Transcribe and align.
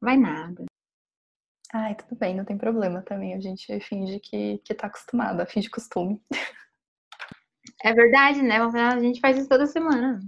Vai 0.00 0.16
nada. 0.16 0.64
Ai, 1.72 1.94
tudo 1.94 2.16
bem, 2.16 2.34
não 2.34 2.44
tem 2.44 2.56
problema 2.56 3.02
também. 3.02 3.34
A 3.34 3.40
gente 3.40 3.78
finge 3.80 4.18
que, 4.20 4.58
que 4.58 4.74
tá 4.74 4.86
acostumada, 4.86 5.46
finge 5.46 5.68
costume. 5.68 6.20
É 7.84 7.92
verdade, 7.92 8.42
né? 8.42 8.58
A 8.58 9.00
gente 9.00 9.20
faz 9.20 9.38
isso 9.38 9.48
toda 9.48 9.66
semana. 9.66 10.20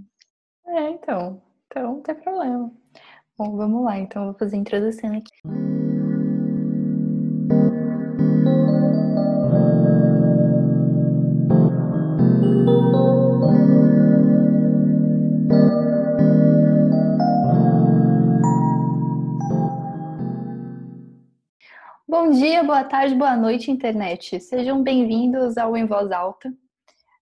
É, 0.67 0.89
então. 0.89 1.41
Então, 1.65 1.95
não 1.95 2.01
tem 2.01 2.15
problema. 2.15 2.71
Bom, 3.37 3.57
vamos 3.57 3.83
lá. 3.83 3.97
Então, 3.97 4.23
eu 4.23 4.29
vou 4.29 4.39
fazer 4.39 4.55
a 4.55 4.59
introdução 4.59 5.11
aqui. 5.17 5.70
Bom 22.31 22.37
dia, 22.37 22.63
boa 22.63 22.85
tarde, 22.85 23.13
boa 23.13 23.35
noite, 23.35 23.69
internet. 23.69 24.39
Sejam 24.39 24.81
bem-vindos 24.81 25.57
ao 25.57 25.75
Em 25.75 25.85
Voz 25.85 26.13
Alta, 26.13 26.49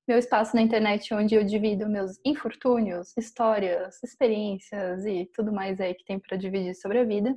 meu 0.07 0.19
espaço 0.19 0.55
na 0.55 0.61
internet 0.61 1.11
onde 1.15 1.33
eu 1.33 1.43
divido 1.43 1.89
meus 1.89 2.19
infortúnios, 2.23 3.17
histórias, 3.17 3.99
experiências 4.03 5.03
e 5.07 5.27
tudo 5.33 5.51
mais 5.51 5.81
aí 5.81 5.95
que 5.95 6.05
tem 6.05 6.19
para 6.19 6.37
dividir 6.37 6.75
sobre 6.75 6.99
a 6.99 7.03
vida. 7.03 7.35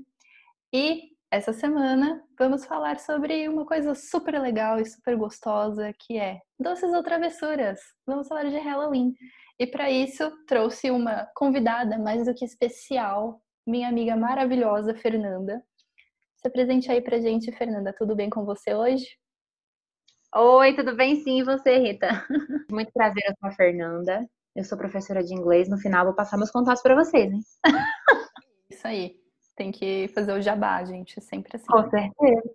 E 0.70 1.12
essa 1.30 1.54
semana 1.54 2.22
vamos 2.38 2.66
falar 2.66 3.00
sobre 3.00 3.48
uma 3.48 3.64
coisa 3.64 3.94
super 3.94 4.38
legal 4.38 4.78
e 4.78 4.84
super 4.84 5.16
gostosa 5.16 5.94
que 5.98 6.18
é 6.18 6.42
doces 6.60 6.92
ou 6.92 7.02
travessuras. 7.02 7.80
Vamos 8.06 8.28
falar 8.28 8.44
de 8.44 8.58
Halloween. 8.58 9.14
E 9.58 9.66
para 9.66 9.90
isso 9.90 10.30
trouxe 10.46 10.90
uma 10.90 11.26
convidada 11.34 11.96
mais 11.96 12.26
do 12.26 12.34
que 12.34 12.44
especial, 12.44 13.40
minha 13.66 13.88
amiga 13.88 14.14
maravilhosa 14.14 14.94
Fernanda. 14.94 15.64
Se 16.42 16.48
apresente 16.48 16.90
aí 16.90 17.00
pra 17.00 17.20
gente, 17.20 17.52
Fernanda. 17.52 17.94
Tudo 17.96 18.16
bem 18.16 18.28
com 18.28 18.44
você 18.44 18.74
hoje? 18.74 19.16
Oi, 20.34 20.74
tudo 20.74 20.96
bem? 20.96 21.22
Sim, 21.22 21.38
e 21.38 21.44
você, 21.44 21.78
Rita? 21.78 22.08
Muito 22.68 22.90
prazer, 22.92 23.22
eu 23.28 23.34
sou 23.38 23.48
a 23.48 23.52
Fernanda. 23.52 24.28
Eu 24.56 24.64
sou 24.64 24.76
professora 24.76 25.22
de 25.22 25.32
inglês. 25.32 25.68
No 25.68 25.78
final, 25.78 26.04
vou 26.04 26.16
passar 26.16 26.36
meus 26.36 26.50
contatos 26.50 26.82
para 26.82 26.96
vocês, 26.96 27.32
hein? 27.32 27.40
Isso 28.68 28.84
aí. 28.88 29.14
Tem 29.54 29.70
que 29.70 30.08
fazer 30.08 30.32
o 30.32 30.42
jabá, 30.42 30.84
gente. 30.84 31.20
Sempre 31.20 31.54
assim. 31.54 31.66
Com 31.66 31.88
certeza. 31.88 32.54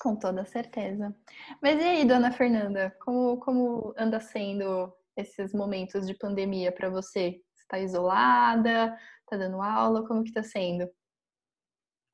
Com 0.00 0.16
toda 0.16 0.46
certeza. 0.46 1.14
Mas 1.60 1.78
e 1.78 1.84
aí, 1.84 2.04
dona 2.06 2.32
Fernanda? 2.32 2.96
Como, 3.04 3.36
como 3.40 3.92
anda 3.98 4.18
sendo 4.18 4.90
esses 5.14 5.52
momentos 5.52 6.06
de 6.06 6.14
pandemia 6.14 6.72
para 6.72 6.88
você? 6.88 7.38
Está 7.54 7.78
isolada? 7.78 8.96
Está 9.20 9.36
dando 9.36 9.60
aula? 9.60 10.06
Como 10.06 10.22
que 10.22 10.30
está 10.30 10.42
sendo? 10.42 10.88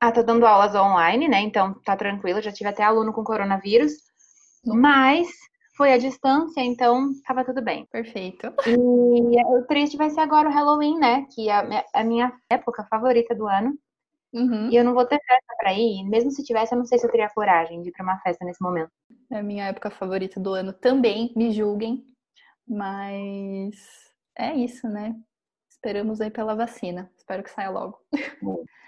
Ah, 0.03 0.11
tô 0.11 0.21
dando 0.21 0.45
aulas 0.45 0.75
online, 0.75 1.29
né? 1.29 1.39
Então 1.39 1.73
tá 1.75 1.95
tranquilo. 1.95 2.41
Já 2.41 2.51
tive 2.51 2.69
até 2.69 2.83
aluno 2.83 3.13
com 3.13 3.23
coronavírus, 3.23 3.93
mas 4.65 5.29
foi 5.77 5.93
à 5.93 5.97
distância, 5.97 6.59
então 6.59 7.11
tava 7.25 7.45
tudo 7.45 7.61
bem. 7.61 7.85
Perfeito. 7.85 8.53
E 8.67 9.45
o 9.45 9.65
triste 9.65 9.95
vai 9.95 10.09
ser 10.09 10.19
agora 10.19 10.49
o 10.49 10.51
Halloween, 10.51 10.99
né? 10.99 11.25
Que 11.33 11.49
é 11.49 11.85
a 11.93 12.03
minha 12.03 12.33
época 12.49 12.85
favorita 12.89 13.33
do 13.33 13.47
ano. 13.47 13.79
Uhum. 14.33 14.69
E 14.69 14.75
eu 14.75 14.83
não 14.83 14.93
vou 14.93 15.05
ter 15.05 15.21
festa 15.25 15.55
pra 15.57 15.71
ir. 15.73 16.03
Mesmo 16.03 16.31
se 16.31 16.43
tivesse, 16.43 16.73
eu 16.73 16.79
não 16.79 16.85
sei 16.85 16.99
se 16.99 17.07
eu 17.07 17.11
teria 17.11 17.29
coragem 17.29 17.81
de 17.81 17.87
ir 17.87 17.93
pra 17.93 18.03
uma 18.03 18.19
festa 18.19 18.43
nesse 18.43 18.61
momento. 18.61 18.91
É 19.31 19.37
a 19.37 19.43
minha 19.43 19.67
época 19.67 19.89
favorita 19.89 20.37
do 20.37 20.53
ano 20.53 20.73
também, 20.73 21.31
me 21.33 21.53
julguem. 21.53 22.03
Mas 22.67 23.73
é 24.37 24.53
isso, 24.53 24.85
né? 24.89 25.15
Esperamos 25.69 26.19
aí 26.19 26.29
pela 26.29 26.55
vacina. 26.55 27.09
Espero 27.17 27.41
que 27.41 27.51
saia 27.51 27.69
logo. 27.69 27.97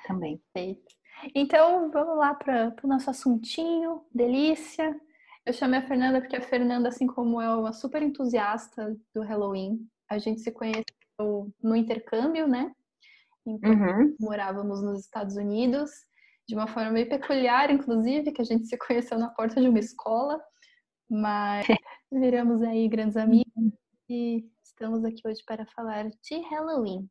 também. 0.05 0.41
Perfeito. 0.53 1.04
Então, 1.33 1.89
vamos 1.89 2.17
lá 2.17 2.33
para 2.33 2.75
o 2.83 2.87
nosso 2.87 3.09
assuntinho, 3.09 4.05
delícia. 4.13 4.99
Eu 5.45 5.53
chamei 5.53 5.79
a 5.79 5.87
Fernanda 5.87 6.19
porque 6.19 6.35
a 6.35 6.41
Fernanda, 6.41 6.89
assim 6.89 7.07
como 7.07 7.41
eu, 7.41 7.51
é 7.51 7.55
uma 7.55 7.73
super 7.73 8.01
entusiasta 8.01 8.95
do 9.13 9.21
Halloween. 9.21 9.87
A 10.09 10.17
gente 10.17 10.41
se 10.41 10.51
conheceu 10.51 10.83
no 11.61 11.75
intercâmbio, 11.75 12.47
né? 12.47 12.71
Então, 13.45 13.71
uhum. 13.71 14.15
morávamos 14.19 14.81
nos 14.81 15.01
Estados 15.01 15.35
Unidos, 15.35 15.91
de 16.47 16.55
uma 16.55 16.67
forma 16.67 16.91
meio 16.91 17.07
peculiar, 17.07 17.71
inclusive, 17.71 18.31
que 18.31 18.41
a 18.41 18.45
gente 18.45 18.67
se 18.67 18.77
conheceu 18.77 19.17
na 19.17 19.29
porta 19.29 19.61
de 19.61 19.67
uma 19.67 19.79
escola, 19.79 20.41
mas 21.09 21.65
viramos 22.11 22.61
aí 22.63 22.87
grandes 22.87 23.17
amigos 23.17 23.45
e 24.09 24.49
estamos 24.63 25.03
aqui 25.05 25.21
hoje 25.25 25.41
para 25.45 25.65
falar 25.67 26.09
de 26.09 26.41
Halloween. 26.49 27.07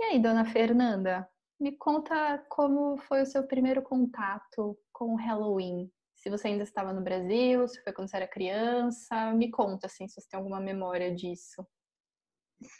E 0.00 0.04
aí, 0.04 0.18
dona 0.20 0.44
Fernanda, 0.44 1.28
me 1.60 1.76
conta 1.76 2.44
como 2.48 2.96
foi 2.98 3.22
o 3.22 3.26
seu 3.26 3.46
primeiro 3.46 3.82
contato 3.82 4.76
com 4.92 5.14
o 5.14 5.16
Halloween. 5.16 5.90
Se 6.14 6.30
você 6.30 6.48
ainda 6.48 6.64
estava 6.64 6.92
no 6.92 7.02
Brasil, 7.02 7.66
se 7.68 7.82
foi 7.82 7.92
quando 7.92 8.08
você 8.08 8.16
era 8.16 8.28
criança, 8.28 9.32
me 9.34 9.50
conta 9.50 9.86
assim, 9.86 10.08
se 10.08 10.20
você 10.20 10.28
tem 10.28 10.38
alguma 10.38 10.60
memória 10.60 11.14
disso. 11.14 11.66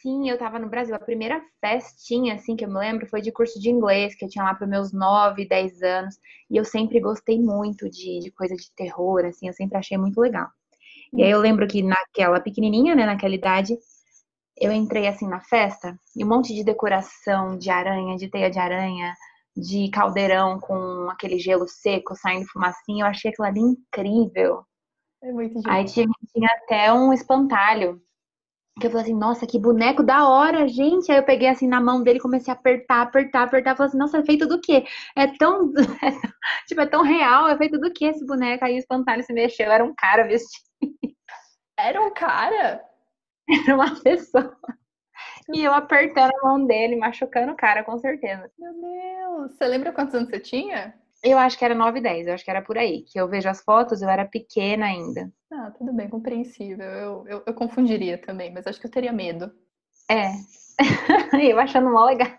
Sim, 0.01 0.29
eu 0.29 0.35
estava 0.35 0.59
no 0.59 0.69
Brasil. 0.69 0.95
A 0.95 0.99
primeira 0.99 1.43
festinha, 1.61 2.35
assim, 2.35 2.57
que 2.57 2.65
eu 2.65 2.69
me 2.69 2.79
lembro 2.79 3.07
foi 3.07 3.21
de 3.21 3.31
curso 3.33 3.61
de 3.61 3.71
inglês, 3.71 4.15
que 4.15 4.25
eu 4.25 4.29
tinha 4.29 4.45
lá 4.45 4.55
para 4.55 4.67
meus 4.67 4.93
9, 4.93 5.47
10 5.47 5.83
anos. 5.83 6.17
E 6.51 6.57
eu 6.57 6.65
sempre 6.65 7.01
gostei 7.01 7.39
muito 7.39 7.89
de, 7.91 8.21
de 8.21 8.31
coisa 8.31 8.55
de 8.57 8.71
terror, 8.75 9.25
assim, 9.27 9.49
eu 9.49 9.53
sempre 9.53 9.77
achei 9.77 9.99
muito 9.99 10.21
legal. 10.21 10.49
E 11.13 11.23
aí 11.23 11.31
eu 11.31 11.41
lembro 11.41 11.67
que 11.69 11.83
naquela 11.83 12.41
pequenininha, 12.41 12.95
né, 12.95 13.07
naquela 13.07 13.35
idade, 13.35 13.77
eu 14.57 14.73
entrei 14.73 15.07
assim 15.07 15.27
na 15.27 15.41
festa 15.41 15.99
e 16.17 16.25
um 16.25 16.29
monte 16.29 16.55
de 16.55 16.65
decoração 16.65 17.59
de 17.59 17.71
aranha, 17.71 18.17
de 18.17 18.29
teia 18.29 18.51
de 18.51 18.59
aranha, 18.59 19.15
de 19.57 19.91
caldeirão 19.91 20.59
com 20.61 21.09
aquele 21.11 21.39
gelo 21.39 21.67
seco 21.69 22.15
saindo 22.15 22.47
fumacinha. 22.47 23.05
Eu 23.05 23.09
achei 23.09 23.31
aquilo 23.31 23.47
ali 23.47 23.61
incrível. 23.61 24.65
É 25.23 25.33
muito 25.33 25.61
Aí 25.67 25.85
tinha, 25.85 26.07
tinha 26.33 26.49
até 26.63 26.93
um 26.93 27.13
espantalho. 27.13 28.01
Que 28.81 28.89
eu 28.89 28.91
falei 28.91 29.05
assim, 29.05 29.15
nossa, 29.15 29.47
que 29.47 29.59
boneco 29.59 30.03
da 30.03 30.29
hora, 30.29 30.67
gente. 30.67 31.11
Aí 31.11 31.19
eu 31.19 31.25
peguei 31.25 31.49
assim 31.49 31.69
na 31.69 31.81
mão 31.81 32.03
dele, 32.03 32.19
comecei 32.19 32.53
a 32.53 32.57
apertar, 32.57 33.03
apertar, 33.03 33.45
apertar. 33.45 33.77
Falei 33.77 33.89
assim, 33.89 33.99
nossa, 33.99 34.19
é 34.19 34.25
feito 34.25 34.47
do 34.47 34.61
quê? 34.61 34.85
É 35.17 35.29
tão. 35.29 35.73
tipo, 36.67 36.81
é 36.81 36.87
tão 36.87 37.03
real, 37.03 37.49
é 37.49 37.57
feito 37.57 37.79
do 37.79 37.93
quê 37.93 38.07
esse 38.07 38.27
boneco? 38.27 38.65
Aí 38.65 38.75
o 38.75 38.79
espantalho 38.79 39.23
se 39.23 39.33
mexeu, 39.33 39.71
era 39.71 39.85
um 39.85 39.95
cara 39.95 40.25
vestido. 40.25 40.65
Era 41.79 42.01
um 42.03 42.13
cara? 42.13 42.83
Era 43.49 43.75
uma 43.75 44.01
pessoa. 44.01 44.57
E 45.53 45.63
eu 45.63 45.73
apertando 45.73 46.33
a 46.35 46.45
mão 46.47 46.67
dele, 46.67 46.97
machucando 46.97 47.53
o 47.53 47.57
cara, 47.57 47.85
com 47.85 47.99
certeza. 47.99 48.51
Meu 48.59 48.73
Deus! 48.73 49.53
Você 49.53 49.67
lembra 49.67 49.93
quantos 49.93 50.15
anos 50.15 50.31
você 50.31 50.41
tinha? 50.41 50.95
Eu 51.23 51.39
acho 51.39 51.59
que 51.59 51.65
era 51.65 51.75
9, 51.75 52.01
10, 52.01 52.27
eu 52.27 52.35
acho 52.35 52.45
que 52.45 52.51
era 52.51 52.63
por 52.63 52.77
aí. 52.77 53.03
Que 53.03 53.19
eu 53.19 53.29
vejo 53.29 53.49
as 53.49 53.63
fotos, 53.63 54.03
eu 54.03 54.09
era 54.09 54.27
pequena 54.27 54.87
ainda. 54.87 55.33
Ah, 55.51 55.71
tudo 55.71 55.93
bem, 55.93 56.09
compreensível. 56.09 56.85
Eu, 56.85 57.27
eu, 57.27 57.43
eu 57.47 57.55
confundiria 57.55 58.19
também, 58.19 58.53
mas 58.53 58.67
acho 58.67 58.81
que 58.81 58.87
eu 58.87 58.91
teria 58.91 59.13
medo. 59.13 59.51
É. 60.11 60.33
eu 61.51 61.59
achando 61.59 61.91
mal 61.91 62.07
legal. 62.07 62.39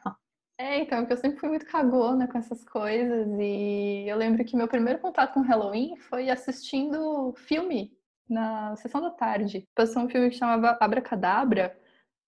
É, 0.57 0.79
então, 0.79 0.99
porque 0.99 1.13
eu 1.13 1.17
sempre 1.17 1.39
fui 1.39 1.49
muito 1.49 1.65
cagona 1.65 2.27
com 2.27 2.37
essas 2.37 2.63
coisas. 2.63 3.27
E 3.39 4.05
eu 4.07 4.17
lembro 4.17 4.43
que 4.45 4.55
meu 4.55 4.67
primeiro 4.67 4.99
contato 4.99 5.33
com 5.33 5.41
Halloween 5.41 5.95
foi 5.97 6.29
assistindo 6.29 7.33
filme 7.35 7.94
na 8.29 8.75
sessão 8.77 9.01
da 9.01 9.11
tarde. 9.11 9.67
Passou 9.75 10.03
um 10.03 10.09
filme 10.09 10.29
que 10.29 10.37
chamava 10.37 10.77
Abracadabra. 10.79 11.77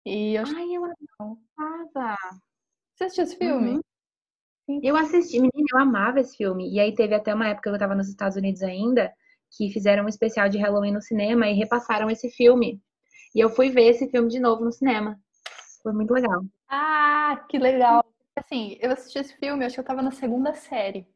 E 0.05 0.35
eu 0.35 0.43
Ai, 0.45 0.75
eu 0.75 0.83
amava! 1.19 2.17
Você 2.95 3.03
assistiu 3.05 3.23
esse 3.25 3.35
filme? 3.37 3.79
Uhum. 4.67 4.79
Eu 4.83 4.95
assisti, 4.97 5.39
menina, 5.39 5.67
eu 5.71 5.79
amava 5.79 6.19
esse 6.19 6.35
filme. 6.35 6.69
E 6.73 6.79
aí 6.79 6.93
teve 6.93 7.15
até 7.15 7.33
uma 7.33 7.47
época 7.47 7.69
que 7.69 7.75
eu 7.75 7.79
tava 7.79 7.95
nos 7.95 8.09
Estados 8.09 8.37
Unidos 8.37 8.61
ainda, 8.63 9.13
que 9.55 9.71
fizeram 9.71 10.05
um 10.05 10.09
especial 10.09 10.49
de 10.49 10.57
Halloween 10.57 10.91
no 10.91 11.01
cinema 11.01 11.47
e 11.47 11.53
repassaram 11.53 12.09
esse 12.09 12.29
filme. 12.29 12.81
E 13.33 13.39
eu 13.39 13.49
fui 13.49 13.69
ver 13.69 13.83
esse 13.83 14.09
filme 14.09 14.29
de 14.29 14.39
novo 14.39 14.63
no 14.63 14.71
cinema. 14.71 15.19
Foi 15.81 15.93
muito 15.93 16.13
legal. 16.13 16.43
Ah, 16.67 17.45
que 17.49 17.57
legal! 17.57 18.03
Assim, 18.35 18.77
eu 18.79 18.91
assisti 18.91 19.19
esse 19.19 19.35
filme, 19.37 19.65
acho 19.65 19.75
que 19.75 19.79
eu 19.79 19.85
tava 19.85 20.01
na 20.01 20.11
segunda 20.11 20.53
série. 20.53 21.07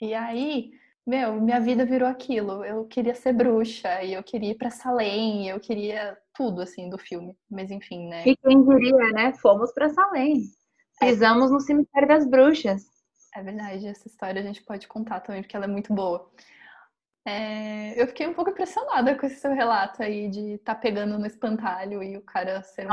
E 0.00 0.14
aí, 0.14 0.72
meu, 1.06 1.40
minha 1.40 1.60
vida 1.60 1.84
virou 1.84 2.08
aquilo. 2.08 2.64
Eu 2.64 2.84
queria 2.84 3.14
ser 3.14 3.32
bruxa, 3.32 4.02
e 4.02 4.14
eu 4.14 4.22
queria 4.22 4.52
ir 4.52 4.54
pra 4.56 4.70
Salem, 4.70 5.48
eu 5.48 5.60
queria 5.60 6.16
tudo, 6.34 6.62
assim, 6.62 6.88
do 6.88 6.98
filme. 6.98 7.36
Mas 7.50 7.70
enfim, 7.70 8.08
né? 8.08 8.22
E 8.26 8.36
quem 8.36 8.64
diria, 8.64 9.12
né? 9.12 9.32
Fomos 9.34 9.72
pra 9.72 9.90
Salem. 9.90 10.44
É. 11.00 11.06
Pisamos 11.06 11.50
é. 11.50 11.54
no 11.54 11.60
cemitério 11.60 12.08
das 12.08 12.26
bruxas. 12.26 12.84
É 13.34 13.42
verdade, 13.42 13.86
essa 13.86 14.06
história 14.06 14.40
a 14.40 14.44
gente 14.44 14.62
pode 14.62 14.86
contar 14.86 15.20
também, 15.20 15.42
porque 15.42 15.56
ela 15.56 15.64
é 15.64 15.68
muito 15.68 15.92
boa. 15.92 16.30
É, 17.24 18.00
eu 18.00 18.06
fiquei 18.08 18.26
um 18.26 18.34
pouco 18.34 18.50
impressionada 18.50 19.16
com 19.16 19.24
esse 19.24 19.40
seu 19.40 19.54
relato 19.54 20.02
aí 20.02 20.28
de 20.28 20.54
estar 20.54 20.74
tá 20.74 20.80
pegando 20.80 21.18
no 21.18 21.26
espantalho 21.26 22.02
e 22.02 22.16
o 22.16 22.22
cara 22.22 22.62
ser 22.62 22.86
um... 22.86 22.92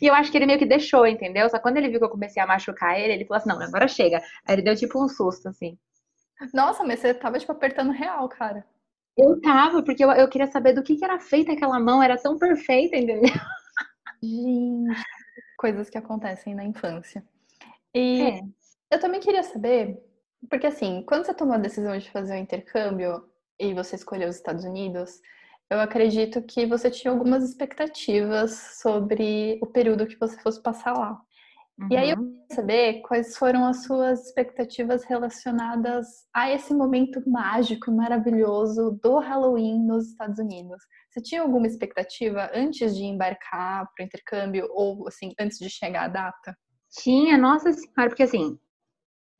E 0.00 0.06
eu 0.06 0.14
acho 0.14 0.30
que 0.32 0.36
ele 0.36 0.46
meio 0.46 0.58
que 0.58 0.66
deixou, 0.66 1.06
entendeu? 1.06 1.48
Só 1.48 1.60
quando 1.60 1.76
ele 1.76 1.88
viu 1.88 2.00
que 2.00 2.04
eu 2.04 2.10
comecei 2.10 2.42
a 2.42 2.46
machucar 2.46 2.98
ele, 2.98 3.12
ele 3.12 3.24
falou 3.24 3.38
assim, 3.38 3.48
não, 3.48 3.60
agora 3.62 3.86
chega. 3.86 4.18
Aí 4.44 4.56
ele 4.56 4.62
deu 4.62 4.74
tipo 4.74 5.02
um 5.02 5.08
susto, 5.08 5.48
assim. 5.48 5.78
Nossa, 6.52 6.84
mas 6.84 7.00
você 7.00 7.14
tava, 7.14 7.38
tipo, 7.38 7.52
apertando 7.52 7.92
real, 7.92 8.28
cara. 8.28 8.64
Eu 9.16 9.40
tava, 9.40 9.82
porque 9.82 10.04
eu, 10.04 10.10
eu 10.10 10.28
queria 10.28 10.50
saber 10.50 10.72
do 10.72 10.82
que, 10.82 10.96
que 10.96 11.04
era 11.04 11.20
feita 11.20 11.52
aquela 11.52 11.78
mão, 11.78 12.02
era 12.02 12.16
tão 12.16 12.38
perfeita, 12.38 12.96
entendeu? 12.96 13.30
Gente, 14.22 15.02
coisas 15.58 15.90
que 15.90 15.98
acontecem 15.98 16.54
na 16.54 16.64
infância. 16.64 17.24
E 17.94 18.22
é. 18.22 18.40
Eu 18.90 19.00
também 19.00 19.20
queria 19.20 19.42
saber, 19.42 19.98
porque 20.50 20.66
assim, 20.66 21.02
quando 21.06 21.24
você 21.24 21.32
tomou 21.32 21.54
a 21.54 21.58
decisão 21.58 21.96
de 21.96 22.10
fazer 22.10 22.34
o 22.34 22.38
intercâmbio 22.38 23.26
e 23.58 23.72
você 23.72 23.96
escolheu 23.96 24.28
os 24.28 24.36
Estados 24.36 24.64
Unidos, 24.64 25.20
eu 25.70 25.80
acredito 25.80 26.42
que 26.42 26.66
você 26.66 26.90
tinha 26.90 27.10
algumas 27.10 27.42
expectativas 27.42 28.52
sobre 28.82 29.58
o 29.62 29.66
período 29.66 30.06
que 30.06 30.18
você 30.18 30.38
fosse 30.40 30.60
passar 30.62 30.92
lá. 30.92 31.18
Uhum. 31.78 31.88
E 31.90 31.96
aí 31.96 32.10
eu 32.10 32.16
uhum. 32.16 32.32
queria 32.32 32.54
saber 32.54 33.00
quais 33.02 33.36
foram 33.36 33.66
as 33.66 33.84
suas 33.84 34.26
expectativas 34.26 35.04
relacionadas 35.04 36.06
a 36.34 36.50
esse 36.50 36.74
momento 36.74 37.22
mágico 37.28 37.90
e 37.90 37.94
maravilhoso 37.94 38.98
do 39.02 39.18
Halloween 39.18 39.84
nos 39.86 40.10
Estados 40.10 40.38
Unidos. 40.38 40.82
Você 41.10 41.22
tinha 41.22 41.42
alguma 41.42 41.66
expectativa 41.66 42.50
antes 42.54 42.94
de 42.94 43.04
embarcar 43.04 43.86
para 43.94 44.02
o 44.02 44.06
intercâmbio 44.06 44.68
ou 44.70 45.08
assim 45.08 45.32
antes 45.40 45.58
de 45.58 45.70
chegar 45.70 46.04
a 46.04 46.08
data? 46.08 46.56
Tinha, 46.90 47.38
nossa 47.38 47.72
senhora, 47.72 48.08
porque 48.08 48.24
assim, 48.24 48.58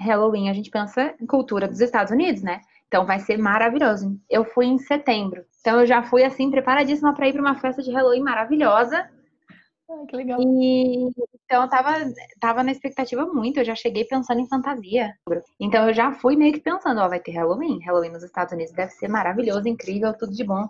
Halloween 0.01 0.49
a 0.49 0.55
gente 0.55 0.71
pensa 0.71 1.15
em 1.21 1.27
cultura 1.27 1.69
dos 1.69 1.81
Estados 1.81 2.13
Unidos, 2.13 2.43
né? 2.43 2.61
Então 2.89 3.07
vai 3.07 3.19
ser 3.19 3.39
maravilhoso. 3.39 4.19
Eu 4.29 4.45
fui 4.45 4.67
em 4.67 4.79
setembro, 4.79 5.45
então 5.61 5.81
eu 5.81 5.87
já 5.87 6.03
fui 6.03 6.25
assim 6.25 6.51
preparadíssima 6.51 7.15
para 7.15 7.29
ir 7.29 7.33
para 7.33 7.43
uma 7.43 7.59
festa 7.59 7.83
de 7.83 7.93
Halloween 7.93 8.23
maravilhosa 8.23 9.09
Ai, 9.93 10.07
que 10.07 10.17
legal. 10.17 10.41
E 10.41 11.11
então 11.45 11.63
eu 11.63 11.69
tava, 11.69 11.93
tava 12.41 12.63
na 12.63 12.73
expectativa 12.73 13.27
muito, 13.27 13.59
eu 13.61 13.65
já 13.65 13.75
cheguei 13.75 14.05
pensando 14.05 14.41
em 14.41 14.49
fantasia. 14.49 15.15
Então 15.61 15.89
eu 15.89 15.95
já 15.95 16.13
fui 16.13 16.35
meio 16.35 16.53
que 16.53 16.61
pensando, 16.61 17.01
ó, 17.01 17.09
vai 17.09 17.21
ter 17.21 17.33
Halloween, 17.33 17.81
Halloween 17.85 18.11
nos 18.11 18.23
Estados 18.23 18.53
Unidos 18.53 18.73
deve 18.73 18.93
ser 18.93 19.09
maravilhoso, 19.09 19.69
incrível, 19.69 20.17
tudo 20.17 20.33
de 20.33 20.45
bom. 20.45 20.67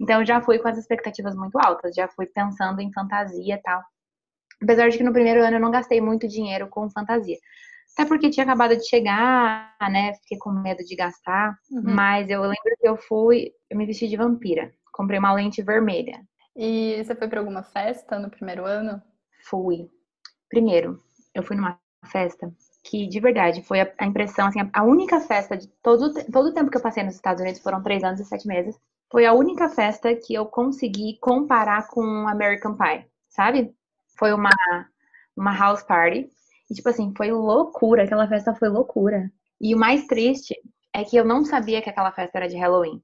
Então 0.00 0.20
eu 0.20 0.26
já 0.26 0.40
fui 0.40 0.58
com 0.58 0.68
as 0.68 0.78
expectativas 0.78 1.34
muito 1.34 1.58
altas, 1.58 1.94
já 1.94 2.08
fui 2.08 2.26
pensando 2.26 2.80
em 2.80 2.92
fantasia 2.92 3.54
e 3.54 3.62
tal. 3.62 3.82
Apesar 4.62 4.88
de 4.88 4.96
que 4.96 5.04
no 5.04 5.12
primeiro 5.12 5.44
ano 5.44 5.56
eu 5.56 5.60
não 5.60 5.70
gastei 5.70 6.00
muito 6.00 6.28
dinheiro 6.28 6.68
com 6.68 6.88
fantasia. 6.88 7.36
Até 7.94 8.08
porque 8.08 8.30
tinha 8.30 8.44
acabado 8.44 8.76
de 8.76 8.88
chegar, 8.88 9.74
né? 9.90 10.14
Fiquei 10.14 10.38
com 10.38 10.50
medo 10.50 10.82
de 10.84 10.94
gastar. 10.96 11.58
Uhum. 11.70 11.82
Mas 11.94 12.30
eu 12.30 12.40
lembro 12.40 12.76
que 12.80 12.88
eu 12.88 12.96
fui, 12.96 13.52
eu 13.68 13.76
me 13.76 13.84
vesti 13.84 14.08
de 14.08 14.16
vampira. 14.16 14.72
Comprei 14.92 15.18
uma 15.18 15.32
lente 15.32 15.62
vermelha. 15.62 16.20
E 16.54 17.02
você 17.02 17.14
foi 17.14 17.28
para 17.28 17.40
alguma 17.40 17.62
festa 17.62 18.18
no 18.18 18.30
primeiro 18.30 18.64
ano? 18.64 19.02
Fui. 19.44 19.88
Primeiro, 20.48 20.98
eu 21.34 21.42
fui 21.42 21.56
numa 21.56 21.78
festa 22.10 22.52
que, 22.84 23.06
de 23.06 23.20
verdade, 23.20 23.62
foi 23.62 23.80
a, 23.80 24.06
impressão, 24.06 24.48
assim, 24.48 24.58
a 24.72 24.82
única 24.82 25.20
festa 25.20 25.56
de 25.56 25.68
todo, 25.82 26.12
todo 26.30 26.48
o 26.48 26.52
tempo 26.52 26.70
que 26.70 26.76
eu 26.76 26.82
passei 26.82 27.02
nos 27.02 27.14
Estados 27.14 27.40
Unidos, 27.40 27.60
foram 27.62 27.82
três 27.82 28.02
anos 28.02 28.20
e 28.20 28.24
sete 28.24 28.46
meses, 28.46 28.76
foi 29.10 29.24
a 29.24 29.32
única 29.32 29.68
festa 29.68 30.14
que 30.16 30.34
eu 30.34 30.46
consegui 30.46 31.18
comparar 31.20 31.86
com 31.88 32.02
American 32.28 32.76
Pie, 32.76 33.06
sabe? 33.28 33.74
Foi 34.18 34.32
uma, 34.32 34.50
uma 35.36 35.56
house 35.56 35.82
party. 35.82 36.28
E, 36.70 36.74
tipo 36.74 36.88
assim, 36.88 37.12
foi 37.16 37.30
loucura. 37.30 38.04
Aquela 38.04 38.26
festa 38.26 38.54
foi 38.54 38.68
loucura. 38.68 39.30
E 39.60 39.74
o 39.74 39.78
mais 39.78 40.06
triste 40.06 40.54
é 40.94 41.04
que 41.04 41.16
eu 41.16 41.24
não 41.24 41.44
sabia 41.44 41.82
que 41.82 41.90
aquela 41.90 42.10
festa 42.10 42.38
era 42.38 42.48
de 42.48 42.56
Halloween. 42.56 43.02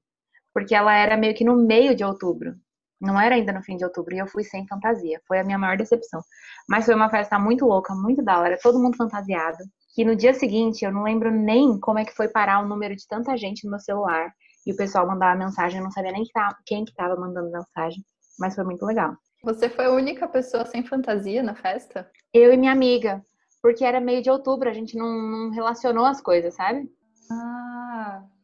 Porque 0.51 0.73
ela 0.73 0.95
era 0.95 1.15
meio 1.15 1.35
que 1.35 1.45
no 1.45 1.55
meio 1.55 1.95
de 1.95 2.03
outubro. 2.03 2.55
Não 2.99 3.19
era 3.19 3.35
ainda 3.35 3.53
no 3.53 3.63
fim 3.63 3.77
de 3.77 3.83
outubro 3.83 4.13
e 4.13 4.19
eu 4.19 4.27
fui 4.27 4.43
sem 4.43 4.67
fantasia. 4.67 5.21
Foi 5.27 5.39
a 5.39 5.43
minha 5.43 5.57
maior 5.57 5.77
decepção. 5.77 6.21
Mas 6.67 6.85
foi 6.85 6.95
uma 6.95 7.09
festa 7.09 7.39
muito 7.39 7.65
louca, 7.65 7.93
muito 7.95 8.23
da 8.23 8.39
hora, 8.39 8.57
todo 8.61 8.79
mundo 8.79 8.97
fantasiado. 8.97 9.57
Que 9.95 10.03
no 10.03 10.15
dia 10.15 10.33
seguinte 10.33 10.83
eu 10.83 10.91
não 10.91 11.03
lembro 11.03 11.31
nem 11.31 11.79
como 11.79 11.99
é 11.99 12.05
que 12.05 12.15
foi 12.15 12.27
parar 12.27 12.61
o 12.61 12.67
número 12.67 12.95
de 12.95 13.07
tanta 13.07 13.35
gente 13.37 13.63
no 13.65 13.71
meu 13.71 13.79
celular. 13.79 14.31
E 14.65 14.73
o 14.73 14.75
pessoal 14.75 15.07
mandava 15.07 15.37
mensagem, 15.37 15.79
eu 15.79 15.83
não 15.83 15.91
sabia 15.91 16.11
nem 16.11 16.23
quem 16.65 16.85
que 16.85 16.93
tava 16.93 17.15
mandando 17.15 17.51
mensagem. 17.51 18.03
Mas 18.37 18.55
foi 18.55 18.63
muito 18.63 18.85
legal. 18.85 19.15
Você 19.43 19.69
foi 19.69 19.85
a 19.85 19.91
única 19.91 20.27
pessoa 20.27 20.65
sem 20.65 20.83
fantasia 20.85 21.41
na 21.41 21.55
festa? 21.55 22.09
Eu 22.33 22.53
e 22.53 22.57
minha 22.57 22.71
amiga. 22.71 23.23
Porque 23.61 23.83
era 23.83 23.99
meio 23.99 24.21
de 24.21 24.29
outubro, 24.29 24.69
a 24.69 24.73
gente 24.73 24.97
não, 24.97 25.07
não 25.07 25.51
relacionou 25.51 26.05
as 26.05 26.21
coisas, 26.21 26.53
sabe? 26.55 26.89
Ah, 27.31 27.78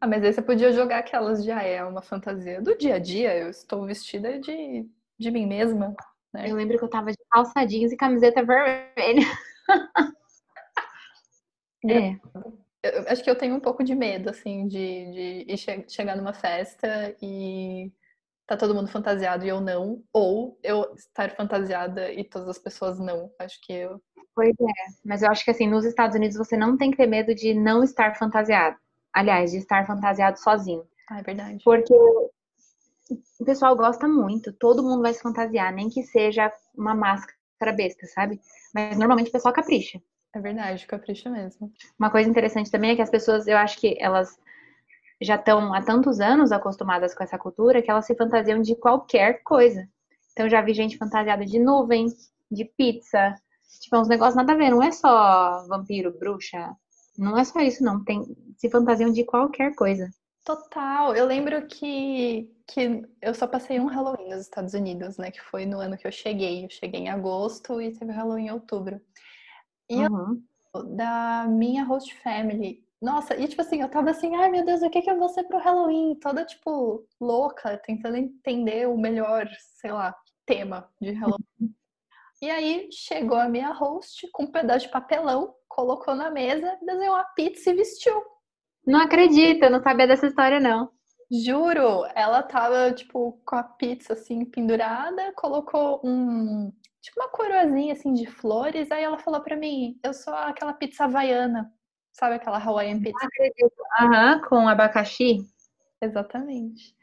ah, 0.01 0.07
mas 0.07 0.23
aí 0.23 0.33
você 0.33 0.41
podia 0.41 0.71
jogar 0.71 0.99
aquelas 0.99 1.43
de, 1.43 1.51
ah, 1.51 1.63
é 1.63 1.83
uma 1.83 2.01
fantasia 2.01 2.61
do 2.61 2.77
dia 2.77 2.95
a 2.95 2.99
dia, 2.99 3.37
eu 3.37 3.49
estou 3.49 3.85
vestida 3.85 4.39
de, 4.39 4.87
de 5.17 5.31
mim 5.31 5.45
mesma. 5.45 5.95
Né? 6.33 6.49
Eu 6.49 6.55
lembro 6.55 6.77
que 6.77 6.83
eu 6.83 6.89
tava 6.89 7.11
de 7.11 7.17
calça 7.29 7.65
jeans 7.65 7.91
e 7.91 7.97
camiseta 7.97 8.43
vermelha. 8.43 9.25
é. 11.89 12.19
Eu, 12.83 13.07
acho 13.07 13.23
que 13.23 13.29
eu 13.29 13.37
tenho 13.37 13.55
um 13.55 13.59
pouco 13.59 13.83
de 13.83 13.95
medo, 13.95 14.29
assim, 14.29 14.67
de, 14.67 15.45
de 15.45 15.57
che 15.57 15.85
chegar 15.87 16.15
numa 16.15 16.33
festa 16.33 17.15
e 17.21 17.91
tá 18.45 18.55
todo 18.57 18.75
mundo 18.75 18.89
fantasiado 18.89 19.43
e 19.45 19.49
eu 19.49 19.59
não, 19.59 20.03
ou 20.13 20.59
eu 20.61 20.93
estar 20.93 21.31
fantasiada 21.31 22.11
e 22.11 22.23
todas 22.23 22.49
as 22.49 22.59
pessoas 22.59 22.99
não. 22.99 23.31
Acho 23.39 23.59
que 23.61 23.73
eu 23.73 24.01
Pois 24.35 24.53
é, 24.59 24.99
mas 25.05 25.23
eu 25.23 25.31
acho 25.31 25.45
que 25.45 25.51
assim, 25.51 25.65
nos 25.65 25.85
Estados 25.85 26.15
Unidos 26.15 26.35
você 26.35 26.57
não 26.57 26.75
tem 26.75 26.91
que 26.91 26.97
ter 26.97 27.07
medo 27.07 27.33
de 27.33 27.53
não 27.53 27.81
estar 27.81 28.17
fantasiado. 28.17 28.77
Aliás, 29.15 29.51
de 29.51 29.57
estar 29.57 29.85
fantasiado 29.87 30.39
sozinho. 30.39 30.83
Ah, 31.09 31.19
é 31.19 31.23
verdade. 31.23 31.63
Porque 31.63 31.93
o 31.93 33.45
pessoal 33.45 33.75
gosta 33.75 34.07
muito, 34.07 34.51
todo 34.53 34.83
mundo 34.83 35.01
vai 35.01 35.13
se 35.13 35.21
fantasiar, 35.21 35.73
nem 35.73 35.89
que 35.89 36.03
seja 36.03 36.51
uma 36.75 36.93
máscara 36.93 37.71
besta, 37.71 38.05
sabe? 38.07 38.39
Mas 38.73 38.97
normalmente 38.97 39.29
o 39.29 39.31
pessoal 39.31 39.53
capricha. 39.53 40.01
É 40.33 40.39
verdade, 40.39 40.85
capricha 40.85 41.29
mesmo. 41.29 41.71
Uma 41.97 42.11
coisa 42.11 42.29
interessante 42.29 42.69
também 42.69 42.91
é 42.91 42.95
que 42.95 43.01
as 43.01 43.09
pessoas, 43.09 43.47
eu 43.47 43.57
acho 43.57 43.79
que 43.79 43.95
elas 43.99 44.37
já 45.21 45.35
estão 45.35 45.73
há 45.73 45.81
tantos 45.81 46.19
anos 46.19 46.51
acostumadas 46.51 47.15
com 47.15 47.23
essa 47.23 47.37
cultura 47.37 47.81
que 47.81 47.89
elas 47.89 48.05
se 48.05 48.15
fantasiam 48.15 48.61
de 48.61 48.75
qualquer 48.75 49.41
coisa. 49.43 49.87
Então 50.33 50.49
já 50.49 50.61
vi 50.61 50.73
gente 50.73 50.97
fantasiada 50.97 51.45
de 51.45 51.57
nuvem, 51.57 52.07
de 52.51 52.65
pizza, 52.65 53.33
Tipo, 53.79 53.97
é 53.97 53.99
uns 53.99 54.07
negócios 54.07 54.35
nada 54.35 54.53
a 54.53 54.55
ver, 54.55 54.69
não 54.69 54.81
é 54.81 54.91
só 54.91 55.65
vampiro, 55.67 56.17
bruxa. 56.17 56.75
Não 57.17 57.37
é 57.37 57.43
só 57.43 57.59
isso, 57.59 57.83
não. 57.83 58.03
Tem, 58.03 58.23
se 58.57 58.69
fantasiam 58.69 59.11
de 59.11 59.23
qualquer 59.23 59.73
coisa. 59.75 60.09
Total. 60.43 61.15
Eu 61.15 61.25
lembro 61.25 61.65
que, 61.67 62.49
que 62.67 63.01
eu 63.21 63.33
só 63.33 63.47
passei 63.47 63.79
um 63.79 63.87
Halloween 63.87 64.29
nos 64.29 64.41
Estados 64.41 64.73
Unidos, 64.73 65.17
né? 65.17 65.31
Que 65.31 65.41
foi 65.41 65.65
no 65.65 65.79
ano 65.79 65.97
que 65.97 66.05
eu 66.05 66.11
cheguei. 66.11 66.65
Eu 66.65 66.69
cheguei 66.69 67.01
em 67.01 67.09
agosto 67.09 67.81
e 67.81 67.91
teve 67.91 68.11
Halloween 68.11 68.47
em 68.47 68.51
outubro. 68.51 69.01
E 69.89 69.95
uhum. 69.95 70.41
eu, 70.73 70.83
da 70.95 71.47
minha 71.47 71.83
host 71.83 72.13
family, 72.21 72.85
nossa, 73.01 73.35
e 73.35 73.47
tipo 73.47 73.61
assim, 73.61 73.81
eu 73.81 73.89
tava 73.89 74.09
assim, 74.09 74.35
ai 74.35 74.49
meu 74.49 74.65
Deus, 74.65 74.81
o 74.81 74.89
que 74.89 75.01
que 75.01 75.11
eu 75.11 75.17
vou 75.17 75.29
ser 75.29 75.43
pro 75.43 75.59
Halloween? 75.59 76.15
Toda, 76.15 76.45
tipo, 76.45 77.05
louca, 77.19 77.77
tentando 77.77 78.17
entender 78.17 78.87
o 78.87 78.97
melhor, 78.97 79.47
sei 79.79 79.91
lá, 79.91 80.15
tema 80.45 80.89
de 81.01 81.11
Halloween. 81.11 81.75
E 82.41 82.49
aí 82.49 82.89
chegou 82.91 83.37
a 83.37 83.49
minha 83.49 83.71
host 83.71 84.29
com 84.31 84.43
um 84.43 84.51
pedaço 84.51 84.85
de 84.85 84.91
papelão, 84.91 85.53
colocou 85.75 86.15
na 86.15 86.31
mesa, 86.31 86.77
desenhou 86.81 87.15
uma 87.15 87.25
pizza 87.35 87.69
e 87.69 87.75
vestiu. 87.75 88.23
Não 88.87 89.01
acredito, 89.01 89.63
eu 89.63 89.69
não 89.69 89.83
sabia 89.83 90.07
dessa 90.07 90.27
história, 90.27 90.57
não. 90.57 90.89
Juro, 91.29 92.05
ela 92.15 92.41
tava, 92.41 92.93
tipo, 92.93 93.41
com 93.45 93.55
a 93.57 93.63
pizza, 93.63 94.13
assim, 94.13 94.45
pendurada, 94.45 95.33
colocou 95.33 95.99
um... 96.01 96.71
Tipo, 97.01 97.19
uma 97.19 97.29
coroazinha, 97.29 97.93
assim, 97.93 98.13
de 98.13 98.25
flores. 98.25 98.89
Aí 98.89 99.03
ela 99.03 99.19
falou 99.19 99.41
pra 99.41 99.57
mim, 99.57 99.99
eu 100.01 100.13
sou 100.13 100.33
aquela 100.33 100.73
pizza 100.73 101.03
havaiana. 101.03 101.71
Sabe 102.13 102.35
aquela 102.35 102.57
Hawaiian 102.57 103.01
pizza? 103.01 103.27
Aham, 103.99 104.41
com 104.47 104.67
abacaxi. 104.67 105.39
Exatamente. 106.01 106.95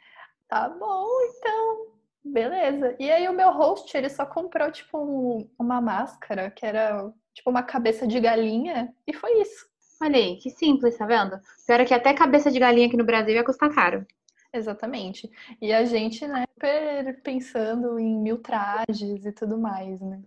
Tá 0.49 0.71
bom, 0.71 1.07
então. 1.29 1.93
Beleza. 2.25 2.97
E 2.99 3.11
aí 3.11 3.29
o 3.29 3.35
meu 3.35 3.53
host, 3.53 3.95
ele 3.95 4.09
só 4.09 4.25
comprou, 4.25 4.73
tipo, 4.73 4.99
um, 4.99 5.51
uma 5.59 5.81
máscara, 5.81 6.51
que 6.51 6.65
era, 6.65 7.13
tipo, 7.35 7.51
uma 7.51 7.63
cabeça 7.63 8.07
de 8.07 8.19
galinha, 8.21 8.95
e 9.07 9.13
foi 9.13 9.41
isso. 9.41 9.67
Olha 10.01 10.17
aí, 10.17 10.37
que 10.37 10.51
simples, 10.51 10.97
tá 10.97 11.07
vendo? 11.07 11.39
Pior 11.67 11.81
é 11.81 11.85
que 11.85 11.95
até 11.95 12.13
cabeça 12.13 12.51
de 12.51 12.59
galinha 12.59 12.87
aqui 12.87 12.97
no 12.97 13.05
Brasil 13.05 13.35
ia 13.35 13.45
custar 13.45 13.73
caro. 13.73 14.05
Exatamente. 14.53 15.31
E 15.61 15.73
a 15.73 15.85
gente, 15.85 16.27
né, 16.27 16.45
pensando 17.23 17.99
em 17.99 18.17
mil 18.21 18.39
trajes 18.39 19.25
e 19.25 19.33
tudo 19.33 19.57
mais, 19.57 20.01
né? 20.01 20.21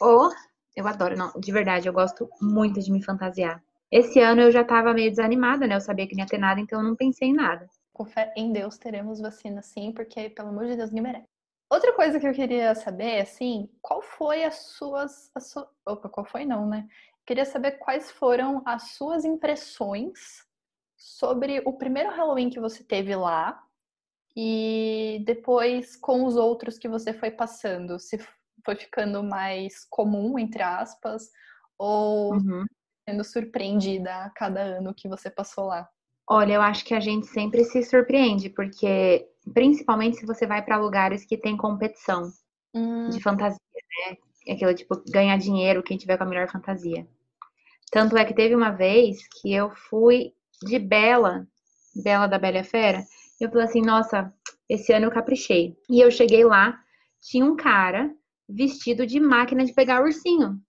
Oh, 0.00 0.30
eu 0.76 0.86
adoro, 0.86 1.16
não, 1.16 1.32
de 1.38 1.52
verdade, 1.52 1.88
eu 1.88 1.92
gosto 1.92 2.28
muito 2.40 2.80
de 2.80 2.90
me 2.90 3.02
fantasiar. 3.02 3.62
Esse 3.90 4.20
ano 4.20 4.40
eu 4.40 4.52
já 4.52 4.64
tava 4.64 4.94
meio 4.94 5.10
desanimada, 5.10 5.66
né? 5.66 5.74
Eu 5.74 5.80
sabia 5.80 6.06
que 6.06 6.14
não 6.14 6.22
ia 6.22 6.28
ter 6.28 6.38
nada, 6.38 6.60
então 6.60 6.80
eu 6.80 6.84
não 6.86 6.94
pensei 6.94 7.28
em 7.28 7.34
nada 7.34 7.68
com 8.00 8.06
fé 8.06 8.32
em 8.34 8.50
Deus, 8.50 8.78
teremos 8.78 9.20
vacina 9.20 9.60
sim, 9.60 9.92
porque, 9.92 10.30
pelo 10.30 10.48
amor 10.48 10.64
de 10.64 10.74
Deus, 10.74 10.90
ninguém 10.90 11.12
merece. 11.12 11.28
Outra 11.70 11.92
coisa 11.92 12.18
que 12.18 12.26
eu 12.26 12.32
queria 12.32 12.74
saber, 12.74 13.20
assim, 13.20 13.70
qual 13.80 14.02
foi 14.02 14.42
as 14.42 14.56
suas. 14.72 15.30
A 15.34 15.40
su... 15.40 15.64
Opa, 15.86 16.08
qual 16.08 16.26
foi 16.26 16.44
não, 16.44 16.68
né? 16.68 16.88
Queria 17.24 17.44
saber 17.44 17.78
quais 17.78 18.10
foram 18.10 18.60
as 18.66 18.94
suas 18.94 19.24
impressões 19.24 20.44
sobre 20.96 21.62
o 21.64 21.72
primeiro 21.72 22.10
Halloween 22.10 22.50
que 22.50 22.58
você 22.58 22.82
teve 22.82 23.14
lá 23.14 23.62
e 24.36 25.22
depois 25.24 25.96
com 25.96 26.24
os 26.24 26.36
outros 26.36 26.76
que 26.76 26.88
você 26.88 27.12
foi 27.12 27.30
passando. 27.30 28.00
Se 28.00 28.18
foi 28.64 28.74
ficando 28.74 29.22
mais 29.22 29.86
comum, 29.88 30.38
entre 30.38 30.62
aspas, 30.62 31.30
ou 31.78 32.34
uhum. 32.34 32.64
sendo 33.08 33.22
surpreendida 33.22 34.24
a 34.24 34.30
cada 34.30 34.60
ano 34.60 34.92
que 34.92 35.08
você 35.08 35.30
passou 35.30 35.66
lá. 35.66 35.88
Olha, 36.32 36.54
eu 36.54 36.62
acho 36.62 36.84
que 36.84 36.94
a 36.94 37.00
gente 37.00 37.26
sempre 37.26 37.64
se 37.64 37.82
surpreende, 37.82 38.48
porque 38.48 39.26
principalmente 39.52 40.18
se 40.18 40.24
você 40.24 40.46
vai 40.46 40.62
para 40.62 40.76
lugares 40.76 41.24
que 41.24 41.36
tem 41.36 41.56
competição 41.56 42.30
hum. 42.72 43.08
de 43.08 43.20
fantasia, 43.20 43.58
né? 44.08 44.16
Aquilo 44.54 44.72
tipo 44.72 45.02
ganhar 45.10 45.36
dinheiro 45.38 45.82
quem 45.82 45.96
tiver 45.96 46.16
com 46.16 46.22
a 46.22 46.26
melhor 46.26 46.48
fantasia. 46.48 47.04
Tanto 47.90 48.16
é 48.16 48.24
que 48.24 48.32
teve 48.32 48.54
uma 48.54 48.70
vez 48.70 49.26
que 49.40 49.52
eu 49.52 49.72
fui 49.72 50.32
de 50.62 50.78
Bela, 50.78 51.48
Bela 51.96 52.28
da 52.28 52.38
Bela 52.38 52.62
Fera. 52.62 53.04
E 53.40 53.44
eu 53.44 53.50
falei 53.50 53.64
assim, 53.64 53.82
nossa, 53.82 54.32
esse 54.68 54.92
ano 54.92 55.06
eu 55.06 55.10
caprichei. 55.10 55.76
E 55.88 56.00
eu 56.00 56.12
cheguei 56.12 56.44
lá, 56.44 56.78
tinha 57.20 57.44
um 57.44 57.56
cara 57.56 58.08
vestido 58.48 59.04
de 59.04 59.18
máquina 59.18 59.64
de 59.64 59.74
pegar 59.74 60.00
ursinho. 60.00 60.60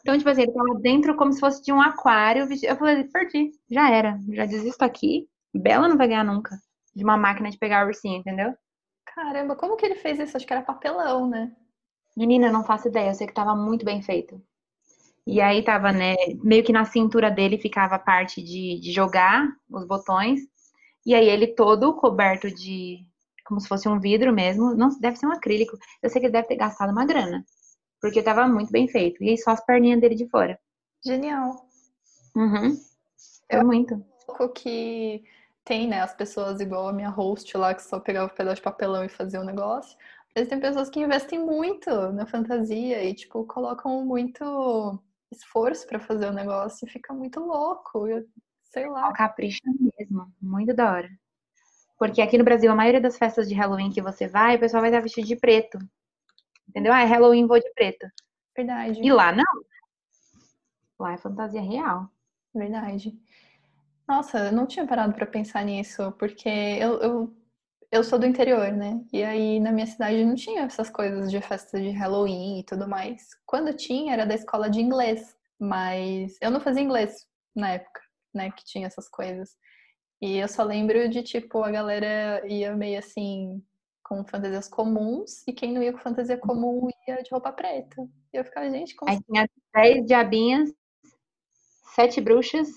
Então, 0.00 0.16
tipo 0.16 0.30
assim, 0.30 0.42
ele 0.42 0.52
tava 0.52 0.78
dentro 0.80 1.16
como 1.16 1.32
se 1.32 1.40
fosse 1.40 1.62
de 1.62 1.72
um 1.72 1.80
aquário. 1.80 2.48
Eu 2.62 2.76
falei, 2.76 3.04
perdi, 3.04 3.50
já 3.70 3.90
era, 3.90 4.18
já 4.30 4.46
desisto 4.46 4.82
aqui. 4.82 5.28
Bela 5.54 5.88
não 5.88 5.96
vai 5.96 6.08
ganhar 6.08 6.24
nunca 6.24 6.56
de 6.94 7.04
uma 7.04 7.16
máquina 7.16 7.50
de 7.50 7.58
pegar 7.58 7.86
ursinho, 7.86 8.20
entendeu? 8.20 8.54
Caramba, 9.04 9.54
como 9.54 9.76
que 9.76 9.84
ele 9.84 9.96
fez 9.96 10.18
isso? 10.18 10.36
Acho 10.36 10.46
que 10.46 10.52
era 10.52 10.62
papelão, 10.62 11.28
né? 11.28 11.52
Menina, 12.16 12.50
não 12.50 12.64
faço 12.64 12.88
ideia, 12.88 13.10
eu 13.10 13.14
sei 13.14 13.26
que 13.26 13.34
tava 13.34 13.54
muito 13.54 13.84
bem 13.84 14.00
feito. 14.00 14.42
E 15.26 15.40
aí 15.40 15.62
tava, 15.62 15.92
né, 15.92 16.14
meio 16.42 16.64
que 16.64 16.72
na 16.72 16.84
cintura 16.84 17.30
dele 17.30 17.58
ficava 17.58 17.96
a 17.96 17.98
parte 17.98 18.42
de, 18.42 18.80
de 18.80 18.92
jogar 18.92 19.46
os 19.68 19.86
botões. 19.86 20.40
E 21.04 21.14
aí 21.14 21.28
ele 21.28 21.48
todo 21.48 21.94
coberto 21.94 22.50
de, 22.50 22.98
como 23.44 23.60
se 23.60 23.68
fosse 23.68 23.88
um 23.88 24.00
vidro 24.00 24.32
mesmo. 24.32 24.74
Não, 24.74 24.88
deve 24.98 25.16
ser 25.16 25.26
um 25.26 25.32
acrílico. 25.32 25.76
Eu 26.02 26.08
sei 26.08 26.20
que 26.20 26.26
ele 26.26 26.32
deve 26.32 26.48
ter 26.48 26.56
gastado 26.56 26.90
uma 26.90 27.04
grana. 27.04 27.44
Porque 28.00 28.22
tava 28.22 28.46
muito 28.46 28.70
bem 28.70 28.86
feito. 28.88 29.22
E 29.22 29.36
só 29.38 29.50
as 29.52 29.64
perninhas 29.64 30.00
dele 30.00 30.14
de 30.14 30.28
fora. 30.28 30.58
Genial. 31.04 31.66
Uhum. 32.34 32.74
Foi 33.50 33.60
Eu- 33.60 33.66
muito. 33.66 34.04
pouco 34.26 34.48
que 34.50 35.24
tem, 35.64 35.88
né, 35.88 36.00
as 36.00 36.14
pessoas 36.14 36.60
igual 36.60 36.88
a 36.88 36.92
minha 36.92 37.08
host 37.08 37.56
lá, 37.56 37.74
que 37.74 37.82
só 37.82 37.98
pegava 38.00 38.30
um 38.30 38.34
pedaço 38.34 38.56
de 38.56 38.62
papelão 38.62 39.04
e 39.04 39.08
fazia 39.08 39.40
o 39.40 39.44
negócio. 39.44 39.96
Mas 40.34 40.48
tem 40.48 40.60
pessoas 40.60 40.90
que 40.90 41.00
investem 41.00 41.38
muito 41.38 41.88
na 42.12 42.26
fantasia 42.26 43.02
e, 43.02 43.14
tipo, 43.14 43.44
colocam 43.46 44.04
muito 44.04 45.00
esforço 45.32 45.86
pra 45.86 45.98
fazer 45.98 46.26
o 46.28 46.32
negócio 46.32 46.86
e 46.86 46.90
fica 46.90 47.14
muito 47.14 47.40
louco. 47.40 48.06
Eu, 48.06 48.24
sei 48.64 48.88
lá. 48.88 49.12
Capricha 49.12 49.60
mesmo. 49.80 50.30
Muito 50.42 50.74
da 50.74 50.92
hora. 50.92 51.08
Porque 51.98 52.20
aqui 52.20 52.36
no 52.36 52.44
Brasil, 52.44 52.70
a 52.70 52.74
maioria 52.74 53.00
das 53.00 53.16
festas 53.16 53.48
de 53.48 53.54
Halloween 53.54 53.90
que 53.90 54.02
você 54.02 54.28
vai, 54.28 54.56
o 54.56 54.60
pessoal 54.60 54.82
vai 54.82 54.90
estar 54.90 55.00
vestido 55.00 55.26
de 55.26 55.36
preto. 55.36 55.78
Entendeu? 56.68 56.92
Ah, 56.92 57.02
é 57.02 57.04
Halloween, 57.04 57.46
vou 57.46 57.58
de 57.58 57.70
preto. 57.74 58.06
Verdade. 58.56 59.00
E 59.02 59.12
lá 59.12 59.32
não. 59.32 59.44
Lá 60.98 61.12
é 61.12 61.18
fantasia 61.18 61.60
real. 61.60 62.08
Verdade. 62.54 63.18
Nossa, 64.08 64.38
eu 64.38 64.52
não 64.52 64.66
tinha 64.66 64.86
parado 64.86 65.12
pra 65.14 65.26
pensar 65.26 65.64
nisso, 65.64 66.12
porque 66.12 66.48
eu, 66.48 67.00
eu, 67.00 67.36
eu 67.90 68.04
sou 68.04 68.18
do 68.18 68.26
interior, 68.26 68.72
né? 68.72 69.04
E 69.12 69.22
aí 69.22 69.58
na 69.60 69.72
minha 69.72 69.86
cidade 69.86 70.24
não 70.24 70.34
tinha 70.34 70.62
essas 70.62 70.88
coisas 70.88 71.30
de 71.30 71.40
festa 71.40 71.80
de 71.80 71.90
Halloween 71.90 72.60
e 72.60 72.64
tudo 72.64 72.88
mais. 72.88 73.30
Quando 73.44 73.74
tinha, 73.74 74.12
era 74.12 74.24
da 74.24 74.34
escola 74.34 74.70
de 74.70 74.80
inglês, 74.80 75.36
mas 75.58 76.38
eu 76.40 76.50
não 76.50 76.60
fazia 76.60 76.82
inglês 76.82 77.26
na 77.54 77.70
época, 77.72 78.00
né? 78.32 78.50
Que 78.52 78.64
tinha 78.64 78.86
essas 78.86 79.08
coisas. 79.08 79.56
E 80.20 80.36
eu 80.38 80.48
só 80.48 80.62
lembro 80.62 81.08
de, 81.08 81.22
tipo, 81.22 81.62
a 81.62 81.70
galera 81.70 82.42
ia 82.46 82.74
meio 82.74 82.98
assim, 82.98 83.62
com 84.08 84.24
fantasias 84.24 84.68
comuns, 84.68 85.46
e 85.48 85.52
quem 85.52 85.72
não 85.72 85.82
ia 85.82 85.92
com 85.92 85.98
fantasia 85.98 86.38
comum 86.38 86.88
ia 87.08 87.22
de 87.22 87.30
roupa 87.30 87.52
preta. 87.52 88.02
E 88.32 88.36
eu 88.38 88.44
ficava, 88.44 88.70
gente, 88.70 88.94
como 88.94 89.10
Aí 89.10 89.18
tinha 89.24 89.48
10 89.74 90.06
diabinhas, 90.06 90.70
7 91.94 92.20
bruxas, 92.20 92.68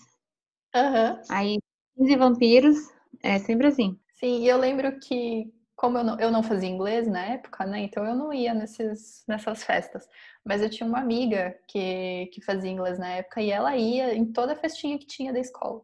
Aham. 0.74 1.22
aí 1.30 1.60
15 1.96 2.16
vampiros. 2.18 2.78
É 3.24 3.40
sempre 3.40 3.68
assim. 3.68 3.98
Sim, 4.16 4.44
e 4.44 4.48
eu 4.48 4.58
lembro 4.58 5.00
que, 5.00 5.52
como 5.76 5.98
eu 5.98 6.04
não, 6.04 6.20
eu 6.20 6.32
não 6.32 6.44
fazia 6.44 6.70
inglês 6.70 7.08
na 7.08 7.24
época, 7.26 7.66
né? 7.66 7.80
Então 7.82 8.06
eu 8.06 8.16
não 8.16 8.34
ia 8.34 8.54
nesses, 8.54 9.24
nessas 9.28 9.64
festas. 9.64 10.08
Mas 10.44 10.62
eu 10.62 10.70
tinha 10.70 10.88
uma 10.88 11.00
amiga 11.00 11.58
que, 11.68 12.28
que 12.34 12.42
fazia 12.42 12.70
inglês 12.72 13.00
na 13.00 13.08
época 13.10 13.42
e 13.42 13.50
ela 13.52 13.76
ia 13.78 14.14
em 14.14 14.26
toda 14.32 14.56
festinha 14.56 15.00
que 15.00 15.06
tinha 15.08 15.32
da 15.34 15.40
escola. 15.40 15.82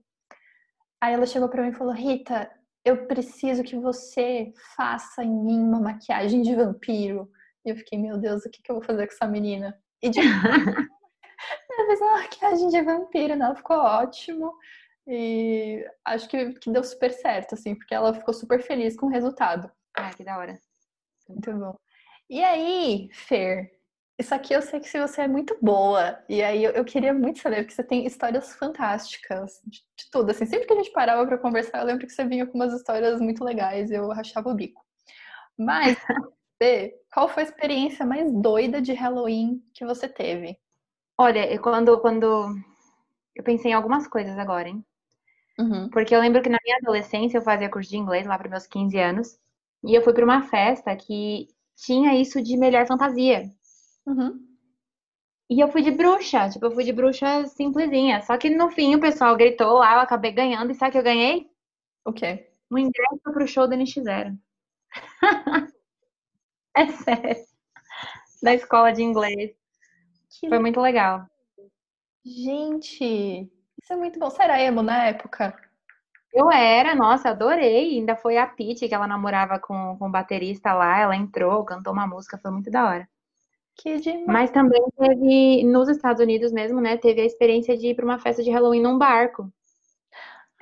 Aí 1.02 1.14
ela 1.14 1.26
chegou 1.26 1.48
pra 1.50 1.64
mim 1.64 1.70
e 1.70 1.74
falou: 1.74 1.94
Rita, 1.94 2.52
eu 2.86 3.08
preciso 3.08 3.64
que 3.64 3.76
você 3.76 4.54
faça 4.76 5.24
em 5.24 5.44
mim 5.44 5.60
uma 5.60 5.80
maquiagem 5.80 6.44
de 6.44 6.56
vampiro. 6.56 7.30
E 7.66 7.72
eu 7.72 7.76
fiquei, 7.76 7.98
meu 7.98 8.18
Deus, 8.18 8.46
o 8.46 8.50
que, 8.50 8.62
que 8.62 8.72
eu 8.72 8.76
vou 8.76 8.84
fazer 8.84 9.08
com 9.08 9.14
essa 9.14 9.28
menina? 9.28 9.76
E 10.02 10.10
de 10.10 10.20
ela 11.70 11.88
fez 11.88 12.00
uma 12.00 12.18
maquiagem 12.20 12.70
de 12.70 12.82
vampiro, 12.84 13.36
né? 13.36 13.46
Ela 13.46 13.56
ficou 13.56 13.78
ótimo. 13.78 14.54
E 15.08 15.84
acho 16.06 16.30
que, 16.30 16.54
que 16.54 16.72
deu 16.72 16.84
super 16.84 17.12
certo, 17.12 17.56
assim, 17.56 17.76
porque 17.76 17.94
ela 17.94 18.14
ficou 18.14 18.34
super 18.34 18.62
feliz 18.62 18.96
com 18.96 19.08
o 19.08 19.10
resultado. 19.12 19.72
Ah, 19.96 20.14
que 20.14 20.24
da 20.24 20.38
hora. 20.38 20.60
Muito 21.28 21.52
bom. 21.54 21.76
E 22.30 22.44
aí, 22.44 23.10
Fer, 23.14 23.72
isso 24.18 24.34
aqui 24.34 24.54
eu 24.54 24.62
sei 24.62 24.80
que 24.80 24.88
se 24.88 25.00
você 25.00 25.22
é 25.22 25.28
muito 25.28 25.58
boa. 25.62 26.18
E 26.30 26.42
aí 26.42 26.64
eu, 26.64 26.72
eu 26.72 26.86
queria 26.86 27.14
muito 27.14 27.40
saber, 27.40 27.58
porque 27.58 27.74
você 27.74 27.84
tem 27.84 28.06
histórias 28.06 28.54
fantásticas 28.56 29.60
de, 29.66 29.80
de 29.80 30.10
tudo. 30.12 30.32
Assim, 30.32 30.46
sempre 30.46 30.66
que 30.66 30.74
a 30.74 30.78
gente 30.78 30.92
parava 30.92 31.26
pra 31.28 31.38
conversar, 31.38 31.80
eu 31.80 31.86
lembro 31.86 32.08
que 32.08 32.14
você 32.14 32.26
vinha 32.26 32.46
com 32.46 32.58
umas 32.58 32.74
histórias 32.74 33.20
muito 33.20 33.44
legais 33.44 33.92
e 33.92 33.96
eu 33.96 34.08
rachava 34.10 34.50
o 34.50 34.56
bico. 34.56 34.82
Mas, 35.58 35.98
qual 37.14 37.28
foi 37.28 37.44
a 37.44 37.46
experiência 37.46 38.06
mais 38.06 38.32
doida 38.32 38.82
de 38.82 38.94
Halloween 38.94 39.62
que 39.74 39.86
você 39.86 40.08
teve? 40.08 40.58
Olha, 41.18 41.58
quando, 41.60 42.00
quando. 42.00 42.56
Eu 43.36 43.44
pensei 43.44 43.72
em 43.72 43.74
algumas 43.74 44.08
coisas 44.08 44.38
agora, 44.38 44.70
hein? 44.70 44.86
Uhum. 45.60 45.90
Porque 45.90 46.16
eu 46.16 46.20
lembro 46.20 46.42
que 46.42 46.50
na 46.50 46.60
minha 46.64 46.78
adolescência 46.78 47.38
eu 47.38 47.42
fazia 47.42 47.70
curso 47.70 47.90
de 47.90 47.98
inglês 47.98 48.26
lá 48.26 48.38
para 48.38 48.50
meus 48.50 48.68
15 48.68 48.98
anos. 48.98 49.38
E 49.84 49.94
eu 49.94 50.02
fui 50.02 50.14
para 50.14 50.26
uma 50.26 50.42
festa 50.44 50.96
que 50.96 51.48
tinha 51.76 52.16
isso 52.16 52.42
de 52.42 52.58
melhor 52.58 52.88
fantasia. 52.88 53.44
Uhum. 54.06 54.46
E 55.50 55.60
eu 55.60 55.68
fui 55.72 55.82
de 55.84 55.92
bruxa, 55.92 56.50
tipo, 56.50 56.66
eu 56.66 56.72
fui 56.72 56.84
de 56.84 56.92
bruxa 56.94 57.46
simplesinha. 57.48 58.22
Só 58.24 58.38
que 58.38 58.50
no 58.50 58.70
fim 58.72 58.96
o 58.96 59.00
pessoal 59.02 59.36
gritou 59.38 59.78
lá, 59.80 59.96
eu 59.96 60.00
acabei 60.02 60.32
ganhando. 60.32 60.72
E 60.72 60.76
sabe 60.76 60.90
o 60.90 60.92
que 60.94 60.98
eu 61.00 61.04
ganhei? 61.04 61.50
O 62.06 62.14
quê? 62.14 62.50
Um 62.72 62.78
ingresso 62.80 63.22
pro 63.34 63.48
show 63.48 63.68
da 63.68 63.76
NX0. 63.78 64.38
É 66.76 66.88
sério. 66.88 67.46
Da 68.42 68.54
escola 68.54 68.92
de 68.92 69.02
inglês. 69.04 69.52
Que 70.40 70.50
Foi 70.50 70.60
muito 70.60 70.80
legal. 70.82 71.28
Gente, 72.26 73.50
isso 73.82 73.94
é 73.94 73.96
muito 73.96 74.20
bom. 74.20 74.30
Você 74.30 74.44
era 74.44 74.62
emo 74.62 74.82
na 74.82 75.06
época? 75.06 75.56
Eu 76.34 76.52
era, 76.52 76.96
nossa, 76.96 77.30
adorei. 77.30 77.98
Ainda 78.00 78.16
foi 78.16 78.38
a 78.38 78.48
Pitty, 78.48 78.88
que 78.90 78.96
ela 78.96 79.08
namorava 79.08 79.60
com, 79.60 79.98
com 79.98 80.08
o 80.08 80.12
baterista 80.12 80.74
lá. 80.74 81.00
Ela 81.00 81.16
entrou, 81.16 81.66
cantou 81.66 81.94
uma 81.94 82.08
música, 82.08 82.38
foi 82.40 82.52
muito 82.52 82.72
da 82.72 82.86
hora. 82.88 83.10
Que 83.78 83.98
demais. 84.00 84.26
Mas 84.28 84.52
também 84.52 84.82
teve, 84.98 85.64
nos 85.64 85.88
Estados 85.88 86.22
Unidos 86.22 86.52
mesmo, 86.52 86.82
né? 86.82 86.98
Teve 86.98 87.22
a 87.22 87.26
experiência 87.26 87.78
de 87.78 87.88
ir 87.88 87.96
para 87.96 88.04
uma 88.06 88.20
festa 88.20 88.44
de 88.44 88.52
Halloween 88.52 88.82
num 88.82 88.98
barco. 88.98 89.50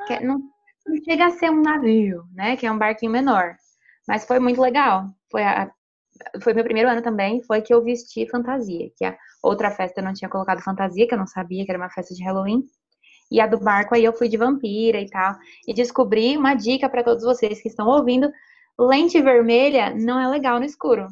Que 0.08 0.14
é- 0.14 0.20
não, 0.26 0.40
não 0.86 0.96
chega 1.04 1.26
a 1.28 1.30
ser 1.32 1.50
um 1.50 1.62
navio, 1.62 2.24
né? 2.34 2.58
Que 2.58 2.66
é 2.66 2.72
um 2.72 2.78
barquinho 2.78 3.12
menor. 3.12 3.56
Mas 4.08 4.26
foi 4.26 4.40
muito 4.40 4.62
legal. 4.62 5.06
Foi, 5.32 5.44
a, 5.44 5.72
foi 6.44 6.54
meu 6.54 6.64
primeiro 6.64 6.90
ano 6.90 7.02
também, 7.02 7.42
foi 7.44 7.62
que 7.62 7.74
eu 7.74 7.84
vesti 7.84 8.28
fantasia. 8.30 8.90
Que 8.98 9.06
a 9.06 9.18
outra 9.44 9.72
festa 9.72 10.02
eu 10.02 10.06
não 10.06 10.14
tinha 10.14 10.30
colocado 10.30 10.62
fantasia, 10.62 11.08
que 11.08 11.14
eu 11.14 11.18
não 11.18 11.28
sabia 11.28 11.66
que 11.66 11.72
era 11.72 11.80
uma 11.80 11.90
festa 11.90 12.14
de 12.14 12.24
Halloween. 12.24 12.64
E 13.32 13.42
a 13.42 13.48
do 13.48 13.60
barco 13.60 13.96
aí 13.96 14.06
eu 14.06 14.14
fui 14.14 14.30
de 14.30 14.38
vampira 14.38 15.00
e 15.02 15.10
tal. 15.10 15.36
E 15.68 15.74
descobri 15.74 16.38
uma 16.38 16.56
dica 16.56 16.90
para 16.90 17.04
todos 17.04 17.24
vocês 17.24 17.62
que 17.62 17.70
estão 17.70 17.88
ouvindo: 17.88 18.32
lente 18.80 19.22
vermelha 19.22 19.94
não 19.96 20.20
é 20.20 20.28
legal 20.28 20.60
no 20.60 20.66
escuro. 20.66 21.08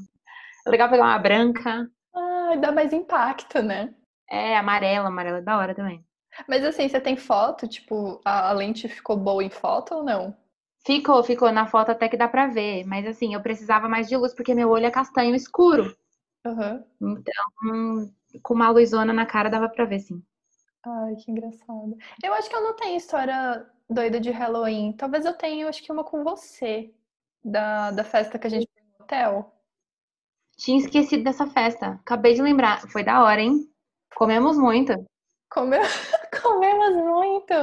É 0.65 0.69
legal 0.71 0.89
pegar 0.89 1.03
uma 1.03 1.19
branca, 1.19 1.87
Ah, 2.15 2.55
dá 2.57 2.71
mais 2.71 2.93
impacto, 2.93 3.61
né? 3.61 3.93
é 4.29 4.57
amarela, 4.57 5.07
amarela 5.09 5.37
é 5.39 5.41
da 5.43 5.57
hora 5.57 5.75
também. 5.75 6.03
Mas 6.47 6.63
assim, 6.63 6.87
você 6.87 6.99
tem 7.01 7.17
foto? 7.17 7.67
Tipo, 7.67 8.21
a, 8.23 8.49
a 8.49 8.53
lente 8.53 8.87
ficou 8.87 9.17
boa 9.17 9.43
em 9.43 9.49
foto 9.49 9.95
ou 9.95 10.03
não? 10.03 10.37
Ficou, 10.85 11.23
ficou 11.23 11.51
na 11.51 11.65
foto 11.65 11.89
até 11.89 12.07
que 12.07 12.15
dá 12.15 12.27
pra 12.27 12.45
ver, 12.45 12.85
mas 12.85 13.07
assim, 13.07 13.33
eu 13.33 13.41
precisava 13.41 13.89
mais 13.89 14.07
de 14.07 14.15
luz 14.15 14.31
porque 14.35 14.53
meu 14.53 14.69
olho 14.69 14.85
é 14.85 14.91
castanho 14.91 15.33
escuro. 15.33 15.97
Aham. 16.45 16.85
Então, 17.01 18.11
com 18.41 18.53
uma 18.53 18.69
luzona 18.69 19.11
na 19.13 19.25
cara 19.25 19.49
dava 19.49 19.67
pra 19.69 19.85
ver, 19.85 19.99
sim. 19.99 20.23
Ai, 20.85 21.15
que 21.15 21.31
engraçado. 21.31 21.95
Eu 22.23 22.33
acho 22.33 22.49
que 22.49 22.55
eu 22.55 22.61
não 22.63 22.75
tenho 22.75 22.97
história 22.97 23.67
doida 23.89 24.19
de 24.19 24.31
Halloween. 24.31 24.93
Talvez 24.93 25.25
eu 25.25 25.33
tenha, 25.37 25.63
eu 25.63 25.69
acho 25.69 25.83
que 25.83 25.91
uma 25.91 26.03
com 26.03 26.23
você. 26.23 26.93
Da, 27.43 27.91
da 27.91 28.03
festa 28.03 28.37
que 28.39 28.45
a 28.47 28.49
gente 28.49 28.67
foi 28.73 28.83
no 28.83 29.03
hotel. 29.03 29.53
Tinha 30.61 30.77
esquecido 30.77 31.23
dessa 31.23 31.47
festa. 31.47 31.99
Acabei 32.03 32.35
de 32.35 32.41
lembrar. 32.41 32.87
Foi 32.89 33.03
da 33.03 33.23
hora, 33.23 33.41
hein? 33.41 33.67
Comemos 34.15 34.59
muito. 34.59 34.93
Come... 35.49 35.77
Comemos 36.39 36.95
muito. 37.03 37.53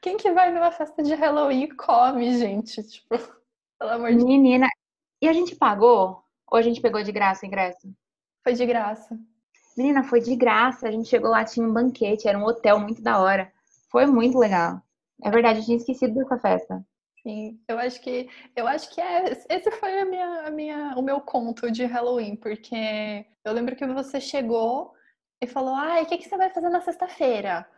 Quem 0.00 0.16
que 0.16 0.32
vai 0.32 0.50
numa 0.50 0.72
festa 0.72 1.02
de 1.02 1.14
Halloween 1.14 1.64
e 1.64 1.76
come, 1.76 2.38
gente? 2.38 2.82
Tipo, 2.82 3.18
pelo 3.78 3.90
amor 3.90 4.10
de 4.12 4.16
Deus. 4.16 4.26
Menina. 4.26 4.66
E 5.20 5.28
a 5.28 5.32
gente 5.34 5.56
pagou? 5.56 6.24
Ou 6.50 6.58
a 6.58 6.62
gente 6.62 6.80
pegou 6.80 7.02
de 7.02 7.12
graça 7.12 7.44
o 7.44 7.46
ingresso? 7.46 7.86
Foi 8.42 8.54
de 8.54 8.64
graça. 8.64 9.14
Menina, 9.76 10.02
foi 10.02 10.22
de 10.22 10.34
graça. 10.34 10.88
A 10.88 10.90
gente 10.90 11.06
chegou 11.06 11.30
lá, 11.30 11.44
tinha 11.44 11.66
um 11.66 11.72
banquete, 11.72 12.26
era 12.26 12.38
um 12.38 12.46
hotel 12.46 12.80
muito 12.80 13.02
da 13.02 13.20
hora. 13.20 13.52
Foi 13.90 14.06
muito 14.06 14.38
legal. 14.38 14.80
É 15.22 15.30
verdade, 15.30 15.58
eu 15.58 15.64
tinha 15.66 15.76
esquecido 15.76 16.14
dessa 16.14 16.38
festa. 16.38 16.82
Sim, 17.28 17.60
eu 17.68 17.78
acho 17.78 18.00
que 18.00 18.26
eu 18.56 18.66
acho 18.66 18.88
que 18.94 19.02
é, 19.02 19.24
esse 19.50 19.70
foi 19.72 20.00
a 20.00 20.04
minha, 20.06 20.46
a 20.46 20.50
minha, 20.50 20.94
o 20.96 21.02
meu 21.02 21.20
conto 21.20 21.70
de 21.70 21.84
Halloween, 21.84 22.36
porque 22.36 23.26
eu 23.44 23.52
lembro 23.52 23.76
que 23.76 23.86
você 23.86 24.18
chegou 24.18 24.94
e 25.42 25.46
falou: 25.46 25.74
"Ai, 25.74 26.04
o 26.04 26.06
que 26.06 26.16
que 26.16 26.26
você 26.26 26.38
vai 26.38 26.48
fazer 26.48 26.70
na 26.70 26.80
sexta-feira?" 26.80 27.68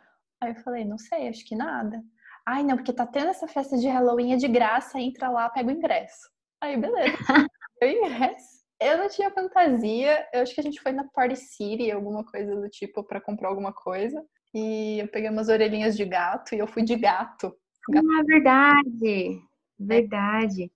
Aí 0.40 0.52
eu 0.52 0.62
falei, 0.62 0.85
não 0.85 0.97
sei, 0.97 1.28
acho 1.28 1.45
que 1.45 1.57
nada. 1.57 2.00
Ai, 2.47 2.62
não, 2.62 2.76
porque 2.76 2.92
tá 2.92 3.07
tendo 3.07 3.28
essa 3.30 3.49
festa 3.49 3.76
de 3.76 3.88
Halloween, 3.88 4.35
é 4.35 4.37
de 4.37 4.49
graça, 4.49 4.99
entra 5.00 5.28
lá, 5.28 5.50
pega 5.50 5.69
o 5.69 5.73
ingresso. 5.73 6.30
Aí, 6.62 6.76
beleza. 6.76 7.19
o 7.83 7.85
ingresso. 7.85 8.61
Eu 8.80 8.99
não 8.99 9.09
tinha 9.09 9.30
fantasia, 9.30 10.28
eu 10.33 10.42
acho 10.42 10.54
que 10.54 10.61
a 10.61 10.64
gente 10.64 10.80
foi 10.80 10.92
na 10.92 11.04
Party 11.12 11.37
City, 11.37 11.90
alguma 11.90 12.25
coisa 12.25 12.57
do 12.57 12.69
tipo, 12.71 13.04
para 13.04 13.21
comprar 13.21 13.49
alguma 13.49 13.73
coisa. 13.73 14.25
E 14.54 15.00
eu 15.00 15.09
peguei 15.09 15.28
umas 15.28 15.49
orelhinhas 15.49 15.97
de 15.97 16.04
gato 16.04 16.54
e 16.54 16.59
eu 16.59 16.66
fui 16.66 16.83
de 16.83 16.97
gato. 16.97 17.54
Ah, 17.88 18.22
verdade! 18.25 19.40
Verdade. 19.78 20.70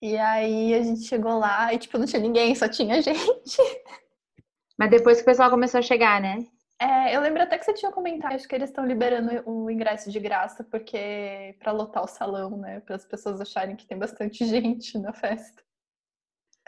E 0.00 0.16
aí 0.16 0.74
a 0.74 0.82
gente 0.82 1.02
chegou 1.02 1.38
lá 1.38 1.72
e, 1.72 1.78
tipo, 1.78 1.98
não 1.98 2.06
tinha 2.06 2.22
ninguém, 2.22 2.54
só 2.54 2.68
tinha 2.68 3.00
gente. 3.02 3.58
Mas 4.78 4.90
depois 4.90 5.18
que 5.18 5.22
o 5.22 5.26
pessoal 5.26 5.50
começou 5.50 5.78
a 5.78 5.82
chegar, 5.82 6.20
né? 6.20 6.46
É, 6.80 7.16
eu 7.16 7.20
lembro 7.20 7.42
até 7.42 7.58
que 7.58 7.64
você 7.64 7.74
tinha 7.74 7.90
comentado, 7.90 8.34
acho 8.34 8.46
que 8.46 8.54
eles 8.54 8.70
estão 8.70 8.86
liberando 8.86 9.42
o 9.50 9.68
ingresso 9.68 10.12
de 10.12 10.20
graça, 10.20 10.62
porque 10.62 11.56
para 11.58 11.72
lotar 11.72 12.04
o 12.04 12.08
salão, 12.08 12.56
né? 12.56 12.80
Para 12.80 12.94
as 12.94 13.04
pessoas 13.04 13.40
acharem 13.40 13.74
que 13.74 13.86
tem 13.86 13.98
bastante 13.98 14.44
gente 14.46 14.96
na 14.98 15.12
festa. 15.12 15.62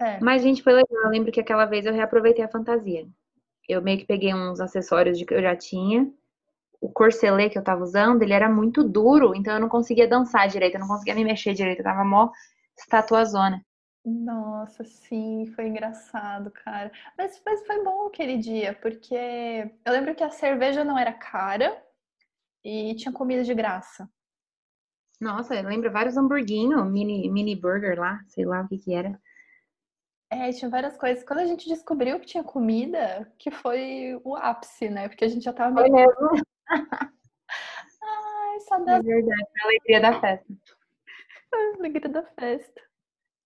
É. 0.00 0.18
Mas, 0.20 0.42
gente, 0.42 0.62
foi 0.62 0.72
legal. 0.72 1.04
Eu 1.04 1.10
lembro 1.10 1.30
que 1.30 1.40
aquela 1.40 1.66
vez 1.66 1.86
eu 1.86 1.92
reaproveitei 1.92 2.44
a 2.44 2.48
fantasia. 2.48 3.06
Eu 3.68 3.80
meio 3.80 3.98
que 3.98 4.06
peguei 4.06 4.34
uns 4.34 4.58
acessórios 4.58 5.16
de 5.16 5.24
que 5.24 5.34
eu 5.34 5.42
já 5.42 5.54
tinha. 5.54 6.12
O 6.80 6.88
corcelê 6.88 7.50
que 7.50 7.58
eu 7.58 7.64
tava 7.64 7.82
usando, 7.82 8.22
ele 8.22 8.32
era 8.32 8.48
muito 8.48 8.82
duro, 8.82 9.34
então 9.34 9.54
eu 9.54 9.60
não 9.60 9.68
conseguia 9.68 10.08
dançar 10.08 10.48
direito, 10.48 10.76
eu 10.76 10.80
não 10.80 10.88
conseguia 10.88 11.14
me 11.14 11.24
mexer 11.24 11.52
direito, 11.52 11.80
eu 11.80 11.84
tava 11.84 12.04
mó 12.04 12.30
estatuazona. 12.76 13.64
Nossa, 14.04 14.82
sim, 14.82 15.44
foi 15.54 15.66
engraçado, 15.66 16.50
cara. 16.50 16.90
Mas, 17.18 17.40
mas 17.44 17.66
foi 17.66 17.84
bom 17.84 18.06
aquele 18.06 18.38
dia, 18.38 18.72
porque 18.80 19.70
eu 19.84 19.92
lembro 19.92 20.14
que 20.14 20.24
a 20.24 20.30
cerveja 20.30 20.82
não 20.82 20.98
era 20.98 21.12
cara 21.12 21.82
e 22.64 22.94
tinha 22.94 23.12
comida 23.12 23.44
de 23.44 23.54
graça. 23.54 24.08
Nossa, 25.20 25.54
eu 25.54 25.68
lembro 25.68 25.92
vários 25.92 26.16
hamburguinhos, 26.16 26.90
mini, 26.90 27.28
mini 27.30 27.54
burger 27.54 28.00
lá, 28.00 28.20
sei 28.26 28.46
lá 28.46 28.62
o 28.62 28.68
que 28.68 28.78
que 28.78 28.94
era. 28.94 29.20
É, 30.30 30.50
tinha 30.50 30.70
várias 30.70 30.96
coisas. 30.96 31.22
Quando 31.24 31.40
a 31.40 31.44
gente 31.44 31.68
descobriu 31.68 32.18
que 32.20 32.26
tinha 32.26 32.42
comida, 32.42 33.30
que 33.36 33.50
foi 33.50 34.18
o 34.24 34.34
ápice, 34.34 34.88
né? 34.88 35.08
Porque 35.08 35.24
a 35.24 35.28
gente 35.28 35.42
já 35.42 35.52
tava 35.52 35.82
meio... 35.82 36.06
Ai, 38.02 38.60
saudade. 38.60 39.10
É 39.10 39.14
verdade, 39.14 39.46
a 39.60 39.64
alegria 39.64 40.00
da 40.00 40.20
festa. 40.20 40.46
A 41.52 41.78
alegria 41.78 42.08
da 42.08 42.22
festa. 42.22 42.80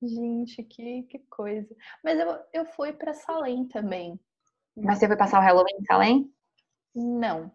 Gente, 0.03 0.63
que, 0.63 1.05
que 1.05 1.19
coisa. 1.31 1.75
Mas 2.03 2.19
eu, 2.19 2.39
eu 2.53 2.67
fui 2.67 2.93
para 2.93 3.15
Salem 3.15 3.67
também. 3.67 4.21
Mas 4.77 4.99
você 4.99 5.07
foi 5.07 5.17
passar 5.17 5.39
o 5.39 5.43
Halloween 5.43 5.77
em 5.81 5.85
Salem? 5.85 6.35
Não, 6.95 7.51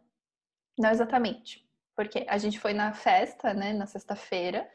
não 0.78 0.90
exatamente. 0.90 1.64
Porque 1.96 2.26
a 2.28 2.40
gente 2.40 2.60
foi 2.60 2.74
na 2.74 2.94
festa, 2.94 3.54
né, 3.54 3.74
na 3.74 3.86
sexta-feira. 3.86 4.68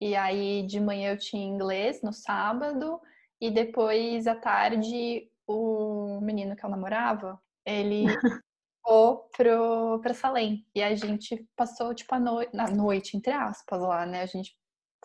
E 0.00 0.16
aí 0.16 0.66
de 0.66 0.80
manhã 0.80 1.12
eu 1.12 1.18
tinha 1.18 1.44
inglês 1.44 2.00
no 2.02 2.12
sábado. 2.12 3.00
E 3.40 3.50
depois 3.50 4.26
à 4.26 4.34
tarde 4.34 5.28
o 5.46 6.20
menino 6.22 6.56
que 6.56 6.64
eu 6.64 6.70
namorava, 6.70 7.40
ele 7.66 8.04
foi 8.84 9.16
pro, 9.36 10.00
pra 10.00 10.14
Salem. 10.14 10.66
E 10.74 10.82
a 10.82 10.94
gente 10.94 11.46
passou, 11.56 11.94
tipo, 11.94 12.14
a 12.14 12.20
noite, 12.20 12.54
na 12.54 12.68
noite, 12.68 13.16
entre 13.16 13.32
aspas, 13.32 13.80
lá, 13.80 14.06
né? 14.06 14.22
A 14.22 14.26
gente 14.26 14.56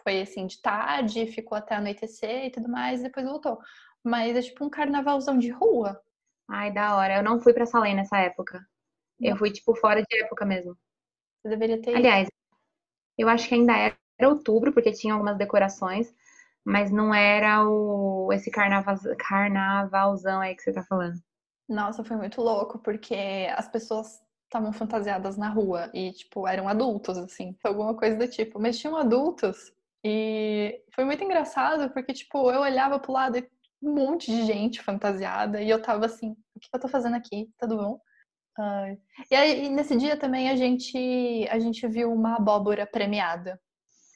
foi 0.03 0.21
assim 0.21 0.47
de 0.47 0.61
tarde, 0.61 1.27
ficou 1.27 1.57
até 1.57 1.75
anoitecer 1.75 2.45
e 2.45 2.51
tudo 2.51 2.69
mais, 2.69 2.99
e 2.99 3.03
depois 3.03 3.25
voltou. 3.25 3.57
Mas 4.03 4.35
é 4.35 4.41
tipo 4.41 4.65
um 4.65 4.69
carnavalzão 4.69 5.37
de 5.37 5.49
rua. 5.49 5.99
Ai, 6.49 6.71
da 6.71 6.95
hora. 6.95 7.17
Eu 7.17 7.23
não 7.23 7.39
fui 7.39 7.53
pra 7.53 7.65
Salem 7.65 7.95
nessa 7.95 8.17
época. 8.17 8.65
Não. 9.19 9.31
Eu 9.31 9.37
fui, 9.37 9.51
tipo, 9.51 9.75
fora 9.75 10.01
de 10.01 10.21
época 10.21 10.45
mesmo. 10.45 10.77
Você 11.41 11.49
deveria 11.49 11.81
ter 11.81 11.95
Aliás, 11.95 12.29
eu 13.17 13.27
acho 13.27 13.47
que 13.47 13.55
ainda 13.55 13.75
era, 13.75 13.97
era 14.19 14.29
outubro, 14.29 14.73
porque 14.73 14.91
tinha 14.91 15.13
algumas 15.13 15.37
decorações, 15.37 16.13
mas 16.63 16.91
não 16.91 17.13
era 17.13 17.67
o 17.67 18.31
esse 18.31 18.51
carnaval, 18.51 18.95
carnavalzão 19.17 20.39
aí 20.41 20.55
que 20.55 20.61
você 20.61 20.71
tá 20.71 20.83
falando. 20.83 21.17
Nossa, 21.67 22.03
foi 22.03 22.15
muito 22.15 22.41
louco, 22.41 22.79
porque 22.79 23.15
as 23.55 23.67
pessoas 23.67 24.21
estavam 24.45 24.71
fantasiadas 24.71 25.37
na 25.37 25.49
rua 25.49 25.89
e, 25.93 26.11
tipo, 26.13 26.47
eram 26.47 26.67
adultos, 26.67 27.17
assim, 27.17 27.55
alguma 27.63 27.93
coisa 27.95 28.17
do 28.17 28.27
tipo. 28.27 28.59
Mas 28.59 28.79
tinham 28.79 28.95
adultos 28.95 29.73
e 30.03 30.81
foi 30.93 31.03
muito 31.03 31.23
engraçado 31.23 31.91
porque, 31.91 32.13
tipo, 32.13 32.49
eu 32.51 32.61
olhava 32.61 32.99
pro 32.99 33.11
lado 33.11 33.37
e 33.37 33.49
um 33.81 33.93
monte 33.93 34.31
de 34.31 34.45
gente 34.45 34.81
fantasiada 34.81 35.61
e 35.61 35.69
eu 35.69 35.81
tava 35.81 36.05
assim, 36.05 36.31
o 36.55 36.59
que 36.59 36.69
eu 36.73 36.79
tô 36.79 36.87
fazendo 36.87 37.15
aqui? 37.15 37.49
Tudo 37.59 37.77
bom? 37.77 37.99
E 39.29 39.35
aí, 39.35 39.69
nesse 39.69 39.95
dia 39.95 40.17
também 40.17 40.49
a 40.49 40.55
gente, 40.55 41.47
a 41.49 41.59
gente 41.59 41.87
viu 41.87 42.11
uma 42.11 42.37
abóbora 42.37 42.87
premiada. 42.87 43.59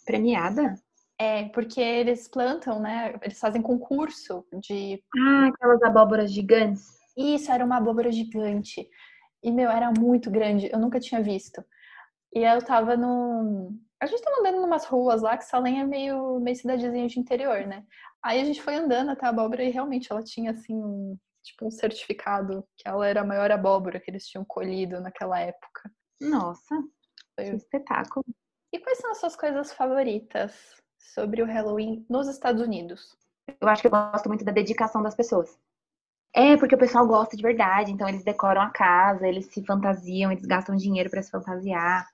Premiada? 0.05 0.73
É, 1.19 1.49
porque 1.49 1.79
eles 1.79 2.27
plantam, 2.27 2.79
né? 2.79 3.13
Eles 3.21 3.39
fazem 3.39 3.61
concurso 3.61 4.43
de. 4.53 5.03
Ah, 5.15 5.49
aquelas 5.49 5.83
abóboras 5.83 6.31
gigantes. 6.31 7.00
Isso, 7.36 7.51
era 7.51 7.63
uma 7.63 7.77
abóbora 7.77 8.12
gigante. 8.12 8.88
E, 9.43 9.51
meu, 9.51 9.69
era 9.69 9.91
muito 9.97 10.29
grande. 10.29 10.69
Eu 10.71 10.79
nunca 10.79 10.99
tinha 10.99 11.21
visto. 11.21 11.63
E 12.34 12.39
eu 12.39 12.63
tava 12.63 12.95
no, 12.95 13.73
a 14.01 14.07
gente 14.07 14.23
tava 14.23 14.39
andando 14.39 14.55
em 14.55 14.65
umas 14.65 14.86
ruas 14.86 15.21
lá, 15.21 15.38
que 15.38 15.45
Salem 15.45 15.79
é 15.79 15.84
meio, 15.86 16.39
meio 16.39 16.55
cidadezinha 16.57 17.07
de 17.07 17.19
interior, 17.19 17.67
né? 17.67 17.86
Aí 18.23 18.41
a 18.41 18.43
gente 18.43 18.62
foi 18.62 18.75
andando 18.75 19.12
até 19.12 19.27
a 19.27 19.29
abóbora 19.29 19.63
e 19.63 19.69
realmente 19.69 20.12
ela 20.12 20.23
tinha, 20.23 20.51
assim, 20.51 20.75
um, 20.75 21.15
tipo 21.43 21.67
um 21.67 21.71
certificado 21.71 22.67
que 22.75 22.88
ela 22.88 23.07
era 23.07 23.21
a 23.21 23.25
maior 23.25 23.51
abóbora 23.51 23.99
que 23.99 24.10
eles 24.10 24.25
tinham 24.25 24.43
colhido 24.43 24.99
naquela 24.99 25.39
época. 25.39 25.91
Nossa, 26.19 26.75
foi... 27.36 27.51
que 27.51 27.55
espetáculo. 27.55 28.25
E 28.73 28.79
quais 28.79 28.97
são 28.97 29.12
as 29.12 29.19
suas 29.19 29.36
coisas 29.36 29.71
favoritas 29.71 30.81
sobre 30.97 31.43
o 31.43 31.45
Halloween 31.45 32.03
nos 32.10 32.27
Estados 32.27 32.62
Unidos? 32.62 33.15
Eu 33.60 33.67
acho 33.67 33.84
que 33.84 33.88
eu 33.88 33.91
gosto 33.91 34.27
muito 34.27 34.43
da 34.43 34.51
dedicação 34.51 35.03
das 35.03 35.13
pessoas. 35.13 35.60
É, 36.34 36.56
porque 36.56 36.76
o 36.76 36.78
pessoal 36.78 37.06
gosta 37.06 37.36
de 37.36 37.44
verdade, 37.44 37.91
então 37.91 38.08
eles 38.08 38.24
decoram 38.24 38.62
a 38.62 38.70
casa, 38.70 39.28
eles 39.28 39.48
se 39.48 39.63
fantasiam, 39.65 40.32
eles 40.32 40.46
gastam 40.46 40.76
dinheiro 40.76 41.10
para 41.10 41.22
se 41.22 41.30
fantasiar. 41.30 42.08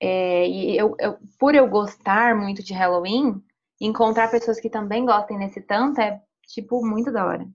É, 0.00 0.46
e 0.48 0.76
eu, 0.76 0.96
eu, 0.98 1.18
por 1.38 1.54
eu 1.54 1.68
gostar 1.68 2.34
muito 2.34 2.62
de 2.62 2.72
Halloween, 2.72 3.42
encontrar 3.80 4.30
pessoas 4.30 4.58
que 4.60 4.70
também 4.70 5.04
gostem 5.04 5.38
nesse 5.38 5.60
tanto 5.60 6.00
é, 6.00 6.22
tipo, 6.46 6.84
muito 6.84 7.12
da 7.12 7.26
hora. 7.26 7.46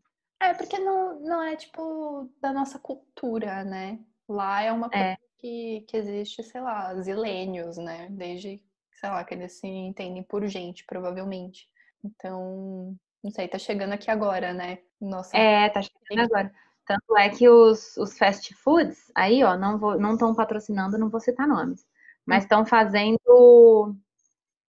É, 0.42 0.54
porque 0.54 0.80
não, 0.80 1.20
não 1.20 1.42
é, 1.42 1.56
tipo, 1.56 2.30
da 2.40 2.54
nossa 2.54 2.80
cultura, 2.80 3.64
né? 3.64 4.00
Lá 4.28 4.62
é 4.62 4.72
uma 4.72 4.90
coisa 4.90 5.06
é. 5.06 5.18
que, 5.38 5.86
que 5.88 5.98
existe, 5.98 6.44
sei 6.44 6.62
lá, 6.62 6.96
zilênios, 7.02 7.78
né? 7.78 8.08
Desde, 8.12 8.64
sei 8.94 9.10
lá, 9.10 9.24
que 9.24 9.34
eles 9.34 9.54
se 9.54 9.68
entendem 9.68 10.24
por 10.24 10.46
gente, 10.48 10.86
provavelmente. 10.86 11.68
Então, 12.04 12.96
não 13.24 13.32
sei, 13.32 13.48
tá 13.48 13.58
chegando 13.58 13.94
aqui 13.94 14.10
agora, 14.10 14.54
né? 14.54 14.80
Nossa. 15.00 15.36
É, 15.38 15.70
tá 15.70 15.82
chegando 15.82 16.26
agora. 16.26 16.52
Tanto 16.86 17.18
é 17.18 17.30
que 17.30 17.48
os, 17.48 17.96
os 17.98 18.18
fast 18.18 18.54
foods, 18.56 19.12
aí, 19.16 19.44
ó, 19.44 19.56
não 19.56 19.78
vou, 19.78 20.00
não 20.00 20.14
estão 20.14 20.34
patrocinando, 20.34 20.98
não 20.98 21.10
vou 21.10 21.20
citar 21.20 21.48
nomes 21.48 21.86
mas 22.30 22.44
estão 22.44 22.64
fazendo 22.64 23.96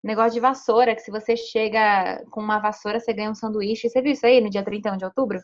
negócio 0.03 0.33
de 0.33 0.41
vassoura, 0.41 0.95
que 0.95 1.03
se 1.03 1.11
você 1.11 1.37
chega 1.37 2.25
com 2.31 2.41
uma 2.41 2.59
vassoura, 2.59 2.99
você 2.99 3.13
ganha 3.13 3.31
um 3.31 3.35
sanduíche. 3.35 3.91
Você 3.91 4.01
viu 4.01 4.13
isso 4.13 4.25
aí 4.25 4.41
no 4.41 4.49
dia 4.49 4.65
31 4.65 4.97
de 4.97 5.05
outubro? 5.05 5.39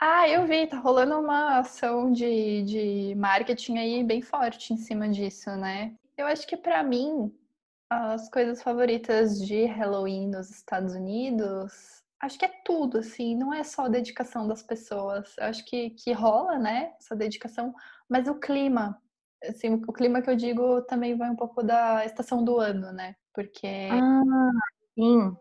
Ah, 0.00 0.26
eu 0.26 0.46
vi, 0.46 0.66
tá 0.66 0.78
rolando 0.78 1.18
uma 1.18 1.58
ação 1.58 2.10
de, 2.10 2.62
de 2.62 3.14
marketing 3.16 3.76
aí 3.76 4.02
bem 4.02 4.22
forte 4.22 4.72
em 4.72 4.78
cima 4.78 5.10
disso, 5.10 5.50
né? 5.56 5.94
Eu 6.16 6.26
acho 6.26 6.46
que 6.46 6.56
para 6.56 6.82
mim, 6.82 7.30
as 7.90 8.30
coisas 8.30 8.62
favoritas 8.62 9.38
de 9.38 9.66
Halloween 9.66 10.28
nos 10.28 10.48
Estados 10.48 10.94
Unidos, 10.94 11.97
acho 12.20 12.38
que 12.38 12.44
é 12.44 12.52
tudo, 12.64 12.98
assim, 12.98 13.36
não 13.36 13.52
é 13.52 13.62
só 13.64 13.86
a 13.86 13.88
dedicação 13.88 14.46
das 14.46 14.62
pessoas. 14.62 15.34
Eu 15.38 15.44
acho 15.46 15.64
que, 15.64 15.90
que 15.90 16.12
rola, 16.12 16.58
né, 16.58 16.92
essa 16.98 17.14
dedicação, 17.16 17.74
mas 18.08 18.28
o 18.28 18.34
clima 18.34 19.00
assim, 19.44 19.74
o 19.86 19.92
clima 19.92 20.22
que 20.22 20.30
eu 20.30 20.36
digo 20.36 20.82
também 20.82 21.16
vai 21.16 21.30
um 21.30 21.36
pouco 21.36 21.62
da 21.62 22.04
estação 22.04 22.44
do 22.44 22.58
ano, 22.58 22.92
né? 22.92 23.14
Porque 23.32 23.88
ah, 23.90 24.50
sim. 24.94 25.36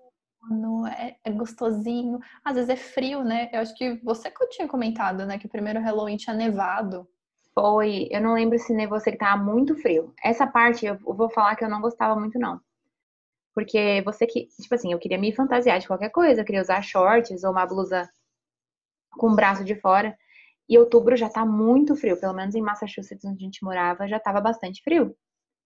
É, 0.97 1.15
é 1.25 1.31
gostosinho, 1.31 2.19
às 2.43 2.55
vezes 2.55 2.69
é 2.69 2.75
frio, 2.75 3.23
né? 3.23 3.49
Eu 3.51 3.59
acho 3.59 3.75
que 3.75 3.95
você 4.03 4.29
que 4.29 4.41
eu 4.41 4.49
tinha 4.49 4.67
comentado, 4.67 5.25
né? 5.25 5.37
Que 5.37 5.47
o 5.47 5.49
primeiro 5.49 5.81
Halloween 5.81 6.17
tinha 6.17 6.35
nevado. 6.35 7.07
Foi, 7.53 8.07
eu 8.11 8.21
não 8.21 8.35
lembro 8.35 8.57
se 8.59 8.71
nevou, 8.71 8.99
você 8.99 9.11
que 9.11 9.17
tava 9.17 9.43
muito 9.43 9.75
frio. 9.75 10.13
Essa 10.23 10.45
parte 10.45 10.85
eu 10.85 10.97
vou 10.99 11.29
falar 11.29 11.55
que 11.55 11.65
eu 11.65 11.69
não 11.69 11.81
gostava 11.81 12.17
muito, 12.17 12.37
não. 12.37 12.61
Porque 13.57 14.03
você 14.05 14.27
que, 14.27 14.45
tipo 14.61 14.75
assim, 14.75 14.93
eu 14.93 14.99
queria 14.99 15.17
me 15.17 15.33
fantasiar 15.33 15.79
de 15.79 15.87
qualquer 15.87 16.11
coisa, 16.11 16.41
eu 16.41 16.45
queria 16.45 16.61
usar 16.61 16.79
shorts 16.83 17.43
ou 17.43 17.49
uma 17.49 17.65
blusa 17.65 18.07
com 19.17 19.31
o 19.31 19.35
braço 19.35 19.65
de 19.65 19.73
fora. 19.73 20.15
E 20.69 20.77
outubro 20.77 21.17
já 21.17 21.27
tá 21.27 21.43
muito 21.43 21.95
frio, 21.95 22.19
pelo 22.19 22.35
menos 22.35 22.53
em 22.53 22.61
Massachusetts, 22.61 23.25
onde 23.25 23.37
a 23.37 23.45
gente 23.45 23.63
morava, 23.63 24.07
já 24.07 24.19
tava 24.19 24.39
bastante 24.39 24.83
frio. 24.83 25.17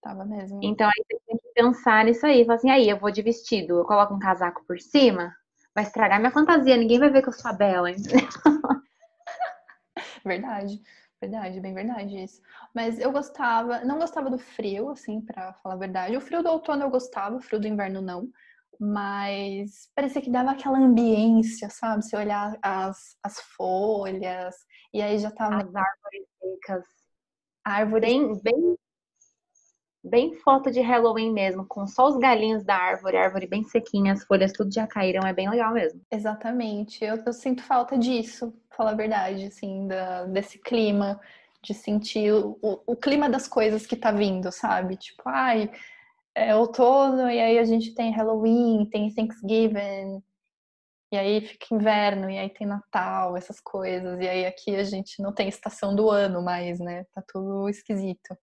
Tava 0.01 0.23
mesmo. 0.23 0.61
Então 0.63 0.87
aí 0.87 1.03
você 1.03 1.19
tem 1.27 1.37
que 1.37 1.53
pensar 1.53 2.05
nisso 2.05 2.25
aí. 2.25 2.45
Falar 2.45 2.55
assim, 2.55 2.69
aí, 2.69 2.87
eu 2.87 2.97
vou 2.97 3.11
de 3.11 3.21
vestido, 3.21 3.79
eu 3.79 3.83
coloco 3.83 4.13
um 4.13 4.19
casaco 4.19 4.63
por 4.65 4.79
cima, 4.79 5.35
vai 5.75 5.83
estragar 5.83 6.17
minha 6.17 6.31
fantasia, 6.31 6.77
ninguém 6.77 6.97
vai 6.97 7.09
ver 7.09 7.21
que 7.21 7.27
eu 7.27 7.33
sou 7.33 7.51
a 7.51 7.53
Bela, 7.53 7.89
Verdade. 10.23 10.81
Verdade, 11.21 11.61
bem 11.61 11.73
verdade 11.75 12.23
isso. 12.23 12.41
Mas 12.73 12.99
eu 12.99 13.11
gostava, 13.11 13.85
não 13.85 13.99
gostava 13.99 14.27
do 14.27 14.39
frio, 14.39 14.89
assim, 14.89 15.21
para 15.21 15.53
falar 15.61 15.75
a 15.75 15.77
verdade. 15.77 16.17
O 16.17 16.21
frio 16.21 16.41
do 16.41 16.49
outono 16.49 16.83
eu 16.83 16.89
gostava, 16.89 17.35
o 17.35 17.41
frio 17.41 17.59
do 17.59 17.67
inverno 17.67 18.01
não. 18.01 18.27
Mas 18.79 19.91
parecia 19.95 20.19
que 20.19 20.31
dava 20.31 20.49
aquela 20.49 20.79
ambiência, 20.79 21.69
sabe? 21.69 22.03
Você 22.03 22.17
olhar 22.17 22.57
as, 22.63 23.15
as 23.21 23.39
folhas, 23.55 24.55
e 24.91 24.99
aí 24.99 25.19
já 25.19 25.29
tava. 25.29 25.57
As 25.57 25.75
árvores 25.75 26.27
secas. 26.39 26.85
Árvores. 27.63 28.11
Bem, 28.11 28.41
bem, 28.41 28.77
bem 30.03 30.33
foto 30.35 30.71
de 30.71 30.81
Halloween 30.81 31.31
mesmo, 31.31 31.65
com 31.65 31.85
só 31.85 32.07
os 32.07 32.17
galinhos 32.17 32.63
da 32.63 32.75
árvore, 32.75 33.17
árvore 33.17 33.47
bem 33.47 33.63
sequinha, 33.63 34.13
as 34.13 34.23
folhas 34.23 34.51
tudo 34.51 34.73
já 34.73 34.87
caíram, 34.87 35.27
é 35.27 35.33
bem 35.33 35.49
legal 35.49 35.73
mesmo. 35.73 36.01
Exatamente. 36.11 37.03
Eu, 37.03 37.17
eu 37.25 37.33
sinto 37.33 37.63
falta 37.63 37.97
disso, 37.97 38.53
falar 38.75 38.91
a 38.91 38.95
verdade, 38.95 39.45
assim, 39.45 39.87
da, 39.87 40.25
desse 40.25 40.57
clima, 40.59 41.19
de 41.63 41.73
sentir 41.73 42.33
o, 42.33 42.57
o, 42.61 42.95
clima 42.95 43.29
das 43.29 43.47
coisas 43.47 43.85
que 43.85 43.95
tá 43.95 44.11
vindo, 44.11 44.51
sabe? 44.51 44.97
Tipo, 44.97 45.23
ai, 45.27 45.71
é 46.33 46.55
outono 46.55 47.29
e 47.29 47.39
aí 47.39 47.59
a 47.59 47.63
gente 47.63 47.93
tem 47.93 48.11
Halloween, 48.11 48.87
tem 48.89 49.13
Thanksgiving, 49.13 50.23
e 51.11 51.17
aí 51.17 51.41
fica 51.41 51.75
inverno, 51.75 52.29
e 52.29 52.37
aí 52.39 52.49
tem 52.49 52.65
Natal, 52.65 53.35
essas 53.37 53.59
coisas. 53.59 54.19
E 54.19 54.27
aí 54.27 54.45
aqui 54.45 54.75
a 54.75 54.83
gente 54.83 55.21
não 55.21 55.33
tem 55.33 55.49
estação 55.49 55.95
do 55.95 56.09
ano 56.09 56.41
mais, 56.41 56.79
né? 56.79 57.05
Tá 57.13 57.21
tudo 57.27 57.69
esquisito. 57.69 58.35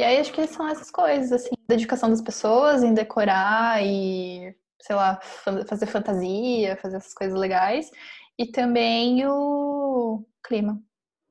E 0.00 0.02
aí 0.02 0.18
acho 0.18 0.32
que 0.32 0.46
são 0.46 0.66
essas 0.66 0.90
coisas, 0.90 1.30
assim, 1.30 1.50
dedicação 1.68 2.08
das 2.08 2.22
pessoas 2.22 2.82
em 2.82 2.94
decorar 2.94 3.84
e, 3.84 4.56
sei 4.80 4.96
lá, 4.96 5.20
fazer 5.68 5.84
fantasia, 5.84 6.74
fazer 6.78 6.96
essas 6.96 7.12
coisas 7.12 7.38
legais. 7.38 7.90
E 8.38 8.46
também 8.46 9.26
o 9.26 10.24
clima. 10.42 10.80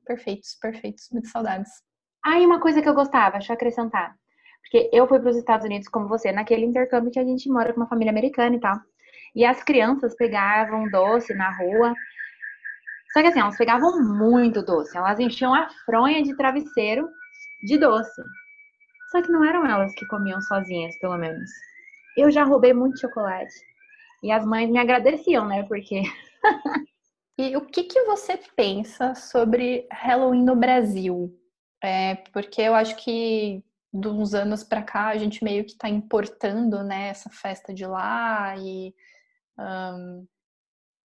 Perfeitos, 0.06 0.54
perfeitos. 0.62 1.08
Muitas 1.10 1.32
saudades. 1.32 1.68
Ah, 2.24 2.38
e 2.38 2.46
uma 2.46 2.60
coisa 2.60 2.80
que 2.80 2.88
eu 2.88 2.94
gostava, 2.94 3.38
deixa 3.38 3.52
eu 3.52 3.56
acrescentar. 3.56 4.14
Porque 4.62 4.88
eu 4.92 5.08
fui 5.08 5.18
para 5.18 5.30
os 5.30 5.36
Estados 5.36 5.66
Unidos 5.66 5.88
como 5.88 6.06
você, 6.06 6.30
naquele 6.30 6.64
intercâmbio 6.64 7.10
que 7.10 7.18
a 7.18 7.24
gente 7.24 7.50
mora 7.50 7.72
com 7.72 7.80
uma 7.80 7.88
família 7.88 8.12
americana 8.12 8.54
e 8.54 8.60
tal. 8.60 8.78
E 9.34 9.44
as 9.44 9.64
crianças 9.64 10.14
pegavam 10.14 10.88
doce 10.88 11.34
na 11.34 11.50
rua. 11.50 11.96
Só 13.08 13.20
que 13.20 13.26
assim, 13.26 13.40
elas 13.40 13.56
pegavam 13.56 14.00
muito 14.00 14.62
doce. 14.62 14.96
Elas 14.96 15.18
enchiam 15.18 15.52
a 15.52 15.68
fronha 15.84 16.22
de 16.22 16.36
travesseiro 16.36 17.10
de 17.60 17.76
doce. 17.76 18.22
Só 19.10 19.20
que 19.22 19.30
não 19.30 19.44
eram 19.44 19.66
elas 19.66 19.94
que 19.94 20.06
comiam 20.06 20.40
sozinhas, 20.40 20.96
pelo 20.98 21.16
menos. 21.16 21.50
Eu 22.16 22.30
já 22.30 22.44
roubei 22.44 22.72
muito 22.72 23.00
chocolate. 23.00 23.54
E 24.22 24.30
as 24.30 24.44
mães 24.44 24.70
me 24.70 24.78
agradeciam, 24.78 25.46
né? 25.46 25.62
Porque. 25.64 26.02
e 27.38 27.56
o 27.56 27.62
que, 27.62 27.84
que 27.84 28.02
você 28.04 28.38
pensa 28.54 29.14
sobre 29.14 29.86
Halloween 29.90 30.44
no 30.44 30.54
Brasil? 30.54 31.36
É, 31.82 32.16
porque 32.32 32.60
eu 32.60 32.74
acho 32.74 32.96
que 32.96 33.64
de 33.92 34.08
uns 34.08 34.34
anos 34.34 34.62
para 34.62 34.82
cá 34.82 35.08
a 35.08 35.16
gente 35.16 35.42
meio 35.42 35.64
que 35.64 35.72
está 35.72 35.88
importando 35.88 36.82
né, 36.84 37.08
essa 37.08 37.28
festa 37.28 37.74
de 37.74 37.84
lá 37.84 38.54
e 38.56 38.94
um, 39.58 40.26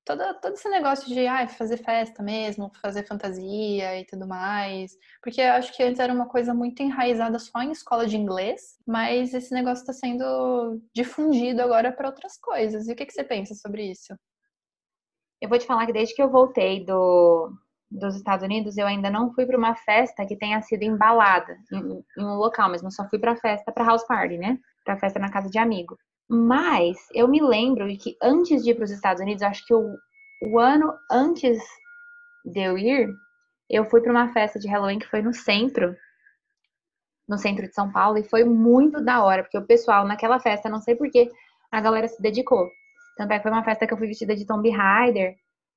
todo, 0.06 0.22
todo 0.40 0.54
esse 0.54 0.70
negócio 0.70 1.08
de 1.08 1.26
ah, 1.28 1.48
fazer 1.48 1.78
festa 1.78 2.22
mesmo, 2.22 2.72
fazer 2.82 3.06
fantasia 3.08 4.00
e 4.00 4.06
tudo 4.06 4.28
mais. 4.28 4.96
Porque 5.22 5.42
eu 5.42 5.54
acho 5.54 5.76
que 5.76 5.84
antes 5.84 6.00
era 6.00 6.14
uma 6.14 6.28
coisa 6.28 6.54
muito 6.54 6.82
enraizada 6.82 7.40
só 7.40 7.62
em 7.62 7.72
escola 7.72 8.06
de 8.06 8.16
inglês, 8.16 8.78
mas 8.86 9.34
esse 9.34 9.54
negócio 9.54 9.82
está 9.82 9.94
sendo 9.94 10.80
difundido 10.94 11.62
agora 11.62 11.92
para 11.92 12.08
outras 12.08 12.38
coisas. 12.38 12.88
E 12.88 12.94
o 12.94 12.96
que, 12.96 13.06
que 13.06 13.14
você 13.14 13.24
pensa 13.24 13.56
sobre 13.56 13.92
isso? 13.92 14.16
Eu 15.42 15.50
vou 15.50 15.58
te 15.58 15.66
falar 15.66 15.86
que 15.86 15.94
desde 15.94 16.16
que 16.16 16.22
eu 16.22 16.30
voltei 16.30 16.86
do, 16.86 17.52
dos 17.90 18.16
Estados 18.16 18.46
Unidos, 18.46 18.78
eu 18.78 18.88
ainda 18.88 19.10
não 19.10 19.34
fui 19.34 19.46
para 19.46 19.58
uma 19.58 19.76
festa 19.76 20.26
que 20.26 20.38
tenha 20.38 20.62
sido 20.62 20.84
embalada 20.84 21.58
em, 21.72 22.04
em 22.18 22.24
um 22.24 22.36
local 22.36 22.70
mesmo. 22.70 22.88
Eu 22.88 22.92
só 22.92 23.08
fui 23.10 23.20
para 23.20 23.36
festa, 23.36 23.72
para 23.72 23.86
house 23.86 24.06
party, 24.08 24.38
né? 24.38 24.60
Para 24.86 24.98
festa 24.98 25.20
na 25.20 25.32
casa 25.32 25.50
de 25.50 25.58
amigo. 25.58 25.98
Mas 26.28 26.98
eu 27.14 27.28
me 27.28 27.42
lembro 27.42 27.86
que 27.98 28.18
antes 28.22 28.64
de 28.64 28.72
ir 28.72 28.76
para 28.76 28.86
os 28.86 28.92
Estados 28.92 29.22
Unidos, 29.22 29.44
acho 29.44 29.66
que 29.66 29.74
o, 29.74 30.60
ano 30.60 30.94
antes 31.12 31.60
de 32.44 32.62
eu 32.62 32.78
ir, 32.78 33.14
eu 33.70 33.86
fui 33.86 34.02
para 34.02 34.12
uma 34.12 34.34
festa 34.34 34.60
de 34.60 34.68
Halloween 34.68 35.00
que 35.00 35.08
foi 35.08 35.22
no 35.22 35.34
centro, 35.34 35.96
no 37.28 37.38
centro 37.38 37.68
de 37.68 37.74
São 37.74 37.92
Paulo, 37.92 38.18
e 38.18 38.24
foi 38.24 38.44
muito 38.44 39.04
da 39.04 39.24
hora, 39.24 39.44
porque 39.44 39.58
o 39.58 39.66
pessoal 39.66 40.06
naquela 40.06 40.40
festa, 40.40 40.70
não 40.70 40.82
sei 40.82 40.96
porquê, 40.96 41.32
a 41.72 41.82
galera 41.82 42.08
se 42.08 42.22
dedicou. 42.22 42.70
Tanto 43.18 43.32
é 43.32 43.38
que 43.38 43.44
foi 43.44 43.52
uma 43.52 43.64
festa 43.64 43.88
que 43.88 43.94
eu 43.94 43.98
fui 43.98 44.08
vestida 44.08 44.36
de 44.36 44.46
Tomb 44.46 44.70
Raider, 44.70 45.36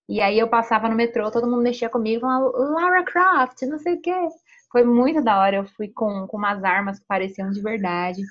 e 0.08 0.20
aí 0.22 0.38
eu 0.38 0.48
passava 0.48 0.88
no 0.88 0.96
metrô, 0.96 1.30
todo 1.30 1.46
mundo 1.46 1.62
mexia 1.62 1.90
comigo, 1.90 2.22
falava, 2.22 2.50
Lara 2.56 3.04
Croft, 3.04 3.62
não 3.66 3.78
sei 3.78 3.94
o 3.94 4.00
quê. 4.00 4.28
Foi 4.70 4.84
muito 4.84 5.22
da 5.22 5.38
hora, 5.38 5.56
eu 5.56 5.66
fui 5.66 5.88
com, 5.88 6.26
com 6.26 6.36
umas 6.36 6.62
armas 6.62 6.98
que 6.98 7.06
pareciam 7.06 7.50
de 7.50 7.60
verdade. 7.60 8.22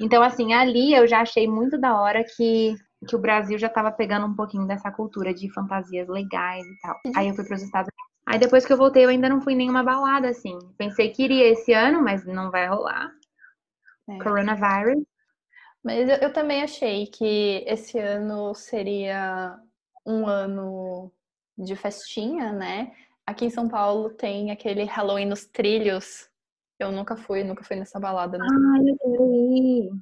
Então, 0.00 0.22
assim, 0.22 0.52
ali 0.52 0.92
eu 0.92 1.06
já 1.06 1.20
achei 1.20 1.46
muito 1.46 1.78
da 1.78 2.00
hora 2.00 2.24
que, 2.24 2.74
que 3.08 3.14
o 3.14 3.20
Brasil 3.20 3.58
já 3.58 3.68
estava 3.68 3.92
pegando 3.92 4.26
um 4.26 4.34
pouquinho 4.34 4.66
dessa 4.66 4.90
cultura 4.90 5.32
de 5.32 5.52
fantasias 5.52 6.08
legais 6.08 6.66
e 6.66 6.80
tal. 6.80 7.00
Aí 7.14 7.28
eu 7.28 7.34
fui 7.34 7.44
para 7.44 7.56
os 7.56 7.62
Estados 7.62 7.88
Unidos. 7.88 8.14
Aí 8.26 8.38
depois 8.38 8.66
que 8.66 8.72
eu 8.72 8.76
voltei, 8.76 9.04
eu 9.04 9.10
ainda 9.10 9.28
não 9.28 9.40
fui 9.40 9.52
em 9.52 9.56
nenhuma 9.56 9.82
balada, 9.82 10.28
assim. 10.28 10.58
Pensei 10.76 11.10
que 11.10 11.22
iria 11.22 11.48
esse 11.48 11.72
ano, 11.72 12.02
mas 12.02 12.24
não 12.24 12.50
vai 12.50 12.66
rolar. 12.66 13.12
É. 14.08 14.18
Coronavirus. 14.18 15.04
Mas 15.82 16.08
eu, 16.08 16.16
eu 16.16 16.32
também 16.32 16.62
achei 16.62 17.06
que 17.06 17.62
esse 17.66 17.98
ano 17.98 18.54
seria 18.54 19.58
um 20.06 20.26
ano 20.26 21.12
de 21.56 21.76
festinha, 21.76 22.52
né? 22.52 22.92
Aqui 23.26 23.46
em 23.46 23.50
São 23.50 23.68
Paulo 23.68 24.10
tem 24.10 24.50
aquele 24.50 24.84
Halloween 24.84 25.26
nos 25.26 25.46
trilhos, 25.46 26.28
eu 26.78 26.92
nunca 26.92 27.16
fui, 27.16 27.44
nunca 27.44 27.64
fui 27.64 27.76
nessa 27.76 27.98
balada. 27.98 28.36
Não. 28.36 28.46
Ai, 28.46 28.80
eu 28.88 28.98
quero. 28.98 30.00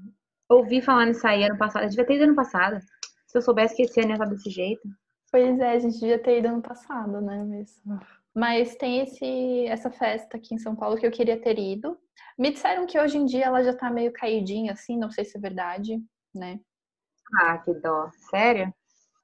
Ouvi 0.48 0.82
falar 0.82 1.06
nisso 1.06 1.26
aí 1.26 1.44
ano 1.44 1.56
passado. 1.56 1.84
Eu 1.84 1.88
devia 1.88 2.06
ter 2.06 2.14
ido 2.16 2.24
ano 2.24 2.34
passado. 2.34 2.78
Se 3.26 3.38
eu 3.38 3.42
soubesse 3.42 3.76
que 3.76 3.82
esse 3.82 4.00
ano 4.00 4.10
ia 4.10 4.14
estar 4.14 4.26
desse 4.26 4.50
jeito. 4.50 4.82
Pois 5.30 5.58
é, 5.60 5.72
a 5.72 5.78
gente 5.78 5.98
devia 5.98 6.18
ter 6.18 6.38
ido 6.38 6.48
ano 6.48 6.60
passado, 6.60 7.20
né? 7.20 7.42
Mas, 7.44 7.82
mas 8.34 8.76
tem 8.76 9.00
esse, 9.00 9.66
essa 9.66 9.90
festa 9.90 10.36
aqui 10.36 10.54
em 10.54 10.58
São 10.58 10.76
Paulo 10.76 10.98
que 10.98 11.06
eu 11.06 11.10
queria 11.10 11.40
ter 11.40 11.58
ido. 11.58 11.96
Me 12.38 12.50
disseram 12.50 12.86
que 12.86 12.98
hoje 12.98 13.16
em 13.16 13.24
dia 13.24 13.46
ela 13.46 13.62
já 13.62 13.74
tá 13.74 13.90
meio 13.90 14.12
caidinha, 14.12 14.72
assim, 14.72 14.98
não 14.98 15.10
sei 15.10 15.24
se 15.24 15.38
é 15.38 15.40
verdade, 15.40 16.02
né? 16.34 16.60
Ah, 17.40 17.56
que 17.58 17.72
dó. 17.74 18.10
Sério? 18.30 18.72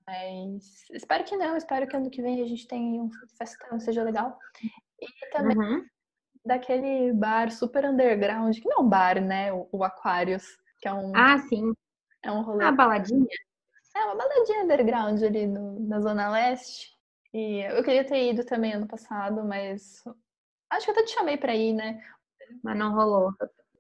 Mas 0.09 0.89
espero 0.91 1.23
que 1.25 1.37
não, 1.37 1.55
espero 1.55 1.87
que 1.87 1.95
ano 1.95 2.09
que 2.09 2.23
vem 2.23 2.43
a 2.43 2.47
gente 2.47 2.67
tenha 2.67 3.03
um 3.03 3.11
festão, 3.37 3.79
seja 3.79 4.03
legal. 4.03 4.39
E 5.01 5.31
também 5.31 5.57
uhum 5.57 5.85
daquele 6.49 7.13
bar 7.13 7.51
super 7.53 7.85
underground, 7.85 8.59
que 8.59 8.69
não 8.69 8.79
é 8.79 8.81
um 8.81 8.89
bar, 8.89 9.21
né? 9.21 9.53
O, 9.53 9.69
o 9.71 9.85
Aquarius, 9.85 10.45
que 10.81 10.89
é 10.89 10.93
um. 10.93 11.13
Ah, 11.15 11.39
sim. 11.39 11.73
É 12.23 12.33
um 12.33 12.43
rolê. 12.43 12.65
Uma 12.65 12.73
baladinha? 12.73 13.27
É, 13.95 14.05
uma 14.05 14.17
baladinha 14.17 14.65
underground 14.65 15.23
ali 15.23 15.47
no, 15.47 15.79
na 15.81 16.01
Zona 16.01 16.31
Leste. 16.31 16.89
E 17.33 17.61
eu 17.61 17.85
queria 17.85 18.05
ter 18.05 18.31
ido 18.31 18.45
também 18.45 18.73
ano 18.73 18.89
passado, 18.89 19.45
mas 19.45 20.03
acho 20.71 20.87
que 20.87 20.91
eu 20.91 20.95
até 20.95 21.05
te 21.05 21.13
chamei 21.13 21.37
pra 21.37 21.55
ir, 21.55 21.75
né? 21.75 22.03
Mas 22.63 22.77
não 22.77 22.95
rolou. 22.95 23.33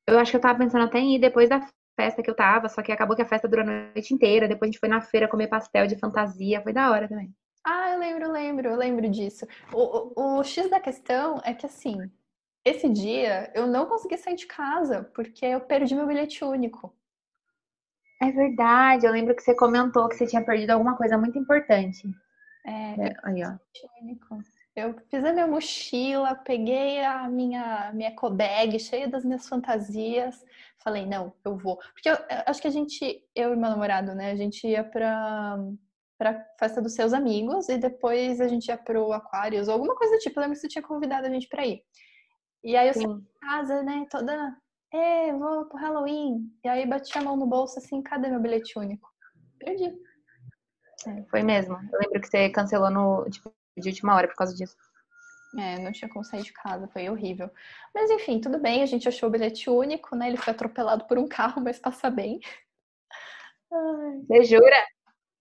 Eu 0.06 0.18
acho 0.18 0.30
que 0.30 0.36
eu 0.36 0.40
tava 0.40 0.58
pensando 0.58 0.84
até 0.84 0.98
em 0.98 1.16
ir 1.16 1.18
depois 1.18 1.48
da 1.48 1.66
festa 1.98 2.22
que 2.22 2.30
eu 2.30 2.36
tava, 2.36 2.68
só 2.68 2.80
que 2.80 2.92
acabou 2.92 3.16
que 3.16 3.22
a 3.22 3.26
festa 3.26 3.48
durou 3.48 3.64
a 3.64 3.90
noite 3.92 4.14
inteira. 4.14 4.46
Depois 4.46 4.68
a 4.68 4.70
gente 4.70 4.78
foi 4.78 4.88
na 4.88 5.00
feira 5.00 5.26
comer 5.26 5.48
pastel 5.48 5.88
de 5.88 5.98
fantasia, 5.98 6.62
foi 6.62 6.72
da 6.72 6.90
hora 6.92 7.08
também. 7.08 7.34
Ah, 7.64 7.90
eu 7.90 7.98
lembro, 7.98 8.24
eu 8.24 8.32
lembro, 8.32 8.68
eu 8.68 8.76
lembro 8.76 9.10
disso. 9.10 9.46
O, 9.72 10.12
o, 10.20 10.38
o 10.38 10.44
X 10.44 10.70
da 10.70 10.78
questão 10.78 11.40
é 11.44 11.52
que 11.52 11.66
assim, 11.66 11.98
esse 12.64 12.88
dia 12.88 13.50
eu 13.54 13.66
não 13.66 13.86
consegui 13.86 14.16
sair 14.16 14.36
de 14.36 14.46
casa 14.46 15.10
porque 15.12 15.44
eu 15.44 15.60
perdi 15.60 15.94
meu 15.94 16.06
bilhete 16.06 16.44
único. 16.44 16.94
É 18.22 18.30
verdade, 18.30 19.06
eu 19.06 19.12
lembro 19.12 19.34
que 19.34 19.42
você 19.42 19.54
comentou 19.54 20.08
que 20.08 20.16
você 20.16 20.26
tinha 20.26 20.44
perdido 20.44 20.70
alguma 20.70 20.96
coisa 20.96 21.18
muito 21.18 21.38
importante. 21.38 22.08
É, 22.64 23.08
é 23.08 23.16
aí, 23.24 23.42
ó. 23.44 23.56
Único. 24.02 24.38
Eu 24.78 24.94
fiz 25.10 25.24
a 25.24 25.32
minha 25.32 25.46
mochila, 25.46 26.34
peguei 26.36 27.04
a 27.04 27.28
minha 27.28 27.90
minha 27.92 28.10
eco 28.10 28.30
bag 28.30 28.78
cheia 28.78 29.08
das 29.08 29.24
minhas 29.24 29.48
fantasias. 29.48 30.44
Falei, 30.78 31.04
não, 31.04 31.32
eu 31.44 31.56
vou. 31.56 31.76
Porque 31.92 32.08
eu, 32.08 32.14
eu 32.14 32.42
acho 32.46 32.62
que 32.62 32.68
a 32.68 32.70
gente, 32.70 33.24
eu 33.34 33.52
e 33.52 33.56
meu 33.56 33.70
namorado, 33.70 34.14
né, 34.14 34.30
a 34.30 34.36
gente 34.36 34.66
ia 34.66 34.84
pra, 34.84 35.58
pra 36.16 36.46
festa 36.58 36.80
dos 36.80 36.94
seus 36.94 37.12
amigos 37.12 37.68
e 37.68 37.76
depois 37.76 38.40
a 38.40 38.46
gente 38.46 38.68
ia 38.68 38.78
pro 38.78 39.12
Aquarius 39.12 39.66
ou 39.66 39.74
alguma 39.74 39.96
coisa 39.96 40.14
do 40.14 40.20
tipo. 40.20 40.38
Eu 40.38 40.42
lembro 40.42 40.54
que 40.54 40.60
você 40.60 40.68
tinha 40.68 40.82
convidado 40.82 41.26
a 41.26 41.30
gente 41.30 41.48
pra 41.48 41.66
ir. 41.66 41.82
E 42.62 42.76
aí 42.76 42.88
eu 42.88 42.94
saí 42.94 43.06
de 43.06 43.26
casa, 43.40 43.82
né, 43.82 44.06
toda, 44.10 44.56
é, 44.92 45.32
vou 45.32 45.66
pro 45.66 45.78
Halloween. 45.78 46.52
E 46.64 46.68
aí 46.68 46.86
bati 46.86 47.18
a 47.18 47.22
mão 47.22 47.36
no 47.36 47.46
bolso 47.46 47.78
assim, 47.78 48.00
cadê 48.00 48.28
meu 48.28 48.40
bilhete 48.40 48.78
único? 48.78 49.08
Perdi. 49.58 49.92
É, 51.06 51.22
foi 51.24 51.42
mesmo. 51.42 51.74
Eu 51.92 51.98
lembro 52.00 52.20
que 52.20 52.28
você 52.28 52.48
cancelou 52.50 52.90
no, 52.90 53.28
tipo, 53.30 53.52
de 53.78 53.88
última 53.88 54.14
hora 54.14 54.28
por 54.28 54.36
causa 54.36 54.54
disso. 54.54 54.76
É, 55.56 55.78
não 55.78 55.92
tinha 55.92 56.08
como 56.08 56.24
sair 56.24 56.42
de 56.42 56.52
casa, 56.52 56.88
foi 56.88 57.08
horrível. 57.08 57.50
Mas 57.94 58.10
enfim, 58.10 58.40
tudo 58.40 58.58
bem, 58.58 58.82
a 58.82 58.86
gente 58.86 59.08
achou 59.08 59.28
o 59.28 59.32
bilhete 59.32 59.70
único, 59.70 60.14
né? 60.14 60.28
Ele 60.28 60.36
foi 60.36 60.52
atropelado 60.52 61.06
por 61.06 61.18
um 61.18 61.26
carro, 61.26 61.62
mas 61.64 61.78
passa 61.78 62.10
bem. 62.10 62.40
Ai. 63.72 64.20
Você 64.26 64.44
jura? 64.44 64.86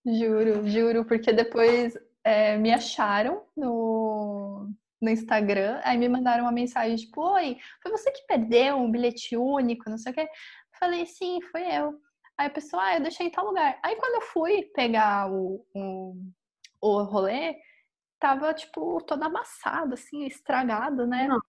Juro, 0.06 0.68
juro, 0.68 1.06
porque 1.06 1.34
depois 1.34 1.98
é, 2.24 2.58
me 2.58 2.74
acharam 2.74 3.44
no, 3.56 4.70
no 5.02 5.10
Instagram, 5.10 5.82
aí 5.84 5.98
me 5.98 6.08
mandaram 6.08 6.46
uma 6.46 6.52
mensagem 6.52 6.96
tipo, 6.96 7.22
oi, 7.22 7.58
foi 7.82 7.92
você 7.92 8.10
que 8.12 8.26
perdeu 8.26 8.78
um 8.78 8.90
bilhete 8.90 9.36
único, 9.36 9.90
não 9.90 9.98
sei 9.98 10.14
o 10.14 10.16
quê. 10.16 10.30
Falei, 10.80 11.06
sim, 11.06 11.42
foi 11.52 11.64
eu. 11.64 12.00
Aí 12.38 12.48
a 12.48 12.52
pessoa, 12.52 12.84
ah, 12.84 12.96
eu 12.96 13.02
deixei 13.02 13.28
em 13.28 13.32
tal 13.32 13.46
lugar. 13.46 13.80
Aí 13.84 13.96
quando 13.96 14.16
eu 14.16 14.22
fui 14.22 14.64
pegar 14.76 15.32
o, 15.32 15.66
o, 15.74 16.16
o 16.80 17.04
rolê, 17.04 17.56
tava, 18.20 18.54
tipo, 18.54 19.02
todo 19.02 19.24
amassado, 19.24 19.94
assim, 19.94 20.26
estragado, 20.26 21.06
né? 21.06 21.28
Não. 21.28 21.40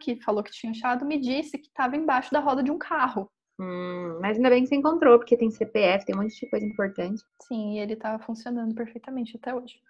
Que 0.00 0.20
falou 0.22 0.42
que 0.42 0.50
tinha 0.50 0.72
achado, 0.72 1.06
me 1.06 1.20
disse 1.20 1.56
que 1.56 1.70
tava 1.70 1.96
embaixo 1.96 2.32
da 2.32 2.40
roda 2.40 2.62
de 2.62 2.70
um 2.70 2.78
carro. 2.78 3.30
Hum, 3.60 4.18
mas 4.20 4.36
ainda 4.36 4.50
bem 4.50 4.62
que 4.62 4.68
você 4.68 4.76
encontrou, 4.76 5.18
porque 5.18 5.36
tem 5.36 5.50
CPF, 5.50 6.04
tem 6.04 6.14
um 6.14 6.22
monte 6.22 6.38
de 6.38 6.50
coisa 6.50 6.66
importante. 6.66 7.22
Sim, 7.42 7.74
e 7.74 7.78
ele 7.78 7.94
tava 7.94 8.22
funcionando 8.22 8.74
perfeitamente 8.74 9.36
até 9.36 9.54
hoje. 9.54 9.80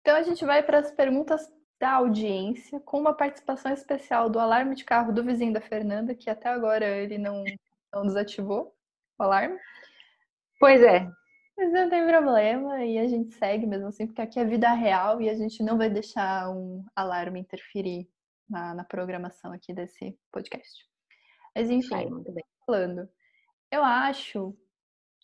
Então 0.00 0.16
a 0.16 0.22
gente 0.22 0.44
vai 0.44 0.62
para 0.62 0.78
as 0.78 0.90
perguntas 0.90 1.48
da 1.80 1.92
audiência, 1.92 2.80
com 2.80 3.00
uma 3.00 3.14
participação 3.14 3.72
especial 3.72 4.30
do 4.30 4.38
alarme 4.38 4.74
de 4.74 4.84
carro 4.84 5.12
do 5.12 5.24
vizinho 5.24 5.52
da 5.52 5.60
Fernanda, 5.60 6.14
que 6.14 6.30
até 6.30 6.48
agora 6.48 6.86
ele 6.86 7.18
não, 7.18 7.44
não 7.92 8.06
desativou 8.06 8.74
o 9.18 9.22
alarme. 9.22 9.58
Pois 10.60 10.82
é. 10.82 11.08
Mas 11.56 11.72
não 11.72 11.88
tem 11.88 12.06
problema, 12.06 12.84
e 12.84 12.98
a 12.98 13.06
gente 13.06 13.32
segue 13.34 13.64
mesmo 13.66 13.86
assim, 13.86 14.06
porque 14.06 14.20
aqui 14.20 14.40
é 14.40 14.44
vida 14.44 14.72
real 14.72 15.20
e 15.20 15.30
a 15.30 15.34
gente 15.34 15.62
não 15.62 15.78
vai 15.78 15.88
deixar 15.88 16.50
um 16.50 16.84
alarme 16.96 17.40
interferir 17.40 18.08
na, 18.48 18.74
na 18.74 18.84
programação 18.84 19.52
aqui 19.52 19.72
desse 19.72 20.18
podcast. 20.32 20.84
Mas 21.54 21.70
enfim, 21.70 21.94
Ai, 21.94 22.08
falando, 22.66 23.08
eu 23.70 23.84
acho 23.84 24.56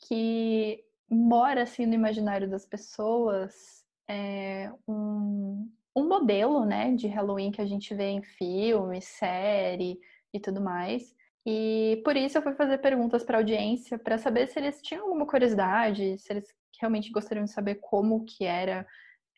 que 0.07 0.85
mora 1.11 1.63
assim 1.65 1.85
no 1.85 1.95
imaginário 1.95 2.49
das 2.49 2.65
pessoas 2.65 3.85
é, 4.09 4.73
um, 4.87 5.69
um 5.97 6.09
modelo, 6.09 6.65
né, 6.65 6.95
de 6.95 7.09
Halloween 7.09 7.51
que 7.51 7.61
a 7.61 7.67
gente 7.67 7.93
vê 7.95 8.11
em 8.11 8.23
filme, 8.23 9.03
série 9.03 9.99
e 10.33 10.39
tudo 10.39 10.61
mais. 10.61 11.15
E 11.47 12.01
por 12.05 12.17
isso 12.17 12.37
eu 12.37 12.43
fui 12.43 12.55
fazer 12.55 12.79
perguntas 12.79 13.25
para 13.25 13.39
a 13.39 13.41
audiência 13.41 13.99
para 13.99 14.19
saber 14.19 14.49
se 14.49 14.59
eles 14.59 14.81
tinham 14.83 15.05
alguma 15.05 15.27
curiosidade, 15.27 16.19
se 16.19 16.33
eles 16.33 16.47
realmente 16.81 17.11
gostariam 17.11 17.45
de 17.45 17.53
saber 17.53 17.77
como 17.77 18.25
que 18.25 18.45
era 18.45 18.87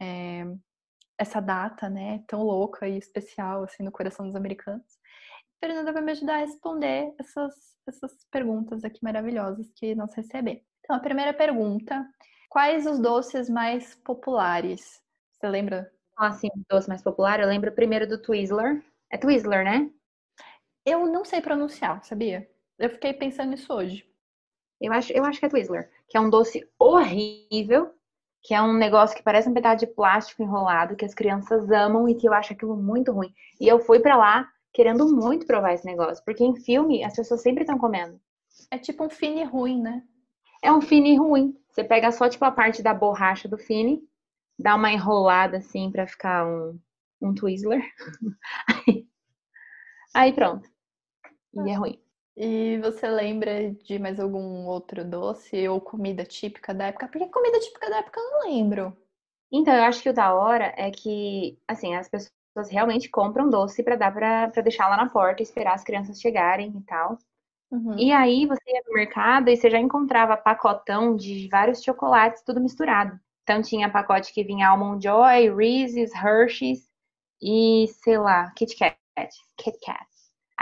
é, 0.01 0.45
essa 1.19 1.41
data, 1.41 1.89
né, 1.89 2.23
tão 2.27 2.43
louca 2.43 2.89
e 2.89 2.99
especial 2.99 3.65
assim 3.65 3.83
no 3.83 3.93
coração 3.93 4.27
dos 4.27 4.37
americanos. 4.37 4.85
A 5.57 5.67
Fernanda 5.67 5.93
vai 5.93 6.03
me 6.03 6.13
ajudar 6.13 6.35
a 6.35 6.45
responder 6.45 7.15
essas, 7.21 7.55
essas 7.87 8.13
perguntas 8.31 8.85
aqui 8.85 8.99
maravilhosas 9.03 9.71
que 9.77 9.95
nós 9.95 10.13
recebemos. 10.15 10.63
Então, 10.81 10.97
a 10.97 11.01
primeira 11.01 11.33
pergunta: 11.33 12.05
quais 12.49 12.85
os 12.87 12.99
doces 12.99 13.49
mais 13.49 13.95
populares? 13.95 15.01
Você 15.31 15.49
lembra 15.49 15.91
assim, 16.17 16.49
doce 16.69 16.89
mais 16.89 17.03
popular, 17.03 17.41
eu 17.41 17.49
lembro 17.49 17.73
primeiro 17.73 18.09
do 18.09 18.21
Twizzler. 18.21 18.85
É 19.11 19.17
Twizzler, 19.17 19.65
né? 19.65 19.89
Eu 20.85 21.07
não 21.07 21.25
sei 21.25 21.41
pronunciar, 21.41 22.05
sabia? 22.05 22.49
Eu 22.79 22.91
fiquei 22.91 23.13
pensando 23.13 23.51
nisso 23.51 23.73
hoje. 23.73 24.07
Eu 24.81 24.93
acho, 24.93 25.13
eu 25.13 25.25
acho 25.25 25.39
que 25.39 25.47
é 25.47 25.49
Twizzler, 25.49 25.91
que 26.09 26.17
é 26.17 26.21
um 26.21 26.29
doce 26.29 26.69
horrível, 26.79 27.95
que 28.43 28.53
é 28.53 28.61
um 28.61 28.73
negócio 28.73 29.17
que 29.17 29.23
parece 29.23 29.49
um 29.49 29.55
pedaço 29.55 29.87
de 29.87 29.93
plástico 29.93 30.43
enrolado, 30.43 30.97
que 30.97 31.05
as 31.05 31.15
crianças 31.15 31.71
amam 31.71 32.09
e 32.09 32.17
que 32.17 32.29
eu 32.29 32.33
acho 32.33 32.53
aquilo 32.53 32.77
muito 32.77 33.13
ruim. 33.13 33.33
E 33.61 33.69
eu 33.69 33.79
fui 33.79 34.01
para 34.01 34.17
lá 34.17 34.49
querendo 34.73 35.07
muito 35.15 35.47
provar 35.47 35.75
esse 35.75 35.85
negócio, 35.85 36.25
porque 36.25 36.43
em 36.43 36.57
filme 36.57 37.05
as 37.05 37.15
pessoas 37.15 37.43
sempre 37.43 37.63
estão 37.63 37.79
comendo. 37.79 38.21
É 38.71 38.79
tipo 38.79 39.05
um 39.05 39.11
fine 39.11 39.45
ruim, 39.45 39.81
né? 39.81 40.03
É 40.61 40.73
um 40.73 40.81
fine 40.81 41.17
ruim. 41.17 41.57
Você 41.71 41.85
pega 41.85 42.11
só 42.11 42.29
tipo 42.29 42.45
a 42.45 42.51
parte 42.51 42.83
da 42.83 42.93
borracha 42.93 43.49
do 43.49 43.59
fine 43.59 44.03
dá 44.59 44.75
uma 44.75 44.93
enrolada 44.93 45.59
assim 45.59 45.91
para 45.91 46.07
ficar 46.07 46.47
um, 46.47 46.79
um 47.21 47.35
Twizzler. 47.35 47.83
Aí 50.15 50.33
pronto. 50.33 50.72
E 51.55 51.71
é 51.71 51.75
ruim. 51.75 51.99
E 52.37 52.79
você 52.79 53.07
lembra 53.09 53.73
de 53.73 53.99
mais 53.99 54.19
algum 54.19 54.67
outro 54.67 55.05
doce 55.05 55.69
ou 55.69 55.81
comida 55.81 56.25
típica 56.25 56.73
da 56.73 56.87
época? 56.87 57.09
Porque 57.09 57.27
comida 57.29 57.61
típica 57.61 57.91
da 57.91 57.99
época 57.99 58.19
eu 58.19 58.31
não 58.31 58.51
lembro. 58.51 58.97
Então, 59.53 59.75
eu 59.75 59.83
acho 59.83 60.03
que 60.03 60.09
o 60.09 60.15
da 60.15 60.33
hora 60.33 60.73
é 60.79 60.91
que, 60.91 61.59
assim, 61.69 61.95
as 61.95 62.09
pessoas 62.09 62.71
realmente 62.71 63.11
compram 63.11 63.51
doce 63.51 63.83
para 63.83 63.97
dar 63.97 64.13
para 64.13 64.63
deixar 64.63 64.89
lá 64.89 64.97
na 64.97 65.11
porta, 65.11 65.43
esperar 65.43 65.75
as 65.75 65.85
crianças 65.85 66.19
chegarem 66.19 66.75
e 66.75 66.83
tal. 66.85 67.19
Uhum. 67.71 67.99
E 67.99 68.13
aí 68.13 68.47
você 68.47 68.63
ia 68.71 68.83
no 68.87 68.95
mercado 68.95 69.49
e 69.49 69.57
você 69.57 69.71
já 69.71 69.79
encontrava 69.79 70.37
pacotão 70.37 71.17
de 71.17 71.49
vários 71.49 71.83
chocolates, 71.83 72.43
tudo 72.43 72.61
misturado. 72.61 73.19
Então 73.43 73.61
tinha 73.61 73.91
pacote 73.91 74.33
que 74.33 74.45
vinha 74.45 74.69
Almond 74.69 75.03
Joy, 75.03 75.55
Reese's, 75.55 76.15
Hershey's 76.15 76.89
e, 77.41 77.89
sei 77.89 78.19
lá, 78.19 78.51
Kit 78.53 78.77
Kat. 78.77 78.97
Kit 79.57 79.79
Kat. 79.85 80.12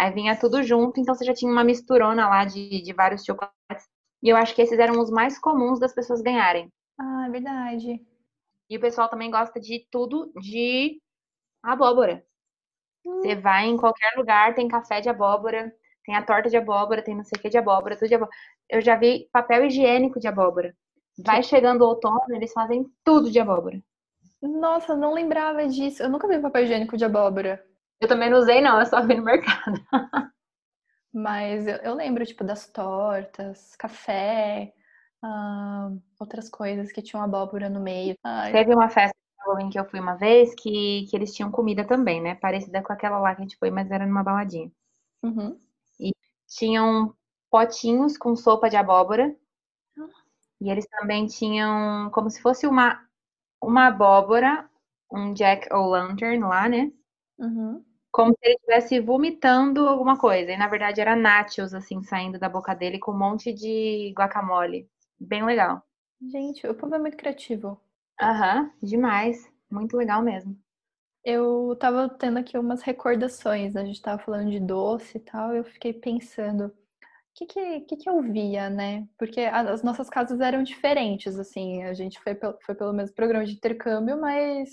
Aí 0.01 0.11
vinha 0.15 0.35
tudo 0.35 0.63
junto, 0.63 0.99
então 0.99 1.15
você 1.15 1.27
já 1.27 1.35
tinha 1.35 1.53
uma 1.53 1.63
misturona 1.63 2.27
lá 2.27 2.47
de, 2.47 2.81
de 2.81 2.91
vários 2.95 3.23
chocolates. 3.23 3.87
E 4.23 4.31
eu 4.31 4.37
acho 4.39 4.55
que 4.55 4.63
esses 4.63 4.79
eram 4.79 4.99
os 4.99 5.11
mais 5.11 5.39
comuns 5.39 5.79
das 5.79 5.93
pessoas 5.93 6.23
ganharem. 6.23 6.73
Ah, 6.99 7.27
é 7.27 7.31
verdade. 7.31 8.01
E 8.71 8.79
o 8.79 8.81
pessoal 8.81 9.11
também 9.11 9.31
gosta 9.31 9.61
de 9.61 9.87
tudo 9.91 10.33
de 10.41 10.99
abóbora. 11.63 12.25
Hum. 13.05 13.21
Você 13.21 13.37
vai 13.37 13.67
em 13.67 13.77
qualquer 13.77 14.15
lugar, 14.17 14.55
tem 14.55 14.69
café 14.69 15.03
de 15.03 15.11
abóbora, 15.11 15.71
tem 16.03 16.15
a 16.17 16.25
torta 16.25 16.49
de 16.49 16.57
abóbora, 16.57 17.03
tem 17.03 17.15
não 17.15 17.25
sei 17.25 17.39
o 17.39 17.43
que 17.43 17.51
de 17.51 17.59
abóbora, 17.59 17.95
tudo 17.95 18.09
de 18.09 18.15
abóbora. 18.15 18.37
Eu 18.71 18.81
já 18.81 18.97
vi 18.97 19.29
papel 19.31 19.67
higiênico 19.67 20.19
de 20.19 20.29
abóbora. 20.29 20.75
Vai 21.23 21.43
chegando 21.43 21.83
o 21.83 21.89
outono, 21.89 22.35
eles 22.35 22.55
fazem 22.55 22.87
tudo 23.05 23.31
de 23.31 23.39
abóbora. 23.39 23.79
Nossa, 24.41 24.97
não 24.97 25.13
lembrava 25.13 25.69
disso. 25.69 26.03
Eu 26.03 26.09
nunca 26.09 26.27
vi 26.27 26.39
papel 26.39 26.65
higiênico 26.65 26.97
de 26.97 27.05
abóbora. 27.05 27.63
Eu 28.01 28.09
também 28.09 28.31
não 28.31 28.39
usei, 28.39 28.61
não, 28.61 28.79
eu 28.79 28.87
só 28.87 29.05
vi 29.05 29.15
no 29.15 29.23
mercado. 29.23 29.81
Mas 31.13 31.67
eu, 31.67 31.77
eu, 31.77 31.95
lembro, 31.95 32.25
tipo, 32.25 32.45
das 32.45 32.67
tortas, 32.67 33.75
café, 33.77 34.73
uh, 35.25 36.01
outras 36.19 36.49
coisas 36.49 36.93
que 36.93 37.03
tinham 37.03 37.23
abóbora 37.23 37.69
no 37.69 37.81
meio. 37.81 38.17
Ai. 38.25 38.53
Teve 38.53 38.75
uma 38.75 38.89
festa 38.89 39.17
Halloween 39.41 39.71
que 39.71 39.79
eu 39.79 39.85
fui 39.85 40.01
uma 40.01 40.15
vez 40.15 40.55
que, 40.55 41.07
que 41.11 41.17
eles 41.17 41.35
tinham 41.35 41.51
comida 41.51 41.85
também, 41.85 42.21
né? 42.21 42.35
Parecida 42.37 42.83
com 42.83 42.93
aquela 42.93 43.19
lá 43.19 43.35
que 43.35 43.43
a 43.43 43.45
gente 43.45 43.59
foi, 43.59 43.71
mas 43.71 43.91
era 43.91 44.07
numa 44.07 44.23
baladinha. 44.23 44.71
Uhum. 45.23 45.59
E 45.99 46.13
tinham 46.47 47.15
potinhos 47.51 48.17
com 48.17 48.37
sopa 48.37 48.71
de 48.71 48.77
abóbora 48.77 49.35
e 50.61 50.71
eles 50.71 50.87
também 50.87 51.27
tinham 51.27 52.11
como 52.11 52.31
se 52.31 52.41
fosse 52.41 52.67
uma, 52.67 53.03
uma 53.63 53.87
abóbora, 53.87 54.69
um 55.11 55.33
Jack 55.33 55.73
o' 55.73 55.87
Lantern 55.89 56.41
lá, 56.41 56.69
né? 56.69 56.93
Uhum. 57.39 57.83
Como 58.13 58.33
se 58.33 58.39
ele 58.43 58.55
estivesse 58.55 59.01
vomitando 59.01 59.87
alguma 59.89 60.19
coisa. 60.19 60.51
E 60.53 60.57
na 60.57 60.69
verdade 60.69 61.01
era 61.01 61.15
nachos, 61.17 61.75
assim, 61.75 62.03
saindo 62.03 62.39
da 62.39 62.49
boca 62.49 62.75
dele 62.75 62.99
com 62.99 63.13
um 63.13 63.19
monte 63.19 63.53
de 63.53 64.13
guacamole. 64.17 64.89
Bem 65.19 65.45
legal. 65.45 65.83
Gente, 66.31 66.67
o 66.67 66.75
povo 66.75 66.95
é 66.95 66.99
muito 66.99 67.17
criativo. 67.17 67.81
Aham, 68.21 68.71
demais. 68.83 69.49
Muito 69.71 69.97
legal 69.97 70.23
mesmo. 70.23 70.59
Eu 71.25 71.77
tava 71.79 72.09
tendo 72.09 72.39
aqui 72.39 72.57
umas 72.59 72.83
recordações, 72.83 73.75
né? 73.75 73.83
a 73.83 73.85
gente 73.85 74.01
tava 74.03 74.23
falando 74.23 74.51
de 74.51 74.61
doce 74.61 75.19
e 75.19 75.21
tal, 75.21 75.55
eu 75.55 75.65
fiquei 75.65 75.93
pensando 75.93 76.73
que, 77.35 77.47
que, 77.47 77.81
que, 77.83 77.97
que 77.97 78.09
eu 78.09 78.23
via, 78.23 78.71
né? 78.71 79.09
Porque 79.19 79.41
as 79.43 79.83
nossas 79.83 80.11
casas 80.11 80.41
eram 80.41 80.63
diferentes, 80.63 81.39
assim. 81.39 81.83
A 81.85 81.95
gente 81.95 82.21
foi, 82.21 82.37
foi 82.65 82.75
pelo 82.75 82.93
mesmo 82.93 83.15
programa 83.15 83.45
de 83.47 83.55
intercâmbio, 83.55 84.21
mas, 84.21 84.71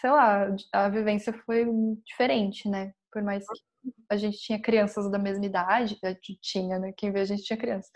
sei 0.00 0.10
lá, 0.10 0.48
a 0.72 0.88
vivência 0.88 1.32
foi 1.44 1.66
diferente, 2.04 2.68
né? 2.68 2.92
Por 3.12 3.22
mais 3.22 3.44
que 3.46 3.92
a 4.10 4.16
gente 4.16 4.38
tinha 4.38 4.60
crianças 4.60 5.10
da 5.10 5.18
mesma 5.18 5.46
idade, 5.46 5.98
a 6.02 6.10
gente 6.10 6.38
tinha, 6.40 6.78
né? 6.78 6.92
Quem 6.96 7.12
vê 7.12 7.20
a 7.20 7.24
gente 7.24 7.42
tinha 7.42 7.58
criança. 7.58 7.88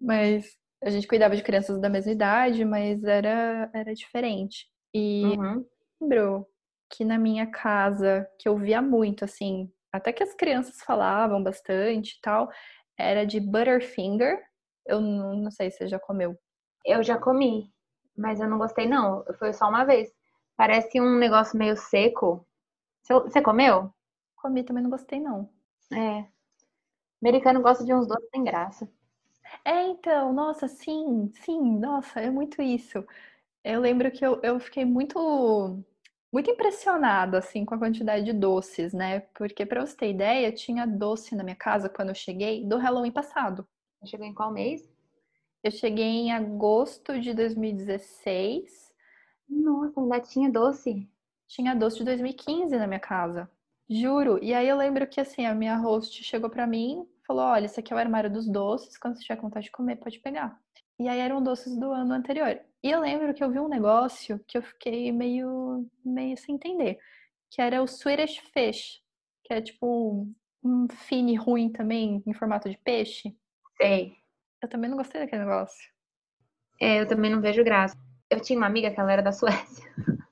Mas 0.00 0.46
a 0.82 0.90
gente 0.90 1.06
cuidava 1.06 1.36
de 1.36 1.42
crianças 1.42 1.80
da 1.80 1.88
mesma 1.88 2.12
idade, 2.12 2.64
mas 2.64 3.02
era, 3.04 3.70
era 3.74 3.94
diferente. 3.94 4.66
E 4.94 5.22
uhum. 5.24 5.64
lembro 6.00 6.46
que 6.90 7.04
na 7.04 7.18
minha 7.18 7.46
casa, 7.50 8.28
que 8.38 8.48
eu 8.48 8.56
via 8.56 8.82
muito, 8.82 9.24
assim, 9.24 9.72
até 9.92 10.12
que 10.12 10.22
as 10.22 10.34
crianças 10.34 10.82
falavam 10.82 11.42
bastante 11.42 12.16
e 12.16 12.20
tal, 12.20 12.50
era 12.98 13.24
de 13.24 13.40
Butterfinger. 13.40 14.38
Eu 14.86 15.00
não, 15.00 15.36
não 15.36 15.50
sei 15.50 15.70
se 15.70 15.78
você 15.78 15.88
já 15.88 15.98
comeu. 15.98 16.36
Eu 16.84 17.02
já 17.02 17.16
comi, 17.16 17.72
mas 18.16 18.40
eu 18.40 18.48
não 18.48 18.58
gostei 18.58 18.88
não. 18.88 19.24
Foi 19.38 19.52
só 19.52 19.68
uma 19.68 19.84
vez. 19.84 20.10
Parece 20.56 21.00
um 21.00 21.18
negócio 21.18 21.58
meio 21.58 21.76
seco. 21.76 22.46
Você 23.04 23.42
comeu? 23.42 23.92
Comi, 24.36 24.64
também 24.64 24.82
não 24.82 24.90
gostei 24.90 25.20
não. 25.20 25.50
É. 25.92 26.26
Americano 27.22 27.62
gosta 27.62 27.84
de 27.84 27.94
uns 27.94 28.06
doces 28.06 28.28
sem 28.30 28.44
graça. 28.44 28.88
É, 29.64 29.82
então, 29.88 30.32
nossa, 30.32 30.68
sim, 30.68 31.32
sim, 31.42 31.78
nossa, 31.78 32.20
é 32.20 32.30
muito 32.30 32.62
isso. 32.62 33.04
Eu 33.64 33.80
lembro 33.80 34.10
que 34.10 34.24
eu, 34.26 34.40
eu 34.42 34.60
fiquei 34.60 34.84
muito 34.84 35.18
muito 36.32 36.50
impressionada 36.50 37.38
assim 37.38 37.64
com 37.64 37.74
a 37.74 37.78
quantidade 37.78 38.24
de 38.24 38.32
doces, 38.32 38.92
né? 38.94 39.20
Porque 39.34 39.66
para 39.66 39.84
você 39.86 39.96
ter 39.96 40.10
ideia, 40.10 40.52
tinha 40.52 40.86
doce 40.86 41.34
na 41.36 41.44
minha 41.44 41.56
casa 41.56 41.88
quando 41.88 42.10
eu 42.10 42.14
cheguei 42.14 42.66
do 42.66 42.78
Halloween 42.78 43.12
passado. 43.12 43.66
Chegou 44.06 44.26
em 44.26 44.34
qual 44.34 44.52
mês? 44.52 44.90
Eu 45.64 45.70
cheguei 45.72 46.04
em 46.06 46.32
agosto 46.32 47.20
de 47.20 47.34
2016. 47.34 48.91
Nossa, 49.52 50.00
ainda 50.00 50.20
tinha 50.20 50.50
doce. 50.50 51.08
tinha 51.46 51.74
doce 51.74 51.98
de 51.98 52.04
2015 52.04 52.76
na 52.76 52.86
minha 52.86 53.00
casa. 53.00 53.50
Juro. 53.88 54.38
E 54.42 54.54
aí 54.54 54.66
eu 54.68 54.76
lembro 54.76 55.06
que 55.06 55.20
assim, 55.20 55.44
a 55.44 55.54
minha 55.54 55.76
host 55.76 56.22
chegou 56.24 56.48
para 56.48 56.66
mim, 56.66 57.06
falou: 57.26 57.44
"Olha, 57.44 57.66
esse 57.66 57.78
aqui 57.80 57.92
é 57.92 57.96
o 57.96 57.98
armário 57.98 58.30
dos 58.32 58.48
doces, 58.48 58.96
quando 58.96 59.16
você 59.16 59.22
tiver 59.22 59.40
vontade 59.40 59.66
de 59.66 59.72
comer, 59.72 59.96
pode 59.96 60.18
pegar". 60.20 60.58
E 60.98 61.08
aí 61.08 61.18
eram 61.20 61.42
doces 61.42 61.76
do 61.78 61.92
ano 61.92 62.14
anterior. 62.14 62.58
E 62.82 62.90
eu 62.90 63.00
lembro 63.00 63.34
que 63.34 63.44
eu 63.44 63.50
vi 63.50 63.58
um 63.60 63.68
negócio 63.68 64.40
que 64.46 64.56
eu 64.58 64.62
fiquei 64.62 65.12
meio 65.12 65.86
meio 66.04 66.36
sem 66.38 66.54
entender, 66.54 66.98
que 67.50 67.60
era 67.60 67.82
o 67.82 67.86
Swedish 67.86 68.38
Fish, 68.54 69.02
que 69.44 69.52
é 69.54 69.60
tipo 69.60 70.26
um 70.64 70.88
fine 70.88 71.34
ruim 71.36 71.70
também, 71.70 72.22
em 72.26 72.32
formato 72.34 72.70
de 72.70 72.78
peixe. 72.78 73.36
Sei. 73.76 74.16
Eu 74.62 74.68
também 74.68 74.88
não 74.88 74.96
gostei 74.96 75.20
daquele 75.20 75.44
negócio. 75.44 75.90
É, 76.80 77.00
eu 77.00 77.06
também 77.08 77.30
não 77.30 77.40
vejo 77.40 77.64
graça. 77.64 77.96
Eu 78.32 78.40
tinha 78.40 78.58
uma 78.58 78.66
amiga 78.66 78.90
que 78.90 78.98
ela 78.98 79.12
era 79.12 79.22
da 79.22 79.30
Suécia, 79.30 79.84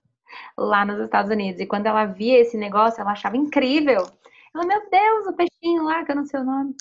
lá 0.56 0.86
nos 0.86 0.98
Estados 1.00 1.30
Unidos, 1.30 1.60
e 1.60 1.66
quando 1.66 1.84
ela 1.86 2.06
via 2.06 2.38
esse 2.38 2.56
negócio, 2.56 3.00
ela 3.00 3.12
achava 3.12 3.36
incrível. 3.36 4.06
Ela, 4.54 4.64
meu 4.66 4.90
Deus, 4.90 5.26
o 5.26 5.32
peixinho 5.34 5.84
lá, 5.84 6.02
que 6.04 6.10
eu 6.12 6.16
não 6.16 6.24
sei 6.24 6.40
o 6.40 6.44
nome. 6.44 6.74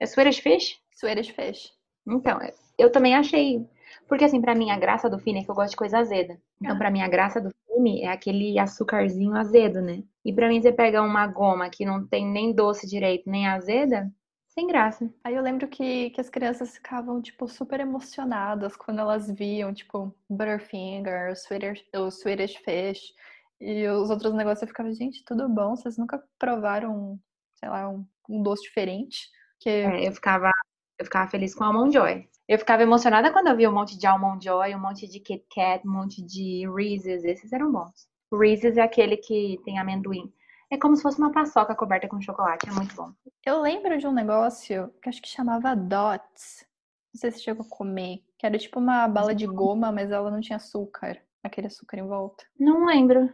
É 0.00 0.06
Swedish 0.06 0.38
Fish? 0.40 0.80
Swedish 0.98 1.28
Fish. 1.28 1.70
Então, 2.08 2.38
eu 2.78 2.90
também 2.90 3.14
achei. 3.14 3.66
Porque, 4.08 4.24
assim, 4.24 4.40
pra 4.40 4.54
mim, 4.54 4.70
a 4.70 4.78
graça 4.78 5.08
do 5.10 5.18
fine 5.18 5.40
é 5.40 5.44
que 5.44 5.50
eu 5.50 5.54
gosto 5.54 5.72
de 5.72 5.76
coisa 5.76 5.98
azeda. 5.98 6.40
Então, 6.60 6.74
Ah. 6.74 6.78
pra 6.78 6.90
mim, 6.90 7.02
a 7.02 7.08
graça 7.08 7.38
do 7.40 7.50
fine 7.66 8.02
é 8.02 8.08
aquele 8.08 8.58
açucarzinho 8.58 9.34
azedo, 9.36 9.82
né? 9.82 10.02
E 10.24 10.32
pra 10.32 10.48
mim, 10.48 10.62
você 10.62 10.72
pega 10.72 11.02
uma 11.02 11.26
goma 11.26 11.68
que 11.68 11.84
não 11.84 12.06
tem 12.06 12.26
nem 12.26 12.52
doce 12.54 12.86
direito, 12.88 13.28
nem 13.30 13.46
azeda, 13.46 14.10
sem 14.54 14.66
graça. 14.66 15.10
Aí 15.24 15.34
eu 15.34 15.42
lembro 15.42 15.66
que, 15.68 16.10
que 16.10 16.20
as 16.20 16.28
crianças 16.28 16.74
ficavam, 16.76 17.20
tipo, 17.22 17.48
super 17.48 17.80
emocionadas 17.80 18.76
quando 18.76 19.00
elas 19.00 19.30
viam, 19.30 19.72
tipo, 19.72 20.14
Butterfinger, 20.28 21.34
Swedish, 21.36 21.84
o 21.94 22.10
Swedish 22.10 22.56
Fish 22.56 23.14
e 23.60 23.86
os 23.88 24.10
outros 24.10 24.34
negócios. 24.34 24.62
Eu 24.62 24.68
ficava, 24.68 24.92
gente, 24.92 25.24
tudo 25.24 25.48
bom? 25.48 25.74
Vocês 25.74 25.96
nunca 25.96 26.22
provaram, 26.38 27.18
sei 27.54 27.68
lá, 27.68 27.88
um, 27.88 28.06
um 28.28 28.42
doce 28.42 28.62
diferente? 28.64 29.28
Que 29.58 29.70
É, 29.70 30.08
eu 30.08 30.12
ficava, 30.12 30.50
eu 30.98 31.04
ficava 31.06 31.30
feliz 31.30 31.54
com 31.54 31.64
Almond 31.64 31.92
Joy. 31.94 32.28
Eu 32.48 32.58
ficava 32.58 32.82
emocionada 32.82 33.32
quando 33.32 33.46
eu 33.48 33.56
via 33.56 33.70
um 33.70 33.74
monte 33.74 33.96
de 33.98 34.06
Almond 34.06 34.44
Joy, 34.44 34.74
um 34.74 34.80
monte 34.80 35.08
de 35.08 35.20
Kit 35.20 35.46
Kat, 35.54 35.86
um 35.86 35.92
monte 35.92 36.22
de 36.22 36.68
Reese's. 36.68 37.24
Esses 37.24 37.52
eram 37.52 37.72
bons. 37.72 38.06
Reese's 38.32 38.76
é 38.76 38.82
aquele 38.82 39.16
que 39.16 39.58
tem 39.64 39.78
amendoim. 39.78 40.30
É 40.72 40.78
como 40.78 40.96
se 40.96 41.02
fosse 41.02 41.18
uma 41.18 41.30
paçoca 41.30 41.74
coberta 41.74 42.08
com 42.08 42.18
chocolate. 42.18 42.66
É 42.66 42.72
muito 42.72 42.94
bom. 42.94 43.12
eu 43.44 43.60
lembro 43.60 43.98
de 43.98 44.06
um 44.06 44.12
negócio 44.12 44.90
que 45.02 45.08
acho 45.10 45.20
que 45.20 45.28
chamava 45.28 45.76
Dots. 45.76 46.66
Não 47.12 47.20
sei 47.20 47.30
se 47.30 47.42
chegou 47.42 47.66
a 47.66 47.68
comer. 47.68 48.24
Que 48.38 48.46
era 48.46 48.56
tipo 48.56 48.80
uma 48.80 49.06
bala 49.06 49.34
de 49.34 49.46
goma, 49.46 49.92
mas 49.92 50.10
ela 50.10 50.30
não 50.30 50.40
tinha 50.40 50.56
açúcar. 50.56 51.20
Aquele 51.44 51.66
açúcar 51.66 51.98
em 51.98 52.06
volta. 52.06 52.46
Não 52.58 52.86
lembro. 52.86 53.30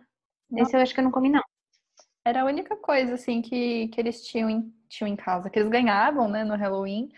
Não. 0.51 0.65
Esse 0.65 0.75
eu 0.75 0.81
acho 0.81 0.93
que 0.93 0.99
eu 0.99 1.05
não 1.05 1.13
comi, 1.13 1.31
não. 1.31 1.45
Era 2.25 2.43
a 2.43 2.45
única 2.45 2.75
coisa, 2.75 3.15
assim, 3.15 3.41
que, 3.41 3.87
que 3.87 4.01
eles 4.01 4.27
tinham 4.27 4.51
em, 4.51 4.75
tinham 4.89 5.07
em 5.07 5.15
casa. 5.15 5.49
Que 5.49 5.61
eles 5.61 5.71
ganhavam, 5.71 6.27
né, 6.27 6.43
no 6.43 6.57
Halloween. 6.57 7.09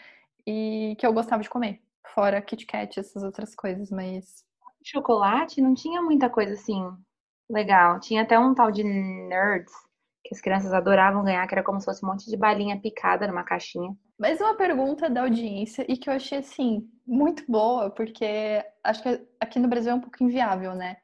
E 0.47 0.97
que 0.99 1.07
eu 1.07 1.15
gostava 1.15 1.43
de 1.43 1.49
comer. 1.49 1.81
Fora 2.15 2.43
Kit 2.43 2.67
Kat, 2.67 3.01
essas 3.01 3.23
outras 3.23 3.55
coisas. 3.55 3.91
Mas 3.91 4.45
Chocolate 4.85 5.63
não 5.63 5.73
tinha 5.73 6.03
muita 6.03 6.29
coisa 6.29 6.53
assim 6.53 6.95
legal. 7.49 7.99
Tinha 8.01 8.21
até 8.21 8.39
um 8.39 8.55
tal 8.55 8.71
de 8.71 8.85
Nerds, 8.85 9.73
que 10.31 10.35
as 10.37 10.41
crianças 10.41 10.73
adoravam 10.73 11.25
ganhar, 11.25 11.45
que 11.49 11.55
era 11.55 11.65
como 11.65 11.81
se 11.81 11.87
fosse 11.87 12.05
um 12.05 12.09
monte 12.09 12.31
de 12.31 12.37
balinha 12.37 12.81
picada 12.81 13.27
numa 13.27 13.43
caixinha. 13.43 13.97
Mais 14.17 14.41
uma 14.41 14.55
pergunta 14.55 15.11
da 15.11 15.23
audiência 15.23 15.85
e 15.89 15.97
que 15.97 16.09
eu 16.09 16.15
achei 16.15 16.39
assim 16.39 16.89
muito 17.05 17.45
boa, 17.51 17.91
porque 17.91 18.65
acho 18.85 19.03
que 19.03 19.27
aqui 19.41 19.59
no 19.59 19.67
Brasil 19.67 19.91
é 19.91 19.95
um 19.97 20.01
pouco 20.01 20.23
inviável, 20.23 20.73
né? 20.73 20.99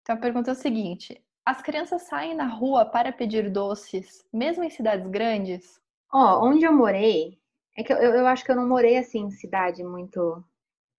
Então 0.00 0.14
a 0.14 0.18
pergunta 0.20 0.52
é 0.52 0.52
o 0.52 0.56
seguinte: 0.56 1.20
as 1.44 1.60
crianças 1.60 2.02
saem 2.02 2.36
na 2.36 2.46
rua 2.46 2.84
para 2.84 3.10
pedir 3.10 3.50
doces, 3.50 4.24
mesmo 4.32 4.62
em 4.62 4.70
cidades 4.70 5.08
grandes? 5.08 5.80
Ó, 6.12 6.46
onde 6.46 6.64
eu 6.64 6.72
morei, 6.72 7.36
é 7.76 7.82
que 7.82 7.92
eu, 7.92 7.96
eu 7.98 8.28
acho 8.28 8.44
que 8.44 8.52
eu 8.52 8.56
não 8.56 8.68
morei 8.68 8.96
assim 8.96 9.22
em 9.22 9.30
cidade 9.32 9.82
muito. 9.82 10.44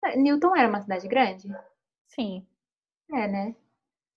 É, 0.04 0.16
Newton 0.16 0.56
era 0.56 0.68
uma 0.68 0.82
cidade 0.82 1.06
grande? 1.06 1.48
Sim. 2.08 2.44
É, 3.12 3.28
né? 3.28 3.54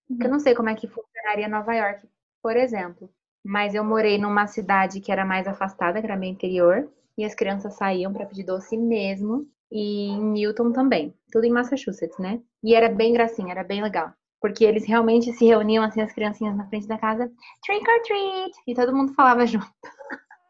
Eu 0.10 0.30
não 0.30 0.39
sei 0.39 0.56
como 0.56 0.69
é 0.69 0.74
que 0.76 0.88
funcionaria 0.88 1.47
Nova 1.47 1.76
York, 1.76 2.10
por 2.41 2.58
exemplo. 2.58 3.08
Mas 3.44 3.74
eu 3.74 3.84
morei 3.84 4.18
numa 4.18 4.48
cidade 4.48 5.00
que 5.02 5.12
era 5.12 5.26
mais 5.26 5.48
afastada, 5.48 6.00
que 6.00 6.06
era 6.06 6.16
meio 6.16 6.34
interior, 6.34 6.90
e 7.18 7.26
as 7.26 7.36
crianças 7.36 7.76
saíam 7.76 8.14
para 8.14 8.26
pedir 8.26 8.44
doce 8.44 8.78
mesmo. 8.78 9.48
E 9.72 10.10
em 10.10 10.22
Newton 10.22 10.72
também. 10.74 11.14
Tudo 11.32 11.46
em 11.46 11.52
Massachusetts, 11.52 12.18
né? 12.20 12.42
E 12.64 12.76
era 12.76 12.90
bem 12.90 13.14
gracinha, 13.14 13.52
era 13.52 13.64
bem 13.64 13.82
legal. 13.82 14.14
Porque 14.42 14.66
eles 14.66 14.86
realmente 14.86 15.32
se 15.34 15.46
reuniam 15.46 15.84
assim, 15.84 16.02
as 16.02 16.12
criancinhas 16.12 16.58
na 16.58 16.68
frente 16.68 16.88
da 16.88 16.98
casa, 16.98 17.32
trick 17.64 17.90
or 17.90 18.02
treat! 18.02 18.52
E 18.68 18.74
todo 18.76 18.96
mundo 18.96 19.14
falava 19.14 19.46
junto. 19.48 19.72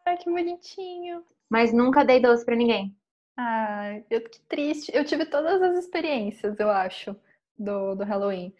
Ai, 0.05 0.17
que 0.17 0.29
bonitinho. 0.29 1.23
Mas 1.49 1.71
nunca 1.71 2.03
dei 2.03 2.19
doce 2.19 2.43
pra 2.45 2.55
ninguém. 2.55 2.95
Ai, 3.37 4.03
eu, 4.09 4.21
que 4.21 4.41
triste. 4.47 4.91
Eu 4.93 5.05
tive 5.05 5.25
todas 5.25 5.61
as 5.61 5.77
experiências, 5.77 6.59
eu 6.59 6.69
acho, 6.69 7.15
do, 7.57 7.95
do 7.95 8.03
Halloween. 8.03 8.53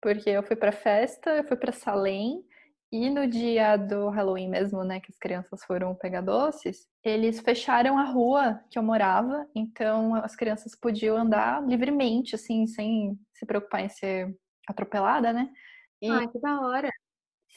Porque 0.00 0.30
eu 0.30 0.42
fui 0.42 0.56
pra 0.56 0.72
festa, 0.72 1.30
eu 1.30 1.44
fui 1.44 1.56
pra 1.56 1.72
Salem, 1.72 2.44
e 2.90 3.10
no 3.10 3.26
dia 3.28 3.76
do 3.76 4.08
Halloween 4.08 4.48
mesmo, 4.48 4.82
né, 4.82 5.00
que 5.00 5.10
as 5.10 5.18
crianças 5.18 5.62
foram 5.64 5.94
pegar 5.94 6.22
doces, 6.22 6.86
eles 7.04 7.40
fecharam 7.40 7.98
a 7.98 8.04
rua 8.04 8.60
que 8.70 8.78
eu 8.78 8.82
morava, 8.82 9.46
então 9.54 10.14
as 10.16 10.34
crianças 10.34 10.74
podiam 10.74 11.16
andar 11.16 11.62
livremente, 11.66 12.34
assim, 12.34 12.66
sem 12.66 13.18
se 13.34 13.44
preocupar 13.46 13.82
em 13.82 13.88
ser 13.88 14.34
atropelada, 14.68 15.32
né? 15.32 15.50
E 16.00 16.08
Ai, 16.10 16.28
que 16.28 16.38
da 16.40 16.60
hora. 16.60 16.90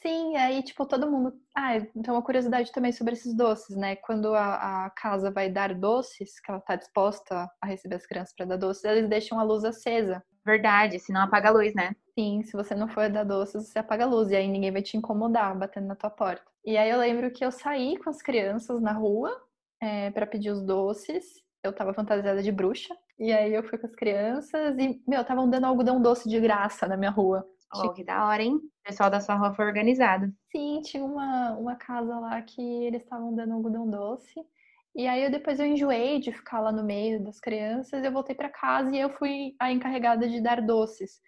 Sim, 0.02 0.36
aí, 0.36 0.62
tipo, 0.64 0.84
todo 0.84 1.08
mundo. 1.08 1.32
Ah, 1.56 1.76
então 1.94 2.14
uma 2.14 2.22
curiosidade 2.22 2.72
também 2.72 2.90
sobre 2.90 3.12
esses 3.12 3.34
doces, 3.34 3.76
né? 3.76 3.94
Quando 3.96 4.34
a, 4.34 4.86
a 4.86 4.90
casa 4.90 5.30
vai 5.30 5.48
dar 5.48 5.74
doces, 5.74 6.40
que 6.40 6.50
ela 6.50 6.60
tá 6.60 6.74
disposta 6.74 7.48
a 7.60 7.66
receber 7.66 7.96
as 7.96 8.06
crianças 8.06 8.34
para 8.34 8.46
dar 8.46 8.56
doces, 8.56 8.82
eles 8.84 9.08
deixam 9.08 9.38
a 9.38 9.44
luz 9.44 9.64
acesa. 9.64 10.22
Verdade, 10.44 10.98
senão 10.98 11.22
apaga 11.22 11.50
a 11.50 11.52
luz, 11.52 11.72
né? 11.74 11.94
Sim, 12.18 12.42
se 12.42 12.52
você 12.52 12.74
não 12.74 12.88
for 12.88 13.10
dar 13.10 13.24
doces, 13.24 13.68
você 13.68 13.78
apaga 13.78 14.04
a 14.04 14.06
luz, 14.06 14.30
e 14.30 14.36
aí 14.36 14.46
ninguém 14.46 14.70
vai 14.70 14.82
te 14.82 14.96
incomodar 14.96 15.58
batendo 15.58 15.86
na 15.86 15.96
tua 15.96 16.10
porta. 16.10 16.44
E 16.64 16.76
aí 16.76 16.90
eu 16.90 16.98
lembro 16.98 17.30
que 17.32 17.44
eu 17.44 17.50
saí 17.50 17.96
com 17.98 18.10
as 18.10 18.22
crianças 18.22 18.80
na 18.80 18.92
rua 18.92 19.30
é, 19.80 20.10
para 20.10 20.26
pedir 20.26 20.50
os 20.50 20.62
doces. 20.62 21.42
Eu 21.62 21.72
tava 21.72 21.94
fantasiada 21.94 22.42
de 22.42 22.52
bruxa. 22.52 22.94
E 23.18 23.32
aí 23.32 23.54
eu 23.54 23.62
fui 23.62 23.78
com 23.78 23.86
as 23.86 23.94
crianças 23.94 24.76
e, 24.78 25.02
meu, 25.06 25.22
estavam 25.22 25.48
dando 25.48 25.66
algodão 25.66 26.00
doce 26.00 26.28
de 26.28 26.38
graça 26.40 26.86
na 26.86 26.96
minha 26.96 27.10
rua. 27.10 27.46
Oh, 27.74 27.92
que 27.94 28.04
da 28.04 28.26
hora, 28.26 28.42
hein? 28.42 28.56
O 28.56 28.82
pessoal 28.84 29.08
da 29.10 29.20
sua 29.20 29.36
rua 29.36 29.54
foi 29.54 29.64
organizado. 29.64 30.32
Sim, 30.50 30.82
tinha 30.82 31.04
uma, 31.04 31.56
uma 31.56 31.76
casa 31.76 32.18
lá 32.18 32.40
que 32.42 32.60
eles 32.84 33.02
estavam 33.02 33.34
dando 33.34 33.54
algodão 33.54 33.88
doce. 33.88 34.34
E 34.94 35.06
aí 35.06 35.24
eu, 35.24 35.30
depois 35.30 35.58
eu 35.58 35.66
enjoei 35.66 36.20
de 36.20 36.32
ficar 36.32 36.60
lá 36.60 36.70
no 36.70 36.84
meio 36.84 37.22
das 37.24 37.40
crianças, 37.40 38.04
eu 38.04 38.12
voltei 38.12 38.34
para 38.34 38.50
casa 38.50 38.94
e 38.94 39.00
eu 39.00 39.08
fui 39.10 39.56
a 39.58 39.72
encarregada 39.72 40.28
de 40.28 40.40
dar 40.42 40.60
doces. 40.60 41.22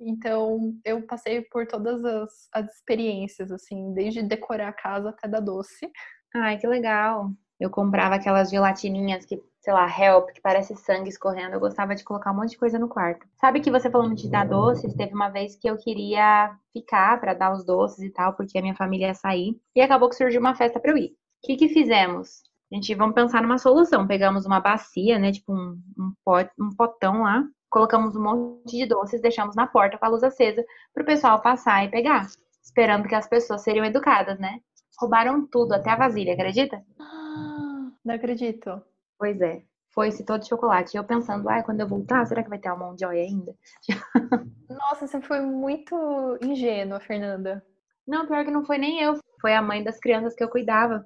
Então 0.00 0.74
eu 0.84 1.02
passei 1.02 1.42
por 1.42 1.66
todas 1.66 2.04
as, 2.04 2.48
as 2.52 2.74
experiências, 2.74 3.50
assim, 3.50 3.92
desde 3.94 4.22
decorar 4.22 4.68
a 4.68 4.72
casa 4.72 5.10
até 5.10 5.28
dar 5.28 5.40
doce. 5.40 5.90
Ai, 6.34 6.58
que 6.58 6.66
legal. 6.66 7.30
Eu 7.58 7.70
comprava 7.70 8.16
aquelas 8.16 8.50
gelatininhas 8.50 9.24
que, 9.24 9.40
sei 9.60 9.72
lá, 9.72 9.86
help, 9.86 10.30
que 10.30 10.40
parece 10.40 10.74
sangue 10.74 11.08
escorrendo. 11.08 11.54
Eu 11.54 11.60
gostava 11.60 11.94
de 11.94 12.02
colocar 12.02 12.32
um 12.32 12.36
monte 12.36 12.50
de 12.50 12.58
coisa 12.58 12.78
no 12.78 12.88
quarto. 12.88 13.26
Sabe 13.40 13.60
que 13.60 13.70
você 13.70 13.88
falando 13.88 14.14
de 14.16 14.28
dar 14.28 14.46
doces, 14.46 14.94
teve 14.94 15.14
uma 15.14 15.28
vez 15.28 15.56
que 15.56 15.68
eu 15.68 15.76
queria 15.78 16.56
ficar 16.72 17.20
pra 17.20 17.32
dar 17.32 17.52
os 17.52 17.64
doces 17.64 18.00
e 18.04 18.10
tal, 18.10 18.34
porque 18.34 18.58
a 18.58 18.62
minha 18.62 18.74
família 18.74 19.08
ia 19.08 19.14
sair. 19.14 19.56
E 19.74 19.80
acabou 19.80 20.08
que 20.08 20.16
surgiu 20.16 20.40
uma 20.40 20.56
festa 20.56 20.80
pra 20.80 20.90
eu 20.90 20.98
ir. 20.98 21.10
O 21.42 21.46
que 21.46 21.56
que 21.56 21.68
fizemos? 21.68 22.42
A 22.72 22.74
gente, 22.74 22.94
vamos 22.94 23.14
pensar 23.14 23.40
numa 23.40 23.58
solução. 23.58 24.06
Pegamos 24.06 24.44
uma 24.44 24.60
bacia, 24.60 25.18
né, 25.18 25.30
tipo 25.30 25.52
um, 25.54 25.80
um, 25.98 26.12
pot, 26.24 26.50
um 26.58 26.70
potão 26.70 27.22
lá. 27.22 27.44
Colocamos 27.74 28.14
um 28.14 28.22
monte 28.22 28.78
de 28.78 28.86
doces, 28.86 29.20
deixamos 29.20 29.56
na 29.56 29.66
porta 29.66 29.98
com 29.98 30.06
a 30.06 30.08
luz 30.08 30.22
acesa 30.22 30.64
pro 30.94 31.04
pessoal 31.04 31.42
passar 31.42 31.84
e 31.84 31.90
pegar. 31.90 32.24
Esperando 32.62 33.08
que 33.08 33.16
as 33.16 33.26
pessoas 33.26 33.64
seriam 33.64 33.84
educadas, 33.84 34.38
né? 34.38 34.60
Roubaram 34.96 35.44
tudo, 35.44 35.72
até 35.72 35.90
a 35.90 35.96
vasilha, 35.96 36.34
acredita? 36.34 36.80
Ah, 37.00 37.90
não 38.04 38.14
acredito. 38.14 38.80
Pois 39.18 39.40
é. 39.40 39.64
Foi-se 39.90 40.24
todo 40.24 40.42
de 40.42 40.48
chocolate. 40.48 40.96
E 40.96 40.98
eu 41.00 41.02
pensando, 41.02 41.48
ai, 41.48 41.64
quando 41.64 41.80
eu 41.80 41.88
voltar, 41.88 42.24
será 42.26 42.44
que 42.44 42.48
vai 42.48 42.60
ter 42.60 42.68
Almond 42.68 42.96
Joy 43.00 43.18
ainda? 43.18 43.52
Nossa, 44.70 45.08
você 45.08 45.20
foi 45.20 45.40
muito 45.40 46.38
ingênua, 46.44 47.00
Fernanda. 47.00 47.60
Não, 48.06 48.24
pior 48.24 48.44
que 48.44 48.52
não 48.52 48.64
foi 48.64 48.78
nem 48.78 49.00
eu. 49.00 49.18
Foi 49.40 49.52
a 49.52 49.60
mãe 49.60 49.82
das 49.82 49.98
crianças 49.98 50.36
que 50.36 50.44
eu 50.44 50.48
cuidava. 50.48 51.04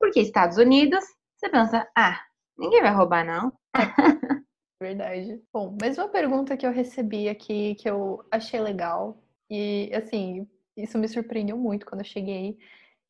Porque 0.00 0.20
Estados 0.20 0.56
Unidos, 0.56 1.04
você 1.36 1.50
pensa, 1.50 1.86
ah, 1.94 2.18
ninguém 2.56 2.80
vai 2.80 2.94
roubar, 2.94 3.22
não. 3.22 3.52
Verdade. 4.80 5.42
Bom, 5.52 5.76
mais 5.80 5.96
uma 5.96 6.08
pergunta 6.08 6.56
que 6.56 6.66
eu 6.66 6.72
recebi 6.72 7.28
aqui 7.28 7.74
que 7.76 7.88
eu 7.88 8.24
achei 8.30 8.60
legal. 8.60 9.16
E, 9.50 9.90
assim, 9.94 10.46
isso 10.76 10.98
me 10.98 11.08
surpreendeu 11.08 11.56
muito 11.56 11.86
quando 11.86 12.00
eu 12.00 12.06
cheguei, 12.06 12.58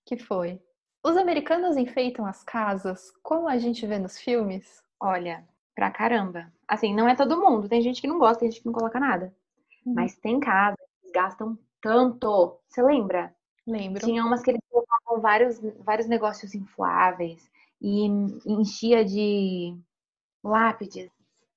que 0.04 0.16
foi... 0.16 0.60
Os 1.04 1.16
americanos 1.16 1.76
enfeitam 1.76 2.26
as 2.26 2.42
casas 2.42 3.12
como 3.22 3.48
a 3.48 3.58
gente 3.58 3.86
vê 3.86 3.96
nos 3.96 4.18
filmes? 4.18 4.82
Olha, 5.00 5.46
pra 5.72 5.88
caramba. 5.88 6.52
Assim, 6.66 6.92
não 6.92 7.08
é 7.08 7.14
todo 7.14 7.40
mundo. 7.40 7.68
Tem 7.68 7.80
gente 7.80 8.00
que 8.00 8.08
não 8.08 8.18
gosta, 8.18 8.40
tem 8.40 8.50
gente 8.50 8.60
que 8.60 8.66
não 8.66 8.72
coloca 8.72 8.98
nada. 8.98 9.32
Uhum. 9.84 9.94
Mas 9.94 10.16
tem 10.16 10.40
casas 10.40 10.76
que 11.00 11.12
gastam 11.12 11.56
tanto. 11.80 12.58
Você 12.68 12.82
lembra? 12.82 13.32
Lembro. 13.64 14.04
Tinha 14.04 14.24
umas 14.24 14.42
que 14.42 14.50
eles 14.50 14.60
colocavam 14.68 15.20
vários, 15.20 15.60
vários 15.78 16.08
negócios 16.08 16.56
infláveis 16.56 17.48
e 17.80 18.06
enchia 18.44 19.04
de 19.04 19.76
lápides. 20.42 21.15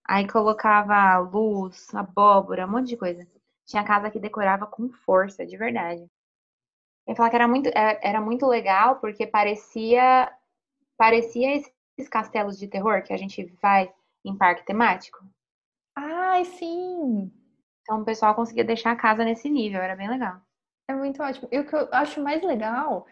Aí 0.10 0.28
colocava 0.28 1.20
luz, 1.20 1.94
abóbora, 1.94 2.66
um 2.66 2.72
monte 2.72 2.88
de 2.88 2.98
coisa. 2.98 3.28
Tinha 3.64 3.84
casa 3.84 4.10
que 4.10 4.20
decorava 4.20 4.66
com 4.66 4.90
força, 4.90 5.46
de 5.46 5.56
verdade. 5.56 6.02
Eu 7.06 7.12
ia 7.12 7.16
falar 7.16 7.30
que 7.30 7.36
era 7.36 7.48
muito, 7.48 7.68
é, 7.70 8.00
era 8.02 8.20
muito 8.20 8.48
legal 8.48 8.96
porque 8.96 9.28
parecia 9.28 10.34
parecia 10.98 11.56
esses 11.56 12.10
castelos 12.10 12.58
de 12.58 12.68
terror 12.68 13.04
que 13.04 13.14
a 13.14 13.18
gente 13.18 13.46
vai 13.62 13.94
em 14.26 14.36
parque 14.36 14.66
temático. 14.66 15.24
Ai, 15.96 16.44
sim! 16.44 17.32
Então 17.84 18.02
o 18.02 18.06
pessoal 18.06 18.34
conseguia 18.34 18.64
deixar 18.64 18.94
a 18.94 18.96
casa 18.96 19.24
nesse 19.24 19.48
nível, 19.48 19.80
era 19.80 19.96
bem 19.96 20.10
legal. 20.10 20.42
É 20.88 20.96
muito 20.96 21.22
ótimo. 21.22 21.48
E 21.52 21.60
o 21.60 21.68
que 21.68 21.76
eu 21.76 21.88
acho 21.92 22.20
mais 22.24 22.42
legal 22.42 23.06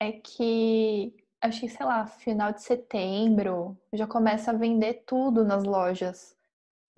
é 0.00 0.12
que 0.12 1.14
acho 1.42 1.60
que, 1.60 1.68
sei 1.68 1.84
lá, 1.84 2.06
final 2.06 2.54
de 2.54 2.62
setembro 2.62 3.76
já 3.92 4.06
começa 4.06 4.50
a 4.50 4.54
vender 4.56 5.04
tudo 5.06 5.44
nas 5.44 5.64
lojas, 5.64 6.37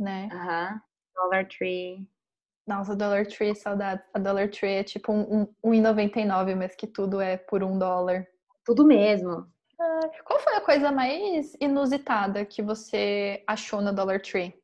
né? 0.00 0.28
Aham. 0.32 0.72
Uhum. 0.72 0.80
Dollar 1.14 1.46
Tree. 1.46 2.08
Nossa, 2.66 2.94
Dollar 2.96 3.26
Tree, 3.26 3.54
saudade. 3.54 4.02
A 4.14 4.18
Dollar 4.18 4.48
Tree 4.48 4.76
é 4.76 4.84
tipo 4.84 5.12
um, 5.12 5.46
um, 5.64 5.72
1,99, 5.82 6.54
mas 6.54 6.74
que 6.74 6.86
tudo 6.86 7.20
é 7.20 7.36
por 7.36 7.62
um 7.62 7.78
dólar. 7.78 8.26
Tudo 8.64 8.86
mesmo. 8.86 9.46
qual 10.24 10.38
foi 10.40 10.54
a 10.54 10.60
coisa 10.60 10.92
mais 10.92 11.56
inusitada 11.60 12.44
que 12.44 12.62
você 12.62 13.42
achou 13.46 13.80
na 13.80 13.92
Dollar 13.92 14.20
Tree? 14.20 14.54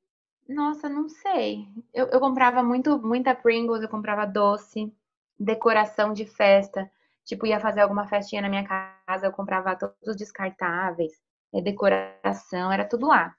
Nossa, 0.48 0.88
não 0.88 1.08
sei. 1.08 1.66
Eu, 1.92 2.06
eu 2.06 2.20
comprava 2.20 2.62
muito, 2.62 2.98
muita 2.98 3.34
Pringles, 3.34 3.82
eu 3.82 3.88
comprava 3.88 4.24
doce, 4.24 4.92
decoração 5.38 6.12
de 6.12 6.24
festa. 6.24 6.88
Tipo, 7.24 7.46
ia 7.46 7.58
fazer 7.58 7.80
alguma 7.80 8.06
festinha 8.06 8.42
na 8.42 8.48
minha 8.48 8.64
casa, 8.64 9.26
eu 9.26 9.32
comprava 9.32 9.74
todos 9.74 9.96
os 10.06 10.16
descartáveis, 10.16 11.12
é, 11.52 11.60
decoração, 11.60 12.70
era 12.70 12.84
tudo 12.84 13.08
lá. 13.08 13.34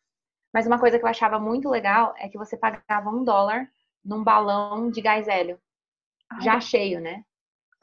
Mas 0.53 0.65
uma 0.65 0.79
coisa 0.79 0.97
que 0.97 1.05
eu 1.05 1.09
achava 1.09 1.39
muito 1.39 1.69
legal 1.69 2.13
é 2.17 2.27
que 2.29 2.37
você 2.37 2.57
pagava 2.57 3.09
um 3.09 3.23
dólar 3.23 3.69
num 4.03 4.23
balão 4.23 4.89
de 4.89 5.01
gás 5.01 5.27
hélio. 5.27 5.59
Ai. 6.29 6.41
Já 6.41 6.59
cheio, 6.59 6.99
né? 6.99 7.23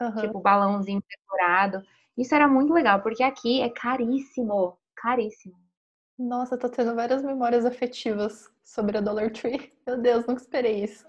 Uhum. 0.01 0.15
Tipo, 0.15 0.39
balãozinho 0.39 1.03
decorado. 1.09 1.83
Isso 2.17 2.33
era 2.33 2.47
muito 2.47 2.73
legal, 2.73 3.01
porque 3.01 3.23
aqui 3.23 3.61
é 3.61 3.69
caríssimo. 3.69 4.77
Caríssimo. 4.95 5.55
Nossa, 6.17 6.57
tô 6.57 6.69
tendo 6.69 6.95
várias 6.95 7.23
memórias 7.23 7.65
afetivas 7.65 8.49
sobre 8.63 8.97
a 8.97 9.01
Dollar 9.01 9.29
Tree. 9.31 9.73
Meu 9.85 10.01
Deus, 10.01 10.25
nunca 10.25 10.41
esperei 10.41 10.83
isso. 10.83 11.05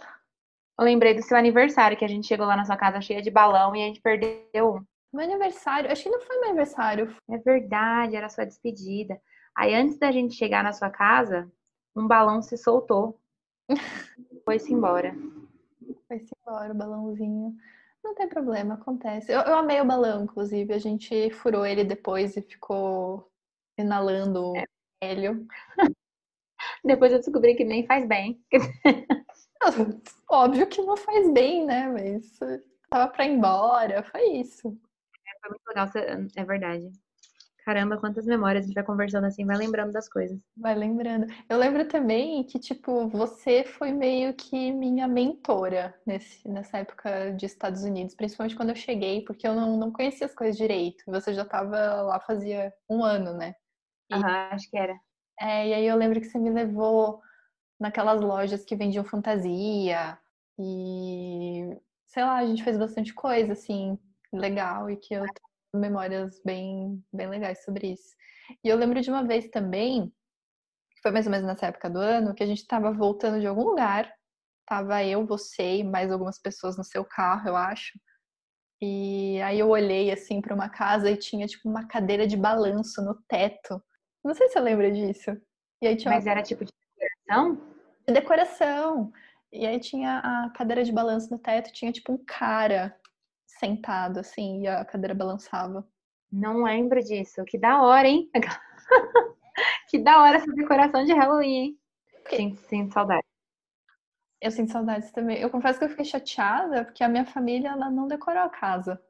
Eu 0.79 0.85
lembrei 0.85 1.15
do 1.15 1.23
seu 1.23 1.37
aniversário, 1.37 1.97
que 1.97 2.05
a 2.05 2.09
gente 2.09 2.27
chegou 2.27 2.45
lá 2.45 2.57
na 2.57 2.65
sua 2.65 2.77
casa 2.77 3.01
cheia 3.01 3.23
de 3.23 3.31
balão 3.31 3.75
e 3.75 3.83
a 3.83 3.87
gente 3.87 4.01
perdeu 4.01 4.75
um. 4.75 4.85
Meu 5.13 5.25
aniversário? 5.25 5.91
Acho 5.91 6.03
que 6.03 6.11
não 6.11 6.21
foi 6.21 6.37
meu 6.39 6.49
aniversário. 6.49 7.17
É 7.31 7.39
verdade, 7.39 8.17
era 8.17 8.27
a 8.27 8.29
sua 8.29 8.45
despedida. 8.45 9.19
Aí 9.57 9.75
antes 9.75 9.99
da 9.99 10.13
gente 10.13 10.35
chegar 10.35 10.63
na 10.63 10.73
sua 10.73 10.91
casa, 10.91 11.51
um 11.97 12.07
balão 12.07 12.43
se 12.43 12.59
soltou. 12.59 13.19
Foi-se 14.45 14.73
embora. 14.73 15.15
Foi-se 16.07 16.31
embora 16.43 16.73
o 16.73 16.77
balãozinho. 16.77 17.57
Não 18.05 18.15
tem 18.15 18.29
problema, 18.29 18.75
acontece. 18.75 19.33
Eu, 19.33 19.41
eu 19.41 19.57
amei 19.57 19.81
o 19.81 19.85
balão, 19.85 20.25
inclusive. 20.25 20.75
A 20.75 20.79
gente 20.79 21.31
furou 21.31 21.65
ele 21.65 21.85
depois 21.85 22.37
e 22.37 22.43
ficou 22.43 23.33
inalando 23.79 24.55
é. 24.57 24.65
hélio. 25.01 25.47
Depois 26.85 27.13
eu 27.13 27.19
descobri 27.19 27.55
que 27.55 27.65
nem 27.65 27.87
faz 27.87 28.07
bem. 28.07 28.41
Óbvio 30.31 30.67
que 30.69 30.83
não 30.83 30.97
faz 30.97 31.33
bem, 31.33 31.65
né? 31.65 31.89
Mas 31.89 32.39
tava 32.89 33.11
pra 33.13 33.27
ir 33.27 33.33
embora, 33.33 34.03
foi 34.05 34.25
isso. 34.39 34.69
É, 34.69 35.41
foi 35.41 35.51
muito 35.51 35.67
legal, 35.69 35.89
é 36.37 36.45
verdade. 36.45 36.93
Caramba, 37.67 37.99
quantas 38.01 38.25
memórias 38.25 38.65
a 38.65 38.67
gente 38.67 38.75
vai 38.75 38.83
conversando 38.85 39.27
assim, 39.27 39.45
vai 39.45 39.59
lembrando 39.59 39.93
das 39.93 40.09
coisas. 40.09 40.41
Vai 40.59 40.75
lembrando. 40.75 41.27
Eu 41.51 41.59
lembro 41.59 41.87
também 41.87 42.43
que, 42.45 42.59
tipo, 42.59 43.09
você 43.09 43.63
foi 43.63 43.93
meio 43.93 44.33
que 44.35 44.73
minha 44.73 45.07
mentora 45.07 45.95
nesse, 46.07 46.49
nessa 46.49 46.79
época 46.79 47.33
de 47.33 47.45
Estados 47.45 47.83
Unidos, 47.85 48.15
principalmente 48.15 48.57
quando 48.57 48.71
eu 48.71 48.75
cheguei, 48.77 49.23
porque 49.23 49.47
eu 49.47 49.55
não, 49.55 49.77
não 49.77 49.93
conhecia 49.93 50.27
as 50.27 50.35
coisas 50.35 50.57
direito. 50.57 51.05
Você 51.09 51.35
já 51.35 51.45
tava 51.45 51.77
lá 52.03 52.19
fazia 52.21 52.73
um 52.89 53.05
ano, 53.05 53.35
né? 53.35 53.55
Aham, 54.13 54.23
uhum, 54.23 54.35
acho 54.53 54.71
que 54.71 54.77
era. 54.79 54.99
É, 55.41 55.69
e 55.69 55.75
aí 55.75 55.87
eu 55.87 55.97
lembro 55.97 56.21
que 56.21 56.27
você 56.27 56.39
me 56.39 56.51
levou 56.51 57.21
naquelas 57.81 58.21
lojas 58.23 58.65
que 58.65 58.77
vendiam 58.77 59.05
fantasia 59.05 60.19
e 60.59 61.79
sei 62.07 62.25
lá, 62.25 62.37
a 62.39 62.47
gente 62.47 62.65
fez 62.65 62.79
bastante 62.79 63.15
coisa 63.15 63.53
assim 63.55 63.99
legal 64.33 64.91
e 64.91 64.97
que 64.97 65.15
eu 65.15 65.25
memórias 65.75 66.41
bem 66.45 67.03
bem 67.13 67.29
legais 67.29 67.65
sobre 67.65 67.93
isso. 67.93 68.15
E 68.65 68.69
eu 68.69 68.77
lembro 68.77 69.01
de 69.01 69.11
uma 69.11 69.25
vez 69.25 69.49
também, 69.49 70.09
que 70.91 71.03
foi 71.03 71.11
mais 71.11 71.27
ou 71.27 71.33
menos 71.33 71.47
nessa 71.47 71.67
época 71.67 71.91
do 71.91 71.99
ano, 71.99 72.35
que 72.35 72.43
a 72.43 72.47
gente 72.47 72.59
estava 72.61 72.93
voltando 72.93 73.41
de 73.41 73.47
algum 73.47 73.65
lugar, 73.65 74.13
tava 74.67 75.03
eu, 75.05 75.27
você 75.27 75.79
e 75.79 75.85
mais 75.85 76.11
algumas 76.11 76.39
pessoas 76.41 76.77
no 76.77 76.85
seu 76.85 77.05
carro, 77.05 77.49
eu 77.49 77.57
acho. 77.57 77.99
E 78.81 79.41
aí 79.43 79.59
eu 79.59 79.69
olhei 79.69 80.13
assim 80.13 80.41
para 80.41 80.55
uma 80.55 80.69
casa 80.69 81.11
e 81.11 81.17
tinha 81.17 81.47
tipo 81.47 81.69
uma 81.69 81.87
cadeira 81.87 82.27
de 82.27 82.37
balanço 82.37 83.03
no 83.03 83.15
teto. 83.29 83.83
Não 84.23 84.35
sei 84.35 84.49
se 84.49 84.55
você 84.55 84.61
lembra 84.61 84.91
disso. 84.91 85.31
E 85.81 85.87
aí 85.87 85.97
tinha 85.97 86.13
Mas 86.13 86.25
uma... 86.25 86.33
era 86.33 86.43
tipo 86.43 86.65
de 86.65 86.73
decoração? 86.99 87.77
Decoração. 88.07 89.13
E 89.53 89.67
aí 89.67 89.81
tinha 89.81 90.19
a 90.19 90.51
cadeira 90.51 90.85
de 90.85 90.93
balanço 90.93 91.31
no 91.31 91.39
teto, 91.39 91.73
tinha 91.73 91.93
tipo 91.93 92.13
um 92.13 92.25
cara 92.25 92.95
sentado 93.59 94.21
assim, 94.21 94.63
e 94.63 94.69
a 94.69 94.85
cadeira 94.85 95.15
balançava. 95.15 95.87
Não 96.31 96.65
lembro 96.65 97.01
disso. 97.03 97.45
Que 97.45 97.59
da 97.59 97.83
hora, 97.83 98.09
hein? 98.09 98.31
que 99.89 99.99
da 99.99 100.23
hora 100.23 100.37
essa 100.37 100.53
decoração 100.53 101.05
de 101.05 101.13
Halloween, 101.13 101.55
hein? 101.55 101.79
Sinto, 102.29 102.57
sinto 102.69 102.93
saudade. 102.93 103.25
Eu 104.41 104.51
sinto 104.51 104.73
saudades 104.73 105.11
também. 105.13 105.39
Eu 105.39 105.51
confesso 105.51 105.79
que 105.79 105.85
eu 105.85 105.89
fiquei 105.89 106.05
chateada 106.05 106.85
porque 106.85 107.03
a 107.03 107.09
minha 107.09 107.25
família 107.25 107.71
ela 107.71 107.91
não 107.91 108.07
decorou 108.07 108.43
a 108.43 108.49
casa. 108.49 109.01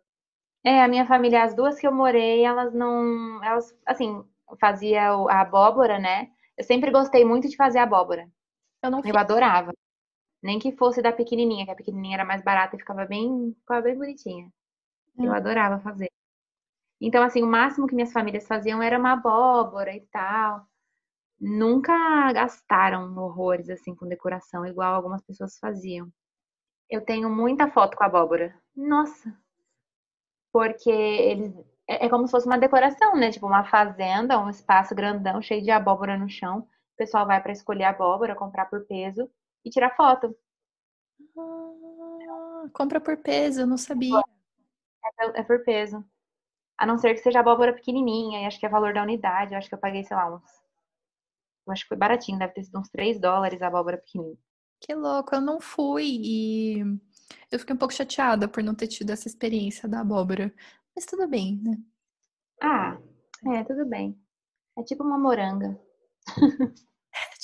É, 0.65 0.83
a 0.83 0.89
minha 0.89 1.07
família, 1.07 1.45
as 1.45 1.55
duas 1.55 1.79
que 1.79 1.87
eu 1.87 1.93
morei, 1.93 2.45
elas 2.45 2.73
não. 2.75 3.43
Elas, 3.45 3.75
assim, 3.85 4.25
fazia 4.61 5.11
a 5.11 5.41
abóbora, 5.41 5.99
né? 5.99 6.29
Eu 6.57 6.65
sempre 6.65 6.91
gostei 6.91 7.25
muito 7.25 7.49
de 7.49 7.57
fazer 7.57 7.79
abóbora. 7.79 8.29
Eu 8.83 8.91
não 8.91 9.03
fiz. 9.03 9.13
Eu 9.13 9.19
adorava. 9.19 9.73
Nem 10.47 10.61
que 10.61 10.71
fosse 10.77 11.03
da 11.03 11.13
pequenininha, 11.13 11.65
que 11.65 11.73
a 11.73 11.75
pequenininha 11.75 12.19
era 12.19 12.25
mais 12.25 12.41
barata 12.41 12.77
e 12.77 12.79
ficava 12.79 13.05
bem, 13.05 13.53
ficava 13.59 13.83
bem 13.83 13.99
bonitinha. 13.99 14.49
Eu 15.19 15.33
hum. 15.33 15.35
adorava 15.35 15.81
fazer. 15.81 16.09
Então, 17.01 17.25
assim, 17.25 17.43
o 17.43 17.47
máximo 17.49 17.89
que 17.89 17.97
minhas 17.97 18.13
famílias 18.13 18.47
faziam 18.47 18.81
era 18.81 18.97
uma 18.97 19.15
abóbora 19.15 19.93
e 19.93 20.03
tal. 20.03 20.65
Nunca 21.41 21.93
gastaram 22.33 23.19
horrores, 23.19 23.69
assim, 23.69 23.93
com 23.93 24.07
decoração, 24.07 24.65
igual 24.65 24.95
algumas 24.95 25.21
pessoas 25.21 25.59
faziam. 25.59 26.09
Eu 26.89 27.05
tenho 27.05 27.29
muita 27.29 27.69
foto 27.69 27.97
com 27.97 28.05
abóbora. 28.05 28.55
Nossa! 28.77 29.37
Porque 30.53 30.91
eles. 30.91 31.53
É, 31.89 32.07
é 32.07 32.09
como 32.09 32.27
se 32.27 32.31
fosse 32.31 32.47
uma 32.47 32.59
decoração, 32.59 33.17
né? 33.17 33.33
Tipo, 33.33 33.49
uma 33.49 33.65
fazenda, 33.65 34.39
um 34.39 34.49
espaço 34.49 34.95
grandão, 34.95 35.43
cheio 35.43 35.63
de 35.63 35.73
abóbora 35.73 36.17
no 36.17 36.29
chão. 36.29 36.61
O 36.61 36.97
pessoal 36.97 37.27
vai 37.27 37.43
para 37.43 37.53
escolher 37.53 37.85
abóbora, 37.85 38.37
comprar 38.37 38.67
por 38.67 38.87
peso 38.87 39.29
e 39.67 39.71
tirar 39.71 39.97
foto. 39.97 40.35
Ah, 41.37 42.69
compra 42.73 43.01
por 43.01 43.17
peso, 43.17 43.63
eu 43.63 43.67
não 43.67 43.77
sabia. 43.77 44.23
É, 45.21 45.41
é, 45.41 45.43
por 45.43 45.65
peso. 45.65 46.05
A 46.79 46.87
não 46.87 46.97
ser 46.99 47.15
que 47.15 47.21
seja 47.21 47.41
abóbora 47.41 47.75
pequenininha, 47.75 48.43
e 48.43 48.47
acho 48.47 48.61
que 48.61 48.67
é 48.67 48.69
valor 48.69 48.95
da 48.95 49.03
unidade. 49.03 49.53
Eu 49.53 49.59
acho 49.59 49.69
que 49.69 49.75
eu 49.75 49.81
paguei, 49.81 50.05
sei 50.05 50.17
lá, 50.17 50.33
uns. 50.33 50.49
Eu 51.67 51.73
acho 51.73 51.83
que 51.83 51.89
foi 51.89 51.97
baratinho, 51.97 52.39
deve 52.39 52.53
ter 52.53 52.63
sido 52.63 52.79
uns 52.79 52.89
3 52.91 53.19
dólares 53.19 53.61
a 53.61 53.67
abóbora 53.67 53.99
pequenininha. 53.99 54.39
Que 54.81 54.95
louco, 54.95 55.35
eu 55.35 55.41
não 55.41 55.61
fui 55.61 56.05
e 56.23 56.81
eu 57.51 57.59
fiquei 57.59 57.75
um 57.75 57.79
pouco 57.79 57.95
chateada 57.95 58.47
por 58.47 58.63
não 58.63 58.75
ter 58.75 58.87
tido 58.87 59.11
essa 59.11 59.27
experiência 59.27 59.89
da 59.89 60.01
abóbora. 60.01 60.55
Mas 60.95 61.07
tudo 61.07 61.27
bem, 61.27 61.61
né? 61.61 61.77
Ah, 62.63 62.99
é, 63.53 63.65
tudo 63.65 63.85
bem. 63.85 64.17
É 64.79 64.83
tipo 64.85 65.03
uma 65.03 65.19
moranga. 65.19 65.81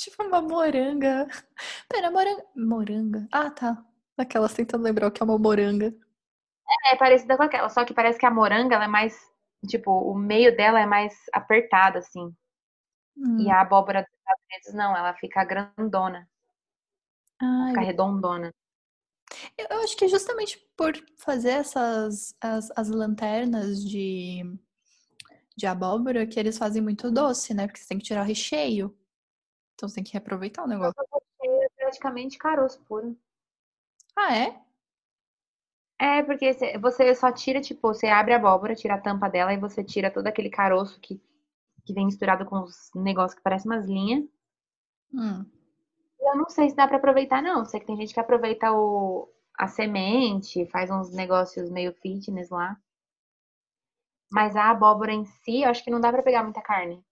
tipo 0.03 0.23
uma 0.23 0.41
moranga. 0.41 1.29
Pera, 1.89 2.11
moranga. 2.11 2.45
Moranga. 2.57 3.29
Ah, 3.33 3.51
tá. 3.51 3.85
Aquelas 4.17 4.55
tentando 4.55 4.85
lembrar 4.85 5.09
o 5.09 5.11
que 5.11 5.23
é 5.23 5.25
uma 5.25 5.39
moranga. 5.39 5.95
É, 6.87 6.95
é 6.95 6.97
parecida 6.97 7.37
com 7.37 7.43
aquela, 7.43 7.69
só 7.69 7.85
que 7.85 7.95
parece 7.95 8.19
que 8.19 8.27
a 8.27 8.31
moranga 8.31 8.75
ela 8.75 8.85
é 8.85 8.89
mais. 8.89 9.17
Tipo, 9.69 9.91
o 9.91 10.19
meio 10.19 10.57
dela 10.57 10.81
é 10.81 10.87
mais 10.87 11.15
apertado, 11.33 11.99
assim. 11.99 12.35
Hum. 13.17 13.41
E 13.41 13.51
a 13.51 13.61
abóbora 13.61 14.03
dos 14.03 14.19
Estados 14.19 14.45
Unidos 14.51 14.75
não, 14.75 14.97
ela 14.97 15.15
fica 15.15 15.45
grandona. 15.45 16.29
Ai, 17.41 17.69
fica 17.69 17.81
redondona. 17.81 18.53
Eu 19.57 19.83
acho 19.83 19.97
que 19.97 20.09
justamente 20.09 20.59
por 20.77 20.93
fazer 21.17 21.51
essas 21.51 22.35
as, 22.41 22.71
as 22.77 22.89
lanternas 22.89 23.83
de 23.85 24.43
de 25.57 25.67
abóbora 25.67 26.27
que 26.27 26.41
eles 26.41 26.59
fazem 26.59 26.83
muito 26.83 27.11
doce, 27.11 27.55
né? 27.55 27.67
Porque 27.67 27.81
você 27.81 27.89
tem 27.89 27.99
que 27.99 28.05
tirar 28.05 28.23
o 28.23 28.27
recheio. 28.27 28.97
Então 29.75 29.89
você 29.89 29.97
tem 29.97 30.05
que 30.05 30.13
reaproveitar 30.13 30.65
o 30.65 30.69
negócio. 30.69 30.95
É 31.45 31.69
praticamente 31.77 32.39
caroço 32.39 32.81
puro. 32.85 33.17
Ah, 34.17 34.37
é? 34.37 34.63
É, 35.99 36.23
porque 36.23 36.53
você 36.81 37.15
só 37.15 37.31
tira, 37.31 37.61
tipo, 37.61 37.81
você 37.83 38.09
abre 38.09 38.33
a 38.33 38.37
abóbora, 38.37 38.75
tira 38.75 38.95
a 38.95 39.01
tampa 39.01 39.29
dela 39.29 39.53
e 39.53 39.59
você 39.59 39.85
tira 39.85 40.11
todo 40.11 40.27
aquele 40.27 40.51
caroço 40.51 41.01
que, 41.01 41.21
que 41.85 41.95
vem 41.95 42.07
misturado 42.07 42.45
com 42.45 42.61
os 42.63 42.91
negócios 42.95 43.37
que 43.37 43.43
parecem 43.43 43.71
umas 43.71 43.87
linhas. 43.87 44.25
Hum. 45.15 45.47
Eu 46.21 46.37
não 46.37 46.49
sei 46.49 46.71
se 46.71 46.77
dá 46.77 46.89
pra 46.89 46.97
aproveitar, 46.97 47.41
não. 47.43 47.65
Sei 47.65 47.79
que 47.79 47.87
tem 47.87 47.97
gente 47.97 48.13
que 48.13 48.19
aproveita 48.21 48.73
o, 48.73 49.29
a 49.57 49.69
semente, 49.69 50.67
faz 50.67 50.91
uns 50.91 51.13
negócios 51.13 51.71
meio 51.71 51.93
fitness 51.95 52.51
lá. 52.51 52.77
Mas 54.31 54.57
a 54.57 54.71
abóbora 54.71 55.13
em 55.13 55.25
si, 55.25 55.63
eu 55.63 55.71
acho 55.71 55.85
que 55.85 55.91
não 55.91 56.01
dá 56.01 56.11
pra 56.11 56.23
pegar 56.23 56.43
muita 56.43 56.61
carne. 56.63 57.05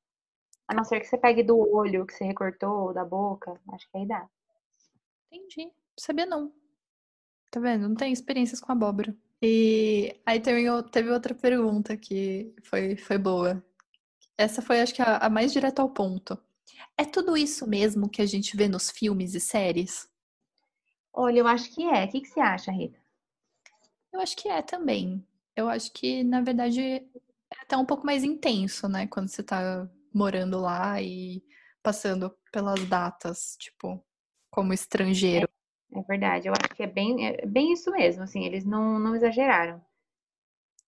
A 0.71 0.75
não 0.75 0.85
ser 0.85 1.01
que 1.01 1.07
você 1.07 1.19
pegue 1.19 1.43
do 1.43 1.59
olho 1.59 2.07
que 2.07 2.15
você 2.15 2.23
recortou, 2.23 2.95
da 2.95 3.05
boca. 3.05 3.61
Acho 3.73 3.91
que 3.91 3.99
aí 3.99 4.07
dá. 4.07 4.25
Entendi. 5.27 5.73
Sabia 5.99 6.25
não. 6.25 6.53
Tá 7.51 7.59
vendo? 7.59 7.89
Não 7.89 7.97
tem 7.97 8.13
experiências 8.13 8.61
com 8.61 8.71
abóbora. 8.71 9.13
E 9.43 10.17
aí 10.25 10.39
teve, 10.39 10.65
teve 10.93 11.11
outra 11.11 11.35
pergunta 11.35 11.97
que 11.97 12.55
foi, 12.63 12.95
foi 12.95 13.19
boa. 13.19 13.61
Essa 14.39 14.63
foi, 14.63 14.81
acho 14.81 14.95
que, 14.95 15.03
a, 15.03 15.17
a 15.17 15.29
mais 15.29 15.53
direta 15.53 15.83
ao 15.83 15.91
ponto. 15.91 16.39
É 16.97 17.05
tudo 17.05 17.37
isso 17.37 17.67
mesmo 17.67 18.09
que 18.09 18.23
a 18.23 18.27
gente 18.27 18.57
vê 18.57 18.69
nos 18.69 18.93
filmes 18.93 19.35
e 19.35 19.41
séries? 19.41 20.09
Olha, 21.13 21.41
eu 21.41 21.49
acho 21.49 21.75
que 21.75 21.83
é. 21.83 22.05
O 22.05 22.09
que, 22.09 22.21
que 22.21 22.29
você 22.29 22.39
acha, 22.39 22.71
Rita? 22.71 23.01
Eu 24.13 24.21
acho 24.21 24.37
que 24.37 24.49
é 24.49 24.63
também. 24.63 25.27
Eu 25.57 25.69
acho 25.69 25.93
que, 25.93 26.23
na 26.23 26.41
verdade, 26.41 26.81
é 26.81 27.05
até 27.61 27.77
um 27.77 27.85
pouco 27.85 28.07
mais 28.07 28.23
intenso, 28.23 28.89
né? 28.89 29.09
Quando 29.09 29.27
você 29.27 29.43
tá 29.43 29.91
morando 30.13 30.61
lá 30.61 31.01
e 31.01 31.43
passando 31.83 32.35
pelas 32.53 32.85
datas, 32.87 33.57
tipo, 33.59 34.05
como 34.51 34.73
estrangeiro. 34.73 35.49
É, 35.93 35.99
é 35.99 36.03
verdade. 36.03 36.49
Eu 36.49 36.53
acho 36.53 36.75
que 36.75 36.83
é 36.83 36.87
bem, 36.87 37.27
é 37.27 37.47
bem 37.47 37.73
isso 37.73 37.91
mesmo, 37.91 38.23
assim. 38.23 38.45
Eles 38.45 38.65
não, 38.65 38.99
não 38.99 39.15
exageraram. 39.15 39.81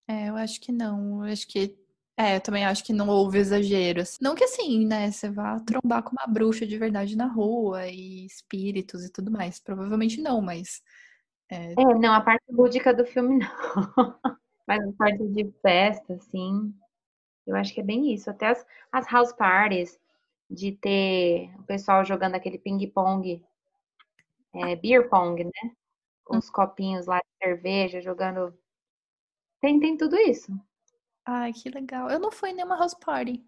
É, 0.09 0.29
eu 0.29 0.37
acho 0.37 0.61
que 0.61 0.73
não. 0.73 1.25
Eu 1.25 1.33
acho 1.33 1.47
que 1.47 1.77
é, 2.16 2.37
eu 2.37 2.41
também 2.41 2.64
acho 2.64 2.85
que 2.85 2.93
não 2.93 3.09
houve 3.09 3.39
exageros. 3.39 4.18
Não 4.20 4.35
que 4.35 4.45
assim, 4.45 4.87
né? 4.87 5.11
Você 5.11 5.31
vá 5.31 5.59
trombar 5.61 6.03
com 6.03 6.11
uma 6.11 6.27
bruxa 6.27 6.66
de 6.66 6.77
verdade 6.77 7.16
na 7.16 7.27
rua 7.27 7.87
e 7.89 8.27
espíritos 8.27 9.05
e 9.05 9.11
tudo 9.11 9.31
mais. 9.31 9.59
Provavelmente 9.59 10.20
não, 10.20 10.41
mas. 10.41 10.83
É, 11.51 11.73
é 11.73 11.95
não, 11.99 12.12
a 12.12 12.20
parte 12.20 12.45
lúdica 12.51 12.93
do 12.93 13.05
filme 13.05 13.39
não. 13.97 14.18
mas 14.66 14.87
a 14.87 14.93
parte 14.93 15.27
de 15.29 15.51
festa, 15.62 16.14
assim. 16.14 16.75
Eu 17.47 17.57
acho 17.57 17.74
que 17.74 17.80
é 17.80 17.84
bem 17.84 18.12
isso. 18.12 18.30
Até 18.30 18.49
as, 18.49 18.66
as 18.90 19.07
house 19.11 19.32
parties, 19.32 19.99
de 20.53 20.72
ter 20.72 21.51
o 21.59 21.62
pessoal 21.64 22.05
jogando 22.05 22.34
aquele 22.34 22.59
ping-pong, 22.59 23.43
é, 24.55 24.76
beer 24.76 25.09
pong, 25.09 25.45
né? 25.45 25.76
Com 26.24 26.38
os 26.38 26.51
copinhos 26.51 27.07
lá 27.07 27.18
de 27.18 27.47
cerveja, 27.47 28.01
jogando. 28.01 28.57
Tem, 29.61 29.80
tem 29.80 29.97
tudo 29.97 30.16
isso. 30.16 30.53
Ai, 31.24 31.53
que 31.53 31.70
legal. 31.70 32.11
Eu 32.11 32.18
não 32.18 32.30
fui 32.30 32.51
em 32.51 32.55
nenhuma 32.55 32.76
house 32.76 32.95
party. 32.95 33.43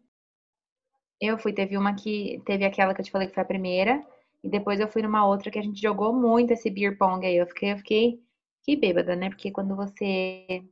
Eu 1.20 1.38
fui, 1.38 1.53
teve 1.53 1.76
uma 1.76 1.95
que. 1.95 2.40
Teve 2.45 2.64
aquela 2.64 2.95
que 2.95 3.01
eu 3.01 3.05
te 3.05 3.11
falei 3.11 3.28
que 3.28 3.34
foi 3.34 3.42
a 3.42 3.47
primeira. 3.47 4.05
E 4.42 4.49
depois 4.49 4.80
eu 4.80 4.88
fui 4.88 5.03
numa 5.03 5.26
outra 5.26 5.51
que 5.51 5.59
a 5.59 5.62
gente 5.62 5.80
jogou 5.80 6.12
muito 6.12 6.53
esse 6.53 6.70
beer 6.70 6.99
pong 6.99 7.26
aí. 7.26 7.36
Eu 7.36 7.47
fiquei, 7.47 7.72
eu 7.72 7.78
fiquei, 7.78 8.22
fiquei 8.61 8.76
bêbada, 8.76 9.16
né? 9.16 9.28
Porque 9.30 9.51
quando 9.51 9.76
você. 9.76 10.64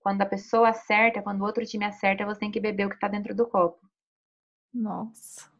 Quando 0.00 0.22
a 0.22 0.26
pessoa 0.26 0.70
acerta, 0.70 1.22
quando 1.22 1.40
o 1.42 1.44
outro 1.44 1.64
time 1.64 1.84
acerta, 1.84 2.24
você 2.24 2.40
tem 2.40 2.50
que 2.50 2.60
beber 2.60 2.86
o 2.86 2.90
que 2.90 2.98
tá 2.98 3.08
dentro 3.08 3.34
do 3.34 3.46
copo. 3.46 3.80
Nossa. 4.72 5.50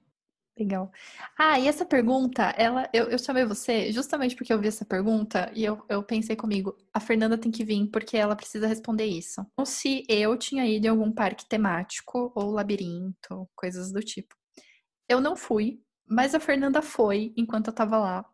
Legal. 0.59 0.93
Ah, 1.38 1.59
e 1.59 1.66
essa 1.66 1.86
pergunta, 1.86 2.43
ela, 2.57 2.88
eu, 2.93 3.07
eu 3.07 3.18
chamei 3.18 3.47
você 3.47 3.91
justamente 3.93 4.36
porque 4.36 4.53
eu 4.53 4.61
vi 4.61 4.68
essa 4.68 4.84
pergunta 4.84 5.51
e 5.55 5.64
eu, 5.64 5.82
eu 5.88 6.03
pensei 6.03 6.36
comigo, 6.36 6.76
a 6.93 7.01
Fernanda 7.01 7.38
tem 7.38 7.51
que 7.51 7.64
vir 7.64 7.86
porque 7.88 8.16
ela 8.16 8.36
precisa 8.36 8.66
responder 8.66 9.07
isso. 9.07 9.47
Ou 9.57 9.64
se 9.64 10.05
eu 10.09 10.36
tinha 10.36 10.66
ido 10.66 10.86
em 10.86 10.91
algum 10.91 11.11
parque 11.11 11.49
temático 11.49 12.30
ou 12.34 12.51
labirinto, 12.51 13.49
coisas 13.57 13.91
do 13.91 14.01
tipo. 14.01 14.34
Eu 15.09 15.20
não 15.20 15.34
fui, 15.34 15.80
mas 16.07 16.34
a 16.34 16.41
Fernanda 16.41 16.82
foi 16.82 17.32
enquanto 17.36 17.68
eu 17.68 17.74
tava 17.74 17.99
lá. 17.99 18.26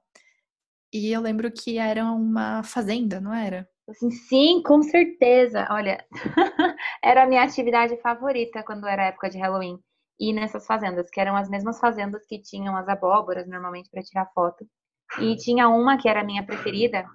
E 0.92 1.12
eu 1.12 1.20
lembro 1.20 1.52
que 1.52 1.78
era 1.78 2.04
uma 2.10 2.62
fazenda, 2.64 3.20
não 3.20 3.32
era? 3.32 3.68
Assim, 3.88 4.10
sim, 4.10 4.62
com 4.62 4.82
certeza. 4.82 5.66
Olha, 5.70 6.04
era 7.02 7.22
a 7.22 7.26
minha 7.26 7.42
atividade 7.42 7.96
favorita 7.98 8.62
quando 8.64 8.86
era 8.86 9.06
época 9.06 9.30
de 9.30 9.38
Halloween 9.38 9.78
ir 10.18 10.32
nessas 10.32 10.66
fazendas, 10.66 11.08
que 11.10 11.20
eram 11.20 11.36
as 11.36 11.48
mesmas 11.48 11.78
fazendas 11.78 12.26
que 12.26 12.40
tinham 12.40 12.76
as 12.76 12.88
abóboras 12.88 13.46
normalmente 13.46 13.88
para 13.90 14.02
tirar 14.02 14.26
foto. 14.34 14.66
E 15.20 15.36
tinha 15.36 15.68
uma 15.68 15.96
que 15.98 16.08
era 16.08 16.20
a 16.20 16.24
minha 16.24 16.44
preferida, 16.44 17.06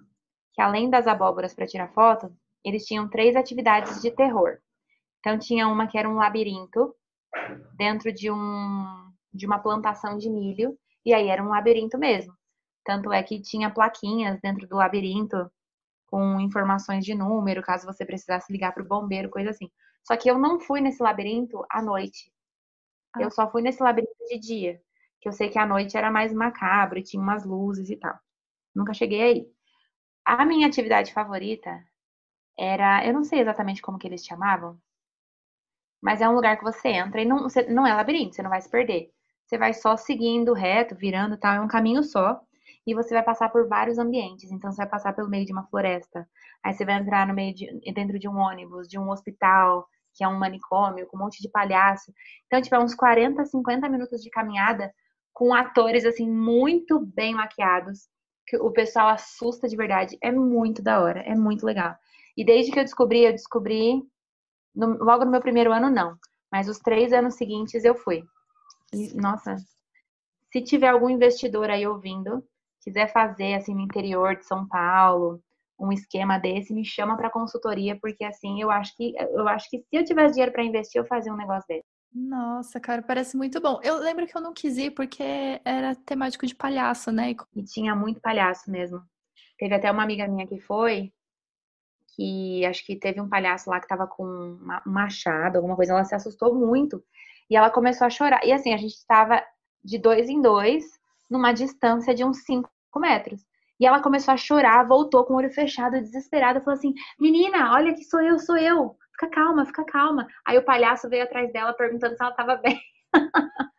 que 0.53 0.61
além 0.61 0.89
das 0.89 1.07
abóboras 1.07 1.53
para 1.53 1.67
tirar 1.67 1.91
foto, 1.93 2.31
eles 2.63 2.85
tinham 2.85 3.09
três 3.09 3.35
atividades 3.35 4.01
de 4.01 4.11
terror. 4.11 4.57
Então 5.19 5.37
tinha 5.37 5.67
uma 5.67 5.87
que 5.87 5.97
era 5.97 6.09
um 6.09 6.15
labirinto 6.15 6.95
dentro 7.75 8.13
de 8.13 8.31
um 8.31 9.11
de 9.33 9.45
uma 9.45 9.59
plantação 9.59 10.17
de 10.17 10.29
milho, 10.29 10.77
e 11.05 11.13
aí 11.13 11.29
era 11.29 11.41
um 11.41 11.49
labirinto 11.49 11.97
mesmo. 11.97 12.33
Tanto 12.83 13.13
é 13.13 13.23
que 13.23 13.41
tinha 13.41 13.69
plaquinhas 13.69 14.39
dentro 14.41 14.67
do 14.67 14.75
labirinto 14.75 15.49
com 16.11 16.41
informações 16.41 17.05
de 17.05 17.15
número, 17.15 17.63
caso 17.63 17.87
você 17.87 18.05
precisasse 18.05 18.51
ligar 18.53 18.73
para 18.73 18.83
o 18.83 18.87
bombeiro, 18.87 19.31
coisa 19.31 19.51
assim. 19.51 19.71
Só 20.03 20.17
que 20.17 20.29
eu 20.29 20.37
não 20.37 20.59
fui 20.59 20.81
nesse 20.81 21.01
labirinto 21.01 21.65
à 21.71 21.81
noite. 21.81 22.31
Eu 23.19 23.31
só 23.31 23.49
fui 23.51 23.61
nesse 23.61 23.81
labirinto 23.83 24.25
de 24.29 24.39
dia, 24.39 24.81
que 25.21 25.29
eu 25.29 25.33
sei 25.33 25.49
que 25.49 25.59
a 25.59 25.65
noite 25.65 25.97
era 25.97 26.11
mais 26.11 26.33
macabro 26.33 26.99
e 26.99 27.03
tinha 27.03 27.21
umas 27.23 27.45
luzes 27.45 27.89
e 27.89 27.97
tal. 27.97 28.17
Nunca 28.75 28.93
cheguei 28.93 29.21
aí. 29.21 29.47
A 30.25 30.45
minha 30.45 30.67
atividade 30.67 31.13
favorita 31.13 31.83
era, 32.57 33.05
eu 33.05 33.13
não 33.13 33.23
sei 33.23 33.41
exatamente 33.41 33.81
como 33.81 33.99
que 33.99 34.07
eles 34.07 34.25
chamavam, 34.25 34.79
mas 36.01 36.21
é 36.21 36.27
um 36.27 36.33
lugar 36.33 36.57
que 36.57 36.63
você 36.63 36.89
entra 36.89 37.21
e 37.21 37.25
não, 37.25 37.43
você, 37.43 37.63
não 37.63 37.85
é 37.85 37.93
labirinto, 37.93 38.35
você 38.35 38.41
não 38.41 38.49
vai 38.49 38.61
se 38.61 38.69
perder. 38.69 39.11
Você 39.45 39.57
vai 39.57 39.73
só 39.73 39.95
seguindo 39.97 40.53
reto, 40.53 40.95
virando 40.95 41.37
tal, 41.37 41.55
é 41.55 41.61
um 41.61 41.67
caminho 41.67 42.03
só. 42.03 42.41
E 42.85 42.95
você 42.95 43.13
vai 43.13 43.23
passar 43.23 43.49
por 43.49 43.67
vários 43.67 43.97
ambientes. 43.97 44.51
Então, 44.51 44.71
você 44.71 44.77
vai 44.77 44.89
passar 44.89 45.13
pelo 45.13 45.29
meio 45.29 45.45
de 45.45 45.53
uma 45.53 45.67
floresta. 45.67 46.27
Aí 46.63 46.73
você 46.73 46.83
vai 46.83 46.95
entrar 46.95 47.27
no 47.27 47.33
meio 47.33 47.53
de, 47.53 47.67
dentro 47.93 48.17
de 48.17 48.27
um 48.27 48.37
ônibus, 48.37 48.87
de 48.87 48.97
um 48.97 49.09
hospital, 49.09 49.87
que 50.13 50.23
é 50.23 50.27
um 50.27 50.37
manicômio, 50.37 51.07
com 51.07 51.17
um 51.17 51.21
monte 51.21 51.41
de 51.41 51.49
palhaço. 51.49 52.11
Então, 52.47 52.61
tipo, 52.61 52.75
é 52.75 52.79
uns 52.79 52.95
40, 52.95 53.45
50 53.45 53.87
minutos 53.89 54.21
de 54.21 54.29
caminhada 54.29 54.93
com 55.33 55.53
atores, 55.53 56.05
assim, 56.05 56.29
muito 56.29 56.99
bem 56.99 57.33
maquiados, 57.33 58.09
que 58.45 58.57
o 58.57 58.71
pessoal 58.71 59.09
assusta 59.09 59.67
de 59.67 59.75
verdade. 59.75 60.17
É 60.21 60.31
muito 60.31 60.81
da 60.81 61.01
hora, 61.01 61.21
é 61.21 61.35
muito 61.35 61.65
legal. 61.65 61.95
E 62.35 62.43
desde 62.43 62.71
que 62.71 62.79
eu 62.79 62.83
descobri, 62.83 63.23
eu 63.23 63.31
descobri, 63.31 64.01
no, 64.75 65.03
logo 65.03 65.25
no 65.25 65.31
meu 65.31 65.41
primeiro 65.41 65.71
ano, 65.71 65.89
não. 65.89 66.17
Mas 66.51 66.67
os 66.67 66.79
três 66.79 67.13
anos 67.13 67.35
seguintes 67.35 67.83
eu 67.85 67.95
fui. 67.95 68.23
E, 68.93 69.13
nossa, 69.15 69.55
se 70.51 70.61
tiver 70.61 70.89
algum 70.89 71.09
investidor 71.09 71.69
aí 71.69 71.87
ouvindo, 71.87 72.43
quiser 72.81 73.11
fazer, 73.11 73.55
assim, 73.55 73.73
no 73.73 73.81
interior 73.81 74.35
de 74.35 74.45
São 74.45 74.67
Paulo, 74.67 75.41
um 75.79 75.91
esquema 75.91 76.37
desse, 76.37 76.73
me 76.73 76.85
chama 76.85 77.17
para 77.17 77.29
consultoria, 77.29 77.97
porque 77.99 78.23
assim, 78.23 78.61
eu 78.61 78.69
acho 78.69 78.95
que 78.95 79.15
eu 79.17 79.47
acho 79.47 79.69
que 79.69 79.79
se 79.79 79.85
eu 79.91 80.03
tivesse 80.03 80.33
dinheiro 80.33 80.51
para 80.51 80.63
investir, 80.63 81.01
eu 81.01 81.05
fazia 81.05 81.33
um 81.33 81.37
negócio 81.37 81.65
desse. 81.67 81.85
Nossa, 82.13 82.79
cara, 82.79 83.01
parece 83.01 83.37
muito 83.37 83.61
bom. 83.61 83.79
Eu 83.81 83.97
lembro 83.97 84.27
que 84.27 84.35
eu 84.35 84.41
não 84.41 84.53
quis 84.53 84.77
ir 84.77 84.91
porque 84.91 85.23
era 85.63 85.95
temático 85.95 86.45
de 86.45 86.53
palhaço, 86.53 87.11
né? 87.11 87.33
E 87.55 87.63
tinha 87.63 87.95
muito 87.95 88.19
palhaço 88.19 88.69
mesmo. 88.69 89.01
Teve 89.57 89.75
até 89.75 89.89
uma 89.89 90.03
amiga 90.03 90.27
minha 90.27 90.45
que 90.45 90.59
foi, 90.59 91.11
que 92.15 92.65
acho 92.65 92.85
que 92.85 92.97
teve 92.97 93.21
um 93.21 93.29
palhaço 93.29 93.69
lá 93.69 93.79
que 93.79 93.87
tava 93.87 94.07
com 94.07 94.25
um 94.25 94.59
machado, 94.85 95.57
alguma 95.57 95.75
coisa, 95.75 95.93
ela 95.93 96.03
se 96.03 96.15
assustou 96.15 96.53
muito 96.53 97.03
e 97.49 97.55
ela 97.55 97.69
começou 97.69 98.05
a 98.05 98.09
chorar. 98.09 98.45
E 98.45 98.51
assim, 98.51 98.73
a 98.73 98.77
gente 98.77 99.05
tava 99.07 99.41
de 99.83 99.97
dois 99.97 100.29
em 100.29 100.41
dois, 100.41 100.83
numa 101.29 101.53
distância 101.53 102.13
de 102.13 102.23
uns 102.23 102.43
cinco 102.43 102.69
metros. 102.99 103.45
E 103.79 103.85
ela 103.85 104.01
começou 104.01 104.33
a 104.33 104.37
chorar, 104.37 104.87
voltou 104.87 105.25
com 105.25 105.33
o 105.33 105.37
olho 105.37 105.49
fechado, 105.49 105.99
desesperada, 105.99 106.61
falou 106.61 106.77
assim: 106.77 106.93
Menina, 107.19 107.73
olha 107.73 107.93
que 107.93 108.03
sou 108.03 108.21
eu, 108.21 108.37
sou 108.37 108.57
eu. 108.57 108.95
Fica 109.11 109.29
calma, 109.29 109.65
fica 109.65 109.83
calma. 109.85 110.27
Aí 110.45 110.57
o 110.57 110.65
palhaço 110.65 111.09
veio 111.09 111.23
atrás 111.23 111.51
dela 111.51 111.73
perguntando 111.73 112.15
se 112.15 112.23
ela 112.23 112.31
tava 112.33 112.55
bem. 112.57 112.79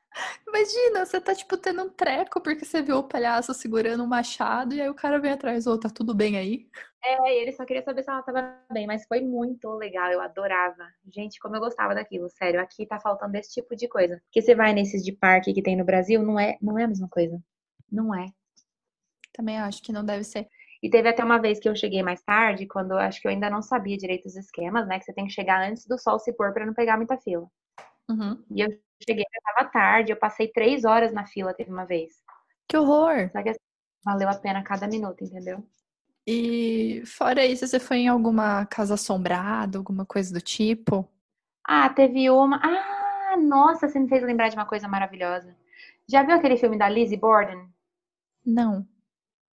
Imagina, 0.47 1.07
você 1.07 1.21
tá, 1.21 1.35
tipo, 1.35 1.57
tendo 1.57 1.83
um 1.83 1.89
treco 1.89 2.41
porque 2.41 2.65
você 2.65 2.83
viu 2.83 2.99
o 2.99 3.03
palhaço 3.03 3.55
segurando 3.55 4.05
um 4.05 4.07
machado 4.07 4.75
e 4.75 4.83
aí 4.83 4.89
o 4.89 4.95
cara 4.95 5.19
vem 5.19 5.33
atrás, 5.33 5.67
ô, 5.67 5.73
oh, 5.73 5.79
tá 5.79 5.89
tudo 5.89 6.15
bem 6.15 6.37
aí? 6.37 6.69
É, 7.05 7.41
ele 7.41 7.53
só 7.53 7.65
queria 7.65 7.83
saber 7.83 8.03
se 8.03 8.11
ela 8.11 8.23
tava 8.23 8.55
bem, 8.71 8.87
mas 8.87 9.07
foi 9.07 9.21
muito 9.21 9.71
legal, 9.71 10.11
eu 10.13 10.21
adorava. 10.21 10.87
Gente, 11.13 11.41
como 11.41 11.57
eu 11.57 11.61
gostava 11.61 11.95
daquilo, 11.95 12.29
sério, 12.29 12.61
aqui 12.61 12.87
tá 12.87 13.01
faltando 13.01 13.37
esse 13.37 13.53
tipo 13.53 13.75
de 13.75 13.89
coisa. 13.89 14.21
Porque 14.25 14.43
você 14.43 14.55
vai 14.55 14.73
nesses 14.73 15.03
de 15.03 15.13
parque 15.13 15.55
que 15.55 15.63
tem 15.63 15.77
no 15.77 15.85
Brasil, 15.85 16.23
não 16.23 16.39
é, 16.39 16.59
não 16.61 16.79
é 16.79 16.85
a 16.85 16.89
mesma 16.89 17.09
coisa. 17.09 17.41
Não 17.91 18.15
é. 18.15 18.27
Também 19.33 19.59
acho 19.59 19.83
que 19.83 19.93
não 19.93 20.05
deve 20.05 20.25
ser. 20.25 20.49
E 20.83 20.91
teve 20.91 21.09
até 21.09 21.23
uma 21.23 21.39
vez 21.39 21.61
que 21.61 21.69
eu 21.69 21.77
cheguei 21.77 22.03
mais 22.03 22.23
tarde, 22.23 22.67
quando 22.67 22.93
eu 22.93 22.99
acho 22.99 23.21
que 23.21 23.29
eu 23.29 23.31
ainda 23.31 23.49
não 23.49 23.63
sabia 23.63 23.97
direito 23.97 24.27
os 24.27 24.37
esquemas, 24.37 24.87
né? 24.87 24.99
Que 24.99 25.05
você 25.05 25.13
tem 25.13 25.27
que 25.27 25.33
chegar 25.33 25.63
antes 25.63 25.87
do 25.87 25.97
sol 25.97 26.19
se 26.19 26.33
pôr 26.33 26.53
para 26.53 26.67
não 26.67 26.75
pegar 26.75 26.97
muita 26.97 27.17
fila. 27.17 27.47
Uhum. 28.11 28.43
E 28.51 28.61
eu 28.61 28.69
cheguei, 29.07 29.25
já 29.33 29.55
tava 29.55 29.71
tarde, 29.71 30.13
eu 30.13 30.17
passei 30.17 30.49
três 30.49 30.85
horas 30.85 31.13
na 31.13 31.25
fila, 31.25 31.55
teve 31.55 31.71
uma 31.71 31.85
vez. 31.85 32.13
Que 32.69 32.77
horror! 32.77 33.31
Só 33.33 33.43
que 33.43 33.51
assim, 33.51 33.61
valeu 34.05 34.29
a 34.29 34.35
pena 34.35 34.63
cada 34.63 34.89
minuto, 34.89 35.23
entendeu? 35.23 35.65
E 36.27 37.03
fora 37.05 37.45
isso, 37.45 37.67
você 37.67 37.81
foi 37.81 37.99
em 37.99 38.09
alguma 38.09 38.67
casa 38.67 38.95
assombrada, 38.95 39.79
alguma 39.79 40.05
coisa 40.05 40.33
do 40.33 40.41
tipo? 40.41 41.09
Ah, 41.65 41.89
teve 41.89 42.29
uma. 42.31 42.61
Ah, 42.63 43.37
nossa, 43.37 43.89
você 43.89 43.99
me 43.99 44.09
fez 44.09 44.23
lembrar 44.23 44.49
de 44.49 44.57
uma 44.57 44.67
coisa 44.67 44.89
maravilhosa. 44.89 45.57
Já 46.09 46.23
viu 46.23 46.35
aquele 46.35 46.57
filme 46.57 46.77
da 46.77 46.89
Lizzie 46.89 47.17
Borden? 47.17 47.69
Não. 48.45 48.87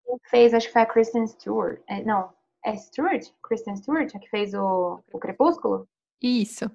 Quem 0.05 0.17
fez, 0.29 0.53
acho 0.53 0.67
que 0.67 0.73
foi 0.73 0.81
a 0.81 0.85
Kristen 0.85 1.27
Stewart. 1.27 1.81
É, 1.87 2.03
não, 2.03 2.31
é 2.63 2.75
Stewart? 2.75 3.29
Kristen 3.41 3.75
Stewart, 3.75 4.15
a 4.15 4.19
que 4.19 4.29
fez 4.29 4.53
o, 4.53 5.01
o 5.11 5.19
Crepúsculo? 5.19 5.87
Isso. 6.21 6.69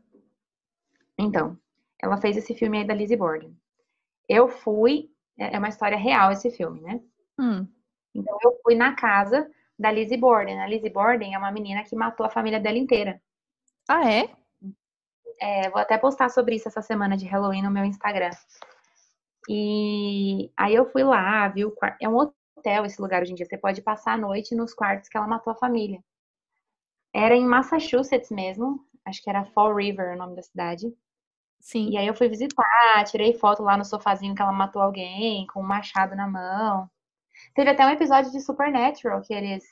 Então, 1.19 1.59
ela 2.01 2.17
fez 2.19 2.37
esse 2.37 2.55
filme 2.55 2.79
aí 2.79 2.87
da 2.87 2.95
Lizzie 2.95 3.17
Borden. 3.17 3.57
Eu 4.29 4.49
fui, 4.49 5.11
é, 5.39 5.57
é 5.57 5.59
uma 5.59 5.69
história 5.69 5.97
real 5.97 6.31
esse 6.31 6.51
filme, 6.51 6.81
né? 6.81 7.01
Hum. 7.39 7.67
Então 8.15 8.39
eu 8.43 8.59
fui 8.63 8.75
na 8.75 8.95
casa 8.95 9.51
da 9.79 9.91
Lizzie 9.91 10.17
Borden. 10.17 10.61
A 10.61 10.67
Lizzie 10.67 10.91
Borden 10.91 11.35
é 11.35 11.39
uma 11.39 11.53
menina 11.53 11.85
que 11.85 11.97
matou 11.97 12.27
a 12.27 12.31
família 12.31 12.61
dela 12.61 12.79
inteira. 12.79 13.21
Ah, 13.89 14.11
é? 14.11 14.31
É, 15.41 15.71
vou 15.71 15.81
até 15.81 15.97
postar 15.97 16.29
sobre 16.31 16.57
isso 16.57 16.69
essa 16.69 16.83
semana 16.83 17.17
de 17.17 17.27
Halloween 17.27 17.63
no 17.63 17.71
meu 17.71 17.85
Instagram. 17.85 18.31
E 19.49 20.51
aí 20.57 20.75
eu 20.75 20.91
fui 20.91 21.03
lá, 21.05 21.49
viu? 21.49 21.73
É 22.01 22.09
um 22.09 22.15
hotel 22.59 22.85
esse 22.85 23.01
lugar 23.01 23.23
hoje 23.23 23.33
em 23.33 23.35
dia. 23.35 23.47
Você 23.47 23.57
pode 23.57 23.83
passar 23.83 24.15
a 24.15 24.19
noite 24.19 24.55
nos 24.55 24.75
quartos 24.75 25.09
que 25.09 25.17
ela 25.17 25.27
matou 25.27 25.53
a 25.53 25.57
família. 25.57 26.03
Era 27.15 27.35
em 27.35 27.47
Massachusetts 27.47 28.31
mesmo. 28.31 28.85
Acho 29.05 29.23
que 29.23 29.31
era 29.31 29.45
Fall 29.47 29.75
River 29.75 30.15
o 30.15 30.19
nome 30.19 30.37
da 30.37 30.43
cidade. 30.43 30.93
Sim. 31.61 31.91
E 31.91 31.97
aí 31.99 32.07
eu 32.07 32.15
fui 32.15 32.29
visitar, 32.29 33.05
tirei 33.07 33.35
foto 33.35 33.63
lá 33.63 33.77
no 33.77 33.85
sofazinho 33.85 34.35
que 34.35 34.43
ela 34.43 34.53
matou 34.53 34.83
alguém, 34.83 35.47
com 35.49 35.61
um 35.61 35.67
machado 35.67 36.15
na 36.15 36.29
mão. 36.29 36.91
Teve 37.55 37.71
até 37.71 37.87
um 37.87 37.91
episódio 37.91 38.31
de 38.33 38.41
Supernatural 38.41 39.23
que 39.23 39.35
eles 39.35 39.65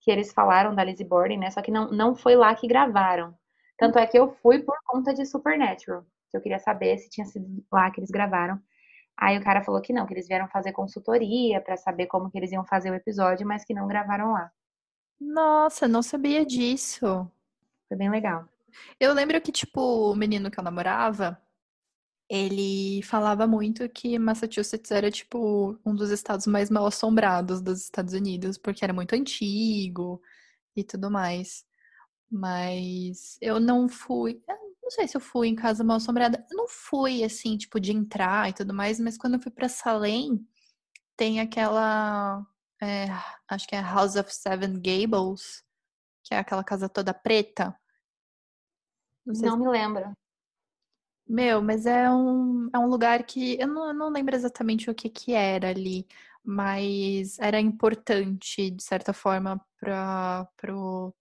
que 0.00 0.10
eles 0.10 0.32
falaram 0.32 0.72
da 0.74 0.84
Lizzie 0.84 1.04
Borden, 1.04 1.38
né? 1.38 1.50
Só 1.50 1.60
que 1.60 1.70
não, 1.70 1.90
não 1.90 2.14
foi 2.14 2.36
lá 2.36 2.54
que 2.54 2.68
gravaram. 2.68 3.36
Tanto 3.76 3.98
é 3.98 4.06
que 4.06 4.16
eu 4.18 4.30
fui 4.36 4.60
por 4.62 4.76
conta 4.84 5.12
de 5.12 5.26
Supernatural. 5.26 6.04
Que 6.30 6.36
eu 6.36 6.40
queria 6.40 6.60
saber 6.60 6.98
se 6.98 7.10
tinha 7.10 7.26
sido 7.26 7.64
lá 7.72 7.90
que 7.90 8.00
eles 8.00 8.10
gravaram. 8.10 8.60
Aí 9.18 9.38
o 9.38 9.42
cara 9.42 9.64
falou 9.64 9.80
que 9.80 9.92
não, 9.92 10.06
que 10.06 10.12
eles 10.12 10.28
vieram 10.28 10.48
fazer 10.48 10.72
consultoria 10.72 11.60
para 11.60 11.76
saber 11.76 12.06
como 12.06 12.30
que 12.30 12.36
eles 12.36 12.52
iam 12.52 12.64
fazer 12.64 12.90
o 12.90 12.94
episódio, 12.94 13.46
mas 13.46 13.64
que 13.64 13.72
não 13.72 13.88
gravaram 13.88 14.32
lá. 14.32 14.52
Nossa, 15.18 15.88
não 15.88 16.02
sabia 16.02 16.44
disso. 16.44 17.30
Foi 17.88 17.96
bem 17.96 18.10
legal. 18.10 18.46
Eu 19.00 19.14
lembro 19.14 19.40
que, 19.40 19.50
tipo, 19.50 19.80
o 19.80 20.14
menino 20.14 20.50
que 20.50 20.60
eu 20.60 20.64
namorava, 20.64 21.40
ele 22.28 23.02
falava 23.04 23.46
muito 23.46 23.88
que 23.88 24.18
Massachusetts 24.18 24.90
era, 24.90 25.10
tipo, 25.10 25.78
um 25.84 25.94
dos 25.94 26.10
estados 26.10 26.46
mais 26.46 26.68
mal 26.70 26.86
assombrados 26.86 27.62
dos 27.62 27.82
Estados 27.82 28.12
Unidos, 28.12 28.58
porque 28.58 28.84
era 28.84 28.92
muito 28.92 29.14
antigo 29.14 30.20
e 30.74 30.84
tudo 30.84 31.10
mais. 31.10 31.64
Mas 32.30 33.38
eu 33.40 33.60
não 33.60 33.88
fui. 33.88 34.42
Não 34.86 34.90
sei 34.92 35.08
se 35.08 35.16
eu 35.16 35.20
fui 35.20 35.48
em 35.48 35.56
casa 35.56 35.82
mal 35.82 35.96
assombrada. 35.96 36.46
Eu 36.48 36.56
não 36.56 36.68
fui, 36.68 37.24
assim, 37.24 37.56
tipo, 37.56 37.80
de 37.80 37.90
entrar 37.90 38.48
e 38.48 38.52
tudo 38.52 38.72
mais, 38.72 39.00
mas 39.00 39.18
quando 39.18 39.34
eu 39.34 39.40
fui 39.40 39.50
pra 39.50 39.68
Salem, 39.68 40.46
tem 41.16 41.40
aquela. 41.40 42.46
É, 42.80 43.06
acho 43.48 43.66
que 43.66 43.74
é 43.74 43.80
House 43.80 44.14
of 44.14 44.32
Seven 44.32 44.74
Gables, 44.74 45.64
que 46.22 46.32
é 46.34 46.38
aquela 46.38 46.62
casa 46.62 46.88
toda 46.88 47.12
preta. 47.12 47.76
Não, 49.26 49.34
não 49.34 49.56
se... 49.56 49.58
me 49.58 49.68
lembro. 49.68 50.12
Meu, 51.28 51.60
mas 51.60 51.84
é 51.84 52.08
um, 52.08 52.70
é 52.72 52.78
um 52.78 52.86
lugar 52.86 53.24
que 53.24 53.60
eu 53.60 53.66
não, 53.66 53.88
eu 53.88 53.94
não 53.94 54.08
lembro 54.08 54.36
exatamente 54.36 54.88
o 54.88 54.94
que, 54.94 55.10
que 55.10 55.32
era 55.32 55.70
ali, 55.70 56.06
mas 56.44 57.40
era 57.40 57.58
importante, 57.58 58.70
de 58.70 58.82
certa 58.84 59.12
forma, 59.12 59.60
para 59.80 60.48
o 60.72 61.12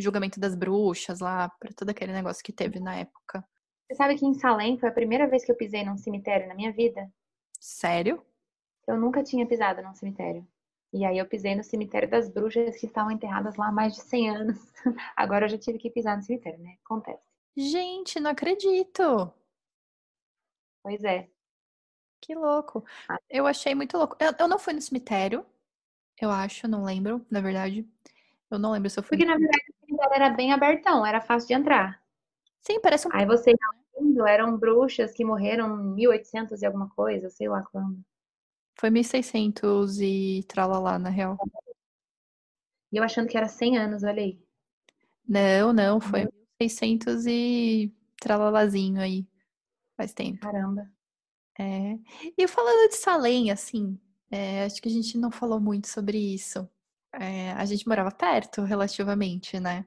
julgamento 0.00 0.40
das 0.40 0.54
bruxas 0.54 1.20
lá, 1.20 1.48
para 1.48 1.72
todo 1.72 1.90
aquele 1.90 2.12
negócio 2.12 2.42
que 2.42 2.52
teve 2.52 2.80
na 2.80 2.96
época. 2.96 3.44
Você 3.86 3.94
sabe 3.94 4.16
que 4.16 4.26
em 4.26 4.34
Salem 4.34 4.78
foi 4.78 4.88
a 4.88 4.92
primeira 4.92 5.26
vez 5.26 5.44
que 5.44 5.50
eu 5.50 5.56
pisei 5.56 5.84
num 5.84 5.96
cemitério 5.96 6.48
na 6.48 6.54
minha 6.54 6.72
vida? 6.72 7.12
Sério? 7.58 8.24
Eu 8.86 8.98
nunca 8.98 9.22
tinha 9.22 9.46
pisado 9.46 9.82
num 9.82 9.94
cemitério. 9.94 10.46
E 10.92 11.04
aí 11.04 11.18
eu 11.18 11.26
pisei 11.26 11.54
no 11.54 11.62
cemitério 11.62 12.08
das 12.08 12.28
bruxas 12.28 12.76
que 12.76 12.86
estavam 12.86 13.12
enterradas 13.12 13.56
lá 13.56 13.68
há 13.68 13.72
mais 13.72 13.94
de 13.94 14.00
100 14.00 14.30
anos. 14.30 14.72
Agora 15.16 15.44
eu 15.44 15.50
já 15.50 15.58
tive 15.58 15.78
que 15.78 15.90
pisar 15.90 16.16
no 16.16 16.22
cemitério, 16.22 16.58
né? 16.58 16.76
Acontece. 16.84 17.22
Gente, 17.56 18.18
não 18.18 18.30
acredito. 18.30 19.32
Pois 20.82 21.04
é. 21.04 21.28
Que 22.20 22.34
louco. 22.34 22.84
Ah. 23.08 23.18
Eu 23.28 23.46
achei 23.46 23.74
muito 23.74 23.96
louco. 23.96 24.16
Eu, 24.20 24.32
eu 24.38 24.48
não 24.48 24.58
fui 24.58 24.72
no 24.72 24.80
cemitério, 24.80 25.44
eu 26.20 26.30
acho, 26.30 26.68
não 26.68 26.84
lembro, 26.84 27.24
na 27.30 27.40
verdade. 27.40 27.88
Eu 28.50 28.58
não 28.58 28.72
lembro 28.72 28.90
se 28.90 28.98
eu 28.98 29.02
fui. 29.02 29.16
Porque, 29.16 29.24
na 29.24 29.38
verdade, 29.38 29.64
cemitério 30.00 30.14
era 30.14 30.30
bem 30.30 30.52
abertão, 30.52 31.04
era 31.04 31.20
fácil 31.20 31.48
de 31.48 31.54
entrar. 31.54 32.02
Sim, 32.60 32.80
parece 32.80 33.06
um 33.06 33.10
Aí 33.12 33.26
você 33.26 33.52
indo, 33.98 34.26
eram 34.26 34.56
bruxas 34.56 35.12
que 35.12 35.24
morreram 35.24 35.78
em 35.80 35.94
1800 35.94 36.62
e 36.62 36.66
alguma 36.66 36.88
coisa, 36.90 37.28
sei 37.28 37.48
lá 37.48 37.62
quando. 37.62 38.02
Foi 38.78 38.90
1600 38.90 40.00
e 40.00 40.44
tralalá, 40.48 40.98
na 40.98 41.10
real. 41.10 41.36
E 42.92 42.96
eu 42.96 43.04
achando 43.04 43.28
que 43.28 43.36
era 43.36 43.46
100 43.46 43.78
anos, 43.78 44.02
olha 44.02 44.22
aí. 44.22 44.42
Não, 45.28 45.72
não, 45.72 46.00
foi 46.00 46.26
1600 46.60 47.26
e 47.26 47.94
tralalazinho 48.20 49.00
aí. 49.00 49.26
Faz 49.96 50.12
tempo. 50.14 50.40
Caramba. 50.40 50.90
É. 51.58 51.98
E 52.38 52.48
falando 52.48 52.88
de 52.88 52.96
Salem, 52.96 53.50
assim, 53.50 54.00
é, 54.30 54.64
acho 54.64 54.80
que 54.80 54.88
a 54.88 54.92
gente 54.92 55.18
não 55.18 55.30
falou 55.30 55.60
muito 55.60 55.88
sobre 55.88 56.16
isso. 56.16 56.68
É, 57.12 57.52
a 57.52 57.64
gente 57.64 57.86
morava 57.88 58.10
perto, 58.10 58.62
relativamente, 58.62 59.58
né? 59.58 59.84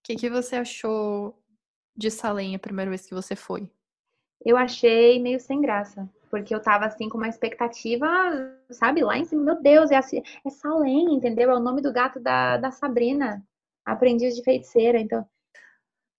O 0.00 0.02
que, 0.02 0.16
que 0.16 0.30
você 0.30 0.56
achou 0.56 1.40
de 1.96 2.10
Salem 2.10 2.54
a 2.54 2.58
primeira 2.58 2.90
vez 2.90 3.06
que 3.06 3.14
você 3.14 3.36
foi? 3.36 3.70
Eu 4.44 4.56
achei 4.56 5.20
meio 5.20 5.40
sem 5.40 5.60
graça, 5.60 6.08
porque 6.30 6.54
eu 6.54 6.60
tava 6.60 6.86
assim 6.86 7.08
com 7.08 7.18
uma 7.18 7.28
expectativa, 7.28 8.06
sabe, 8.70 9.02
lá 9.02 9.16
em 9.16 9.24
cima, 9.24 9.42
meu 9.42 9.62
Deus, 9.62 9.90
é, 9.90 9.96
assim, 9.96 10.22
é 10.44 10.50
Salem, 10.50 11.14
entendeu? 11.14 11.50
É 11.50 11.56
o 11.56 11.60
nome 11.60 11.80
do 11.80 11.92
gato 11.92 12.20
da, 12.20 12.56
da 12.56 12.70
Sabrina, 12.70 13.44
aprendiz 13.84 14.34
de 14.36 14.42
feiticeira. 14.42 14.98
Então, 15.00 15.26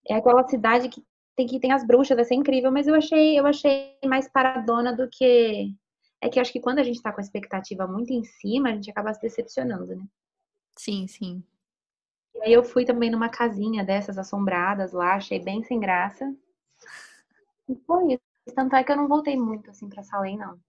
é 0.08 0.16
aquela 0.16 0.48
cidade 0.48 0.90
que 0.90 1.04
tem 1.36 1.46
que 1.46 1.60
tem 1.60 1.72
as 1.72 1.86
bruxas, 1.86 2.16
vai 2.16 2.26
ser 2.26 2.34
incrível, 2.34 2.72
mas 2.72 2.88
eu 2.88 2.96
achei, 2.96 3.40
eu 3.40 3.46
achei 3.46 3.96
mais 4.06 4.28
paradona 4.28 4.96
do 4.96 5.08
que 5.08 5.72
é 6.20 6.30
que 6.30 6.40
acho 6.40 6.52
que 6.52 6.60
quando 6.60 6.80
a 6.80 6.84
gente 6.84 7.02
tá 7.02 7.12
com 7.12 7.22
a 7.22 7.24
expectativa 7.24 7.86
muito 7.86 8.12
em 8.12 8.24
cima, 8.24 8.70
a 8.70 8.72
gente 8.72 8.90
acaba 8.90 9.14
se 9.14 9.22
decepcionando, 9.22 9.96
né? 9.96 10.04
Sim, 10.78 11.08
sim. 11.08 11.44
E 12.36 12.42
aí 12.44 12.54
eu 12.54 12.64
fui 12.64 12.86
também 12.86 13.10
numa 13.10 13.30
casinha 13.30 13.84
dessas 13.84 14.18
assombradas 14.18 14.94
lá, 14.94 15.16
achei 15.16 15.40
bem 15.40 15.64
sem 15.64 15.80
graça. 15.80 16.34
E 17.68 17.76
foi 17.86 18.14
isso. 18.14 18.56
Tanto 18.56 18.76
é 18.76 18.84
que 18.84 18.92
eu 18.92 18.96
não 18.98 19.08
voltei 19.08 19.36
muito 19.36 19.70
assim 19.70 19.90
pra 19.90 20.04
Salem, 20.04 20.38
não. 20.38 20.60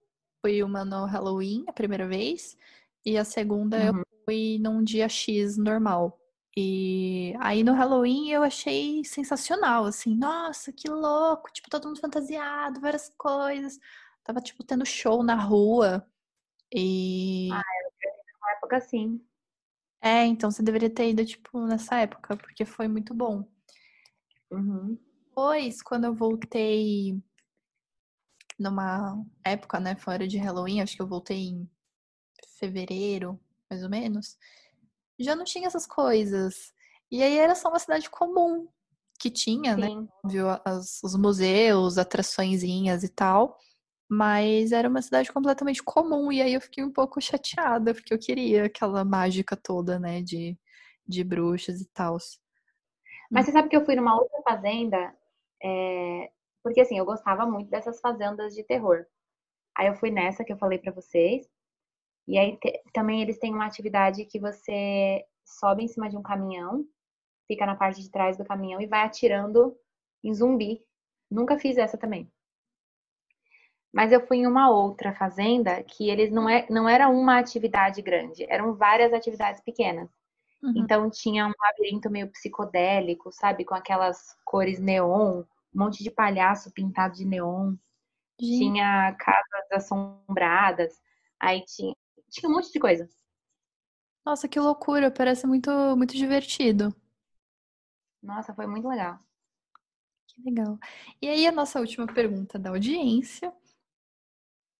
Fui 0.40 0.62
uma 0.62 0.84
no 0.84 1.04
Halloween 1.04 1.64
a 1.68 1.72
primeira 1.72 2.06
vez, 2.06 2.56
e 3.04 3.16
a 3.16 3.24
segunda 3.24 3.76
uhum. 3.76 3.98
eu 3.98 4.06
fui 4.24 4.58
num 4.60 4.82
dia 4.82 5.08
X 5.08 5.56
normal. 5.56 6.18
E 6.56 7.34
aí 7.38 7.62
no 7.62 7.72
Halloween 7.72 8.30
eu 8.30 8.42
achei 8.42 9.04
sensacional, 9.04 9.84
assim, 9.84 10.16
nossa, 10.16 10.72
que 10.72 10.88
louco, 10.88 11.52
tipo, 11.52 11.70
todo 11.70 11.86
mundo 11.86 12.00
fantasiado, 12.00 12.80
várias 12.80 13.12
coisas. 13.16 13.78
Tava, 14.24 14.40
tipo, 14.40 14.64
tendo 14.64 14.84
show 14.84 15.22
na 15.22 15.36
rua. 15.36 16.04
E. 16.74 17.48
Ah, 17.52 17.62
eu 17.84 18.10
uma 18.40 18.52
época 18.52 18.76
assim. 18.76 19.24
É, 20.00 20.24
então 20.24 20.50
você 20.50 20.62
deveria 20.62 20.90
ter 20.90 21.10
ido, 21.10 21.24
tipo, 21.24 21.66
nessa 21.66 21.96
época, 21.96 22.36
porque 22.36 22.64
foi 22.64 22.88
muito 22.88 23.14
bom. 23.14 23.48
Uhum. 24.50 24.98
Depois, 25.26 25.82
quando 25.82 26.04
eu 26.04 26.14
voltei 26.14 27.20
numa 28.58 29.24
época, 29.44 29.78
né, 29.78 29.96
fora 29.96 30.26
de 30.26 30.38
Halloween, 30.38 30.80
acho 30.80 30.96
que 30.96 31.02
eu 31.02 31.06
voltei 31.06 31.48
em 31.48 31.70
fevereiro, 32.58 33.38
mais 33.70 33.82
ou 33.82 33.90
menos 33.90 34.36
já 35.18 35.34
não 35.34 35.44
tinha 35.44 35.66
essas 35.66 35.86
coisas. 35.86 36.72
E 37.10 37.22
aí 37.22 37.38
era 37.38 37.54
só 37.54 37.68
uma 37.68 37.78
cidade 37.78 38.08
comum 38.08 38.68
que 39.18 39.30
tinha, 39.30 39.76
né, 39.76 39.88
Sim. 39.88 40.00
né? 40.02 40.08
Óbvio, 40.24 40.46
as, 40.64 41.02
os 41.02 41.16
museus, 41.16 41.98
atraçõezinhas 41.98 43.02
e 43.02 43.08
tal. 43.08 43.58
Mas 44.08 44.72
era 44.72 44.88
uma 44.88 45.02
cidade 45.02 45.30
completamente 45.32 45.82
comum. 45.82 46.32
E 46.32 46.40
aí 46.40 46.54
eu 46.54 46.60
fiquei 46.60 46.82
um 46.82 46.92
pouco 46.92 47.20
chateada, 47.20 47.92
porque 47.92 48.12
eu 48.14 48.18
queria 48.18 48.64
aquela 48.64 49.04
mágica 49.04 49.56
toda, 49.56 49.98
né? 49.98 50.22
De, 50.22 50.58
de 51.06 51.22
bruxas 51.22 51.80
e 51.80 51.88
tal. 51.92 52.16
Mas 53.30 53.46
você 53.46 53.52
sabe 53.52 53.68
que 53.68 53.76
eu 53.76 53.84
fui 53.84 53.94
numa 53.94 54.18
outra 54.18 54.40
fazenda, 54.42 55.14
é... 55.62 56.30
porque 56.62 56.80
assim, 56.80 56.98
eu 56.98 57.04
gostava 57.04 57.46
muito 57.46 57.68
dessas 57.70 58.00
fazendas 58.00 58.54
de 58.54 58.64
terror. 58.64 59.04
Aí 59.76 59.86
eu 59.86 59.94
fui 59.94 60.10
nessa 60.10 60.44
que 60.44 60.52
eu 60.52 60.58
falei 60.58 60.78
para 60.78 60.92
vocês. 60.92 61.46
E 62.26 62.38
aí 62.38 62.58
te, 62.58 62.82
também 62.92 63.22
eles 63.22 63.38
têm 63.38 63.54
uma 63.54 63.66
atividade 63.66 64.24
que 64.24 64.38
você 64.38 65.24
sobe 65.44 65.84
em 65.84 65.88
cima 65.88 66.10
de 66.10 66.16
um 66.16 66.22
caminhão, 66.22 66.84
fica 67.46 67.64
na 67.64 67.74
parte 67.76 68.02
de 68.02 68.10
trás 68.10 68.36
do 68.36 68.44
caminhão 68.44 68.80
e 68.80 68.86
vai 68.86 69.00
atirando 69.00 69.76
em 70.22 70.34
zumbi. 70.34 70.82
Nunca 71.30 71.58
fiz 71.58 71.76
essa 71.78 71.96
também. 71.96 72.30
Mas 73.92 74.12
eu 74.12 74.26
fui 74.26 74.38
em 74.38 74.46
uma 74.46 74.70
outra 74.70 75.14
fazenda 75.14 75.82
que 75.82 76.10
eles 76.10 76.30
não, 76.30 76.48
é, 76.48 76.66
não 76.68 76.88
era 76.88 77.08
uma 77.08 77.38
atividade 77.38 78.02
grande, 78.02 78.44
eram 78.48 78.74
várias 78.74 79.12
atividades 79.12 79.62
pequenas. 79.62 80.08
Uhum. 80.62 80.72
Então 80.76 81.10
tinha 81.10 81.46
um 81.46 81.52
labirinto 81.58 82.10
meio 82.10 82.28
psicodélico, 82.30 83.32
sabe? 83.32 83.64
Com 83.64 83.74
aquelas 83.74 84.36
cores 84.44 84.78
neon, 84.78 85.42
um 85.74 85.78
monte 85.78 86.02
de 86.02 86.10
palhaço 86.10 86.72
pintado 86.72 87.14
de 87.14 87.24
neon. 87.24 87.74
Gente. 88.40 88.58
Tinha 88.58 89.14
casas 89.14 89.72
assombradas. 89.72 91.00
Aí 91.40 91.64
tinha, 91.64 91.94
tinha 92.28 92.50
um 92.50 92.54
monte 92.54 92.72
de 92.72 92.78
coisa. 92.78 93.08
Nossa, 94.24 94.46
que 94.46 94.60
loucura! 94.60 95.10
Parece 95.10 95.46
muito, 95.46 95.70
muito 95.96 96.14
divertido. 96.14 96.94
Nossa, 98.22 98.52
foi 98.52 98.66
muito 98.66 98.86
legal. 98.86 99.18
Que 100.26 100.42
legal. 100.42 100.78
E 101.22 101.28
aí, 101.28 101.46
a 101.46 101.52
nossa 101.52 101.80
última 101.80 102.06
pergunta 102.06 102.58
da 102.58 102.70
audiência. 102.70 103.52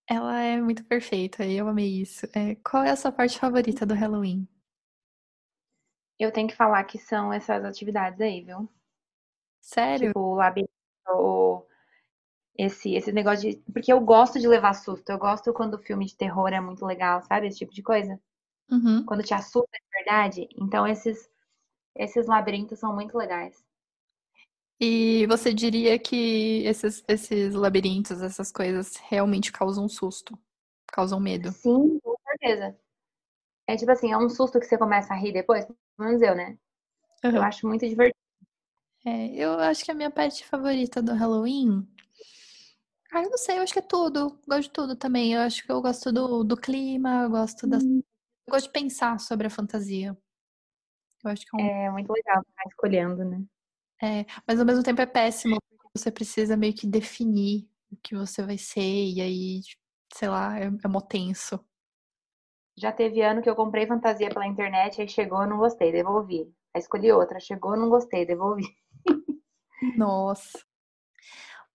Ela 0.09 0.41
é 0.41 0.59
muito 0.59 0.83
perfeita 0.85 1.45
e 1.45 1.57
eu 1.57 1.69
amei 1.69 2.01
isso. 2.01 2.27
É, 2.35 2.55
qual 2.57 2.83
é 2.83 2.91
a 2.91 2.97
sua 2.97 3.13
parte 3.13 3.39
favorita 3.39 3.85
do 3.85 3.95
Halloween? 3.95 4.49
Eu 6.19 6.33
tenho 6.33 6.49
que 6.49 6.57
falar 6.57 6.83
que 6.85 6.99
são 6.99 7.31
essas 7.33 7.63
atividades 7.63 8.19
aí, 8.21 8.43
viu? 8.43 8.69
Sério? 9.61 10.09
Tipo, 10.09 10.21
o 10.21 10.35
labirinto, 10.35 11.67
esse, 12.57 12.95
esse 12.95 13.13
negócio 13.13 13.51
de. 13.51 13.57
Porque 13.73 13.93
eu 13.93 14.01
gosto 14.01 14.41
de 14.41 14.49
levar 14.49 14.73
susto. 14.75 15.11
Eu 15.11 15.19
gosto 15.19 15.53
quando 15.53 15.75
o 15.75 15.83
filme 15.83 16.07
de 16.07 16.17
terror 16.17 16.49
é 16.49 16.61
muito 16.61 16.87
legal, 16.87 17.23
sabe? 17.23 17.47
Esse 17.47 17.59
tipo 17.59 17.73
de 17.73 17.83
coisa. 17.83 18.19
Uhum. 18.71 19.05
Quando 19.05 19.23
te 19.23 19.35
assusta 19.35 19.71
de 19.73 19.89
verdade. 19.93 20.49
Então, 20.57 20.87
esses, 20.87 21.31
esses 21.95 22.27
labirintos 22.27 22.79
são 22.79 22.95
muito 22.95 23.17
legais. 23.17 23.63
E 24.81 25.27
você 25.27 25.53
diria 25.53 25.99
que 25.99 26.63
esses, 26.65 27.03
esses 27.09 27.55
labirintos, 27.55 28.23
essas 28.23 28.53
coisas, 28.53 28.97
realmente 29.09 29.51
causam 29.51 29.89
susto? 29.89 30.39
Causam 30.87 31.19
medo? 31.19 31.51
Sim, 31.51 31.99
com 32.01 32.17
certeza. 32.29 32.79
É 33.67 33.77
tipo 33.77 33.91
assim, 33.91 34.13
é 34.13 34.17
um 34.17 34.29
susto 34.29 34.61
que 34.61 34.67
você 34.67 34.79
começa 34.79 35.13
a 35.13 35.17
rir 35.17 35.33
depois, 35.33 35.65
pelo 35.67 35.77
menos 35.99 36.23
eu, 36.23 36.35
né? 36.35 36.57
Uhum. 37.25 37.37
Eu 37.37 37.43
acho 37.43 37.67
muito 37.67 37.87
divertido. 37.89 38.17
É, 39.05 39.35
eu 39.35 39.59
acho 39.59 39.85
que 39.85 39.91
a 39.91 39.95
minha 39.95 40.11
parte 40.11 40.45
favorita 40.47 41.03
do 41.03 41.13
Halloween. 41.13 41.87
Ah, 43.13 43.23
eu 43.23 43.31
não 43.31 43.39
sei, 43.39 43.59
eu 43.59 43.63
acho 43.63 43.73
que 43.73 43.79
é 43.79 43.83
tudo. 43.83 44.39
Gosto 44.47 44.63
de 44.63 44.71
tudo 44.71 44.97
também. 44.97 45.35
Eu 45.35 45.41
acho 45.41 45.65
que 45.65 45.73
eu 45.73 45.81
gosto 45.81 46.13
do, 46.13 46.45
do 46.45 46.57
clima, 46.57 47.23
eu 47.23 47.31
gosto 47.31 47.67
das. 47.67 47.83
Hum. 47.83 48.03
Eu 48.47 48.53
gosto 48.53 48.67
de 48.67 48.73
pensar 48.73 49.19
sobre 49.19 49.47
a 49.47 49.51
fantasia. 49.51 50.17
Eu 51.25 51.31
acho 51.31 51.45
que 51.45 51.61
é, 51.61 51.65
um... 51.65 51.67
é 51.67 51.91
muito 51.91 52.13
legal 52.13 52.43
ficar 52.45 52.69
escolhendo, 52.69 53.25
né? 53.25 53.43
É, 54.03 54.25
mas 54.47 54.61
ao 54.61 54.67
mesmo 54.67 54.83
tempo 54.83 55.01
é 55.01 55.07
péssimo, 55.07 55.59
porque 55.69 55.99
você 55.99 56.11
precisa 56.11 56.57
meio 56.57 56.75
que 56.75 56.87
definir 56.87 57.69
o 57.91 57.97
que 57.97 58.15
você 58.15 58.43
vai 58.45 58.59
ser, 58.59 58.81
e 58.81 59.21
aí, 59.21 59.61
sei 60.15 60.29
lá, 60.29 60.59
é, 60.59 60.65
é 60.67 60.89
mó 60.89 61.01
tenso. 61.01 61.59
Já 62.77 62.93
teve 62.93 63.21
ano 63.23 63.43
que 63.43 63.51
eu 63.51 63.57
comprei 63.57 63.87
fantasia 63.87 64.29
pela 64.29 64.47
internet, 64.47 65.01
aí 65.01 65.09
chegou, 65.09 65.45
não 65.47 65.59
gostei, 65.59 65.91
devolvi. 65.91 66.53
Aí 66.73 66.81
escolhi 66.81 67.11
outra, 67.11 67.41
chegou, 67.41 67.77
não 67.77 67.89
gostei, 67.89 68.25
devolvi. 68.25 68.63
Nossa. 69.99 70.61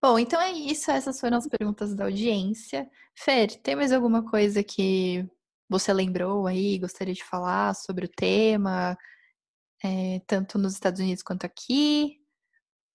Bom, 0.00 0.18
então 0.18 0.40
é 0.40 0.52
isso. 0.52 0.90
Essas 0.90 1.20
foram 1.20 1.38
as 1.38 1.46
perguntas 1.48 1.94
da 1.94 2.04
audiência. 2.04 2.88
Fer, 3.14 3.56
tem 3.62 3.76
mais 3.76 3.92
alguma 3.92 4.22
coisa 4.22 4.62
que 4.62 5.26
você 5.68 5.92
lembrou 5.92 6.46
aí, 6.46 6.78
gostaria 6.78 7.14
de 7.14 7.24
falar 7.24 7.74
sobre 7.74 8.06
o 8.06 8.08
tema, 8.08 8.96
é, 9.84 10.20
tanto 10.26 10.58
nos 10.58 10.72
Estados 10.72 10.98
Unidos 10.98 11.22
quanto 11.22 11.44
aqui? 11.44 12.18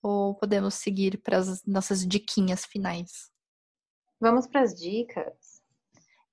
Ou 0.01 0.33
podemos 0.33 0.73
seguir 0.73 1.21
para 1.21 1.37
as 1.37 1.63
nossas 1.65 2.07
diquinhas 2.07 2.65
finais? 2.65 3.29
Vamos 4.19 4.47
para 4.47 4.61
as 4.61 4.73
dicas. 4.73 5.61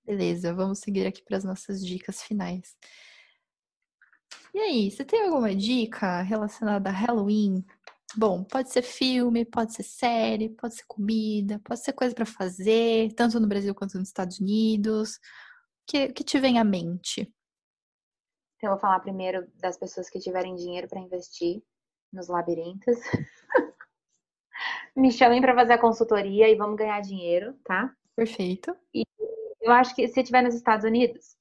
Beleza, 0.04 0.54
vamos 0.54 0.78
seguir 0.78 1.07
aqui 1.07 1.22
para 1.22 1.36
as 1.36 1.44
nossas 1.44 1.84
dicas 1.84 2.22
finais. 2.22 2.74
E 4.54 4.59
aí, 4.59 4.90
você 4.90 5.04
tem 5.04 5.24
alguma 5.24 5.54
dica 5.54 6.22
relacionada 6.22 6.88
a 6.88 6.92
Halloween? 6.92 7.62
Bom, 8.16 8.42
pode 8.42 8.72
ser 8.72 8.82
filme, 8.82 9.44
pode 9.44 9.74
ser 9.74 9.82
série, 9.82 10.48
pode 10.48 10.76
ser 10.76 10.84
comida, 10.86 11.61
pode 11.62 11.80
ser 11.80 11.92
coisa 11.92 12.14
para 12.14 12.24
fazer, 12.24 13.12
tanto 13.12 13.38
no 13.38 13.46
Brasil 13.46 13.74
quanto 13.74 13.98
nos 13.98 14.09
Estados 14.09 14.40
Unidos. 14.40 15.16
O 15.16 15.20
que, 15.86 16.09
que 16.09 16.24
te 16.24 16.38
vem 16.40 16.59
à 16.59 16.64
mente? 16.64 17.30
Eu 18.66 18.72
vou 18.72 18.80
falar 18.80 18.98
primeiro 18.98 19.46
das 19.60 19.78
pessoas 19.78 20.10
que 20.10 20.18
tiverem 20.18 20.56
dinheiro 20.56 20.88
para 20.88 20.98
investir 20.98 21.62
nos 22.12 22.26
labirintos. 22.26 22.98
Me 24.96 25.12
chamem 25.12 25.40
para 25.40 25.54
fazer 25.54 25.74
a 25.74 25.78
consultoria 25.78 26.48
e 26.48 26.56
vamos 26.56 26.76
ganhar 26.76 27.00
dinheiro, 27.00 27.54
tá? 27.62 27.94
Perfeito. 28.16 28.76
E 28.92 29.04
eu 29.60 29.70
acho 29.70 29.94
que 29.94 30.08
se 30.08 30.20
estiver 30.20 30.42
nos 30.42 30.56
Estados 30.56 30.84
Unidos, 30.84 31.36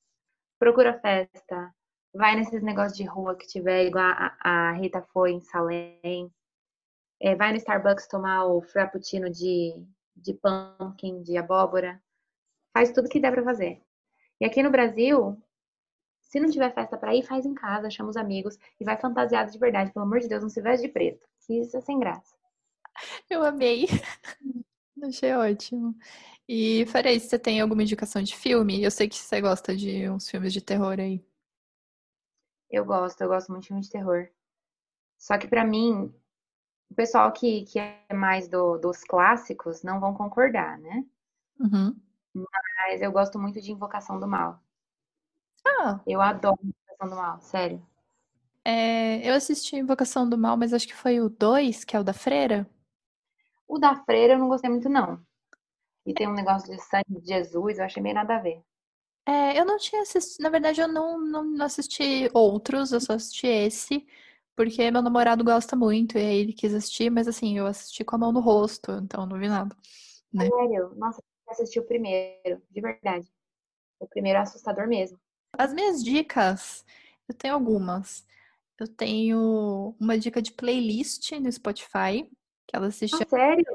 procura 0.60 1.00
festa, 1.00 1.74
vai 2.14 2.36
nesses 2.36 2.62
negócios 2.62 2.96
de 2.96 3.06
rua 3.06 3.36
que 3.36 3.48
tiver, 3.48 3.88
igual 3.88 4.06
a, 4.06 4.38
a 4.42 4.72
Rita 4.74 5.02
foi 5.12 5.32
em 5.32 5.42
Salem. 5.42 6.32
É, 7.20 7.36
vai 7.36 7.52
no 7.52 7.58
Starbucks 7.58 8.08
tomar 8.08 8.46
o 8.46 8.62
frappuccino 8.62 9.32
de, 9.32 9.84
de 10.16 10.36
pumpkin, 10.36 11.24
de 11.24 11.38
abóbora. 11.38 12.00
Faz 12.72 12.92
tudo 12.92 13.10
que 13.10 13.20
der 13.20 13.32
para 13.32 13.44
fazer. 13.44 13.82
E 14.40 14.46
aqui 14.46 14.62
no 14.62 14.70
Brasil, 14.70 15.42
se 16.26 16.40
não 16.40 16.50
tiver 16.50 16.74
festa 16.74 16.98
para 16.98 17.16
ir, 17.16 17.24
faz 17.24 17.46
em 17.46 17.54
casa, 17.54 17.90
chama 17.90 18.10
os 18.10 18.18
amigos 18.18 18.58
e 18.80 18.84
vai 18.84 18.98
fantasiado 18.98 19.52
de 19.52 19.58
verdade. 19.58 19.92
Pelo 19.92 20.06
amor 20.06 20.20
de 20.20 20.28
Deus, 20.28 20.42
não 20.42 20.50
se 20.50 20.62
veste 20.62 20.88
de 20.88 20.92
preto, 20.92 21.26
isso 21.50 21.78
é 21.78 21.82
sem 21.82 22.00
graça. 22.00 22.36
Eu 23.30 23.44
amei. 23.44 23.86
Achei 25.04 25.34
ótimo. 25.34 25.96
E, 26.48 26.86
Farei, 26.88 27.20
você 27.20 27.38
tem 27.38 27.60
alguma 27.60 27.84
indicação 27.84 28.22
de 28.22 28.36
filme? 28.36 28.84
Eu 28.84 28.92
sei 28.92 29.10
que 29.10 29.16
você 29.16 29.42
gosta 29.42 29.76
de 29.76 30.10
uns 30.10 30.30
filmes 30.30 30.54
de 30.54 30.62
terror 30.62 31.00
aí. 31.00 31.26
Eu 32.70 32.86
gosto, 32.86 33.22
eu 33.22 33.28
gosto 33.28 33.52
muito 33.52 33.64
de 33.64 33.68
filme 33.68 33.82
de 33.82 33.90
terror. 33.90 34.30
Só 35.18 35.38
que 35.38 35.48
para 35.48 35.66
mim, 35.66 36.14
o 36.90 36.96
pessoal 36.96 37.32
que, 37.32 37.66
que 37.66 37.80
é 37.80 38.14
mais 38.14 38.48
do, 38.48 38.78
dos 38.78 39.04
clássicos 39.04 39.84
não 39.84 40.00
vão 40.00 40.14
concordar, 40.14 40.78
né? 40.80 41.06
Uhum. 41.60 41.96
Mas 42.34 43.02
eu 43.02 43.12
gosto 43.12 43.40
muito 43.40 43.62
de 43.62 43.72
Invocação 43.72 44.20
do 44.20 44.28
Mal. 44.28 44.62
Ah. 45.66 46.00
Eu 46.06 46.22
adoro 46.22 46.60
Invocação 46.64 47.10
do 47.10 47.16
Mal, 47.16 47.42
sério. 47.42 47.86
É, 48.64 49.28
eu 49.28 49.34
assisti 49.34 49.76
Invocação 49.76 50.28
do 50.28 50.38
Mal, 50.38 50.58
mas 50.58 50.74
acho 50.74 50.88
que 50.88 50.96
foi 50.96 51.20
o 51.20 51.30
2, 51.30 51.84
que 51.84 51.96
é 51.96 52.00
o 52.00 52.04
da 52.04 52.14
Freira. 52.14 52.70
O 53.68 53.78
da 53.78 53.96
Freira 54.04 54.34
eu 54.34 54.40
não 54.40 54.48
gostei 54.48 54.70
muito, 54.70 54.90
não. 54.90 55.20
E 56.06 56.14
tem 56.14 56.28
um 56.28 56.34
negócio 56.34 56.72
de 56.72 56.82
sangue 56.82 57.20
de 57.22 57.28
Jesus, 57.28 57.80
eu 57.80 57.86
achei 57.86 58.02
meio 58.02 58.16
nada 58.16 58.36
a 58.36 58.40
ver. 58.40 58.62
É, 59.28 59.60
eu 59.60 59.66
não 59.66 59.78
tinha 59.78 60.04
assistido, 60.04 60.44
na 60.44 60.50
verdade 60.50 60.80
eu 60.82 60.88
não, 60.88 61.20
não, 61.20 61.44
não 61.44 61.66
assisti 61.66 62.30
outros, 62.32 62.92
eu 62.92 63.02
só 63.02 63.14
assisti 63.14 63.48
esse, 63.48 64.06
porque 64.56 64.92
meu 64.92 65.02
namorado 65.02 65.44
gosta 65.44 65.76
muito 65.76 66.16
e 66.16 66.22
aí 66.22 66.38
ele 66.38 66.54
quis 66.54 66.76
assistir, 66.76 67.10
mas 67.10 67.28
assim, 67.28 67.58
eu 67.58 67.66
assisti 67.66 68.04
com 68.04 68.16
a 68.16 68.20
mão 68.20 68.32
no 68.32 68.40
rosto, 68.40 68.92
então 68.92 69.26
não 69.26 69.40
vi 69.40 69.48
nada. 69.48 69.76
Né? 70.32 70.48
Sério? 70.48 70.94
Nossa, 70.96 71.24
eu 71.48 71.54
assisti 71.54 71.80
o 71.80 71.86
primeiro, 71.86 72.62
de 72.70 72.82
verdade. 72.82 73.28
O 74.00 74.08
primeiro 74.08 74.38
é 74.38 74.42
assustador 74.44 74.88
mesmo. 74.88 75.20
As 75.58 75.74
minhas 75.74 76.04
dicas, 76.04 76.86
eu 77.28 77.36
tenho 77.36 77.54
algumas. 77.54 78.26
Eu 78.80 78.88
tenho 78.88 79.96
uma 80.00 80.18
dica 80.18 80.42
de 80.42 80.52
playlist 80.52 81.32
no 81.34 81.52
Spotify, 81.52 82.30
que 82.68 82.76
ela 82.76 82.92
se 82.92 83.06
ah, 83.06 83.08
chama. 83.08 83.24
Ah, 83.24 83.30
sério? 83.30 83.66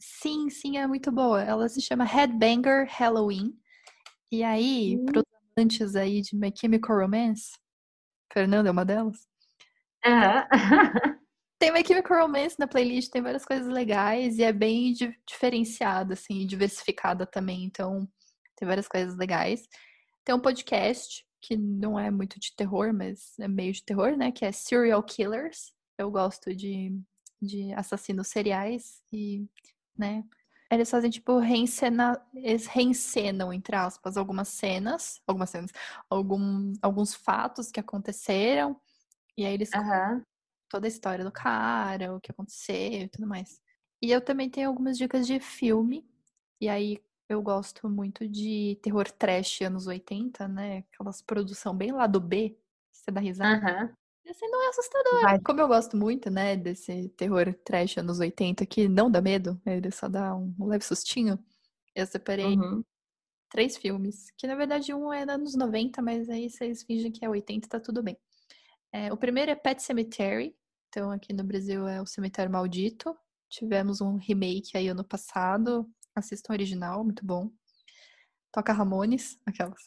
Sim, 0.00 0.48
sim, 0.48 0.78
é 0.78 0.86
muito 0.86 1.10
boa.Ela 1.10 1.68
se 1.68 1.80
chama 1.80 2.04
Headbanger 2.04 2.86
Halloween. 2.88 3.58
E 4.30 4.44
aí, 4.44 4.96
hum. 4.96 5.06
para 5.06 5.18
os 5.20 5.24
amantes 5.56 5.96
aí 5.96 6.20
de 6.20 6.36
My 6.36 6.52
Chemical 6.54 6.98
Romance, 6.98 7.52
Fernanda 8.32 8.68
é 8.68 8.72
uma 8.72 8.84
delas. 8.84 9.26
Uhum. 10.06 10.48
tem 11.58 11.72
My 11.72 11.84
Chemical 11.84 12.22
Romance 12.22 12.56
na 12.58 12.68
playlist, 12.68 13.10
tem 13.10 13.22
várias 13.22 13.44
coisas 13.44 13.66
legais 13.66 14.38
e 14.38 14.44
é 14.44 14.52
bem 14.52 14.92
diferenciada, 15.26 16.14
assim, 16.14 16.46
diversificada 16.46 17.26
também. 17.26 17.64
Então, 17.64 18.08
tem 18.56 18.68
várias 18.68 18.86
coisas 18.86 19.16
legais. 19.16 19.66
Tem 20.28 20.34
um 20.34 20.40
podcast 20.40 21.26
que 21.40 21.56
não 21.56 21.98
é 21.98 22.10
muito 22.10 22.38
de 22.38 22.54
terror, 22.54 22.92
mas 22.92 23.32
é 23.38 23.48
meio 23.48 23.72
de 23.72 23.82
terror, 23.82 24.14
né? 24.14 24.30
Que 24.30 24.44
é 24.44 24.52
Serial 24.52 25.02
Killers. 25.02 25.72
Eu 25.96 26.10
gosto 26.10 26.54
de, 26.54 27.00
de 27.40 27.72
assassinos 27.72 28.28
seriais 28.28 29.02
e 29.10 29.48
né? 29.96 30.22
Eles 30.70 30.90
fazem, 30.90 31.08
tipo, 31.08 31.38
reencena... 31.38 32.20
eles 32.34 32.66
reencenam, 32.66 33.54
entre 33.54 33.74
aspas, 33.74 34.18
algumas 34.18 34.48
cenas, 34.48 35.18
algumas 35.26 35.48
cenas, 35.48 35.70
algum... 36.10 36.74
alguns 36.82 37.14
fatos 37.14 37.70
que 37.70 37.80
aconteceram, 37.80 38.78
e 39.34 39.46
aí 39.46 39.54
eles 39.54 39.70
uhum. 39.72 40.22
toda 40.68 40.86
a 40.86 40.88
história 40.88 41.24
do 41.24 41.32
cara, 41.32 42.14
o 42.14 42.20
que 42.20 42.30
aconteceu 42.30 43.04
e 43.04 43.08
tudo 43.08 43.26
mais. 43.26 43.62
E 44.02 44.10
eu 44.10 44.20
também 44.20 44.50
tenho 44.50 44.68
algumas 44.68 44.98
dicas 44.98 45.26
de 45.26 45.40
filme, 45.40 46.06
e 46.60 46.68
aí 46.68 46.98
eu 47.28 47.42
gosto 47.42 47.88
muito 47.88 48.26
de 48.26 48.78
terror 48.82 49.10
trash 49.10 49.62
anos 49.62 49.86
80, 49.86 50.48
né? 50.48 50.84
Aquelas 50.92 51.20
produção 51.20 51.76
bem 51.76 51.92
lá 51.92 52.06
do 52.06 52.20
B, 52.20 52.58
você 52.90 53.10
dá 53.10 53.20
risada. 53.20 53.84
Uhum. 53.84 54.30
Assim, 54.30 54.46
não 54.48 54.62
é 54.62 54.68
assustador. 54.68 55.22
Vai. 55.22 55.40
Como 55.40 55.60
eu 55.60 55.68
gosto 55.68 55.96
muito, 55.96 56.30
né, 56.30 56.54
desse 56.54 57.08
terror 57.10 57.54
trash 57.64 57.98
anos 57.98 58.18
80 58.20 58.64
que 58.66 58.86
não 58.88 59.10
dá 59.10 59.22
medo, 59.22 59.60
ele 59.64 59.90
só 59.90 60.08
dá 60.08 60.34
um, 60.36 60.54
leve 60.66 60.84
sustinho. 60.84 61.38
Eu 61.94 62.06
separei 62.06 62.56
uhum. 62.56 62.84
três 63.50 63.76
filmes, 63.76 64.30
que 64.36 64.46
na 64.46 64.54
verdade 64.54 64.92
um 64.92 65.12
é 65.12 65.22
anos 65.22 65.54
90, 65.54 66.02
mas 66.02 66.28
aí 66.28 66.50
vocês 66.50 66.82
fingem 66.82 67.10
que 67.10 67.24
é 67.24 67.28
80, 67.28 67.68
tá 67.68 67.80
tudo 67.80 68.02
bem. 68.02 68.18
É, 68.92 69.12
o 69.12 69.16
primeiro 69.16 69.50
é 69.50 69.54
Pet 69.54 69.82
Cemetery, 69.82 70.54
então 70.88 71.10
aqui 71.10 71.32
no 71.32 71.44
Brasil 71.44 71.86
é 71.88 72.00
o 72.00 72.06
Cemitério 72.06 72.52
Maldito. 72.52 73.16
Tivemos 73.48 74.02
um 74.02 74.16
remake 74.16 74.76
aí 74.76 74.88
ano 74.88 75.04
passado, 75.04 75.88
assistam 76.18 76.52
o 76.52 76.54
original, 76.54 77.04
muito 77.04 77.24
bom. 77.24 77.50
Toca 78.52 78.72
Ramones, 78.72 79.38
aquelas. 79.46 79.82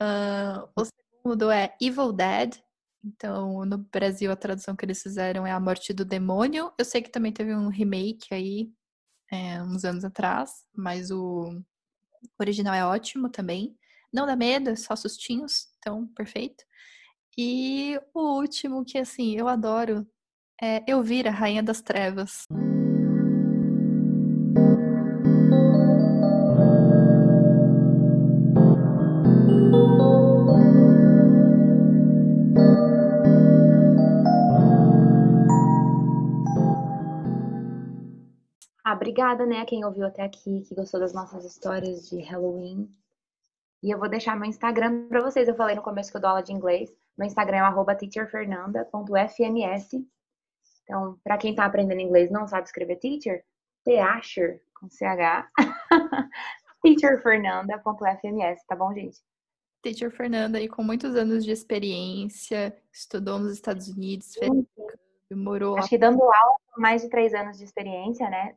Uh, 0.00 0.68
o 0.76 0.84
segundo 0.84 1.50
é 1.50 1.76
Evil 1.80 2.12
Dead, 2.12 2.58
então, 3.04 3.64
no 3.64 3.78
Brasil, 3.78 4.30
a 4.30 4.36
tradução 4.36 4.76
que 4.76 4.84
eles 4.84 5.02
fizeram 5.02 5.46
é 5.46 5.52
A 5.52 5.60
Morte 5.60 5.92
do 5.92 6.04
Demônio. 6.04 6.72
Eu 6.78 6.84
sei 6.84 7.00
que 7.00 7.10
também 7.10 7.32
teve 7.32 7.54
um 7.54 7.68
remake 7.68 8.34
aí, 8.34 8.70
é, 9.32 9.62
uns 9.62 9.84
anos 9.84 10.04
atrás, 10.04 10.66
mas 10.74 11.10
o 11.10 11.62
original 12.38 12.74
é 12.74 12.84
ótimo 12.84 13.30
também. 13.30 13.76
Não 14.12 14.26
dá 14.26 14.36
medo, 14.36 14.70
é 14.70 14.76
só 14.76 14.94
sustinhos, 14.94 15.68
então, 15.78 16.06
perfeito. 16.08 16.64
E 17.38 17.98
o 18.12 18.38
último, 18.38 18.84
que 18.84 18.98
assim, 18.98 19.34
eu 19.36 19.48
adoro, 19.48 20.06
é 20.60 20.82
Elvira, 20.90 21.30
Rainha 21.30 21.62
das 21.62 21.80
Trevas. 21.80 22.44
Ah, 22.52 22.69
obrigada, 39.10 39.44
né, 39.44 39.64
quem 39.64 39.84
ouviu 39.84 40.06
até 40.06 40.22
aqui, 40.22 40.62
que 40.62 40.72
gostou 40.74 41.00
das 41.00 41.12
nossas 41.12 41.44
histórias 41.44 42.08
de 42.08 42.22
Halloween. 42.22 42.88
E 43.82 43.90
eu 43.90 43.98
vou 43.98 44.08
deixar 44.08 44.36
meu 44.36 44.48
Instagram 44.48 45.08
para 45.08 45.20
vocês. 45.20 45.48
Eu 45.48 45.56
falei 45.56 45.74
no 45.74 45.82
começo 45.82 46.12
que 46.12 46.16
eu 46.16 46.20
dou 46.20 46.30
aula 46.30 46.42
de 46.42 46.52
inglês. 46.52 46.94
Meu 47.18 47.26
Instagram 47.26 47.58
é 47.58 47.94
teacherfernanda.fms. 47.94 50.06
Então, 50.84 51.18
para 51.24 51.36
quem 51.38 51.50
está 51.50 51.64
aprendendo 51.64 52.00
inglês 52.00 52.30
e 52.30 52.32
não 52.32 52.46
sabe 52.46 52.66
escrever 52.66 52.94
teacher, 52.96 53.44
teacher, 53.84 54.62
com 54.78 54.88
CH, 54.88 55.50
teacherfernanda.fms, 56.82 58.64
tá 58.66 58.76
bom, 58.76 58.94
gente? 58.94 59.18
Teacher 59.82 60.10
Fernanda, 60.10 60.58
aí 60.58 60.68
com 60.68 60.84
muitos 60.84 61.16
anos 61.16 61.42
de 61.44 61.50
experiência, 61.50 62.76
estudou 62.92 63.38
nos 63.38 63.52
Estados 63.52 63.88
Unidos, 63.88 64.34
fez, 64.34 64.50
morou 65.32 65.78
Acho 65.78 65.88
que 65.88 65.96
dando 65.96 66.22
aula, 66.22 66.56
mais 66.76 67.00
de 67.02 67.08
três 67.08 67.32
anos 67.34 67.56
de 67.56 67.64
experiência, 67.64 68.28
né? 68.28 68.56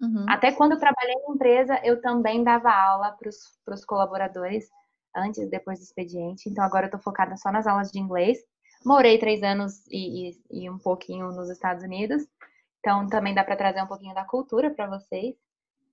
Uhum. 0.00 0.26
Até 0.28 0.52
quando 0.52 0.72
eu 0.72 0.78
trabalhei 0.78 1.14
em 1.14 1.32
empresa, 1.32 1.80
eu 1.84 2.00
também 2.00 2.44
dava 2.44 2.70
aula 2.70 3.16
para 3.18 3.74
os 3.74 3.84
colaboradores, 3.84 4.68
antes 5.14 5.40
e 5.40 5.46
depois 5.46 5.78
do 5.78 5.82
expediente. 5.82 6.48
Então 6.48 6.64
agora 6.64 6.84
eu 6.84 6.88
estou 6.88 7.00
focada 7.00 7.36
só 7.36 7.50
nas 7.50 7.66
aulas 7.66 7.90
de 7.90 7.98
inglês. 7.98 8.38
Morei 8.84 9.18
três 9.18 9.42
anos 9.42 9.84
e, 9.88 10.30
e, 10.30 10.40
e 10.50 10.70
um 10.70 10.78
pouquinho 10.78 11.32
nos 11.32 11.50
Estados 11.50 11.82
Unidos. 11.82 12.26
Então 12.78 13.08
também 13.08 13.34
dá 13.34 13.42
para 13.42 13.56
trazer 13.56 13.82
um 13.82 13.86
pouquinho 13.86 14.14
da 14.14 14.24
cultura 14.24 14.70
para 14.70 14.86
vocês, 14.86 15.34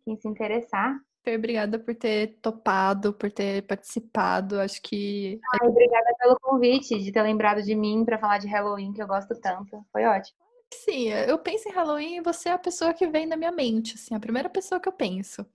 quem 0.04 0.16
se 0.18 0.28
interessar. 0.28 1.00
Obrigada 1.28 1.80
por 1.80 1.96
ter 1.96 2.38
topado, 2.40 3.12
por 3.12 3.32
ter 3.32 3.64
participado. 3.64 4.60
Acho 4.60 4.80
que. 4.80 5.40
Ai, 5.54 5.68
obrigada 5.68 6.14
pelo 6.20 6.40
convite, 6.40 7.00
de 7.00 7.12
ter 7.12 7.24
lembrado 7.24 7.64
de 7.64 7.74
mim 7.74 8.06
para 8.06 8.20
falar 8.20 8.38
de 8.38 8.48
Halloween, 8.48 8.94
que 8.94 9.02
eu 9.02 9.08
gosto 9.08 9.34
tanto. 9.42 9.84
Foi 9.92 10.06
ótimo. 10.06 10.38
Sim, 10.74 11.10
eu 11.10 11.38
penso 11.40 11.70
em 11.70 11.72
Halloween 11.72 12.18
e 12.18 12.22
você 12.22 12.50
é 12.50 12.54
a 12.54 12.58
pessoa 12.58 12.94
que 12.94 13.08
vem 13.08 13.26
na 13.26 13.38
minha 13.38 13.52
mente, 13.52 13.96
assim, 13.96 14.14
a 14.14 14.20
primeira 14.20 14.50
pessoa 14.50 14.80
que 14.80 14.88
eu 14.88 14.94
penso. 14.94 15.46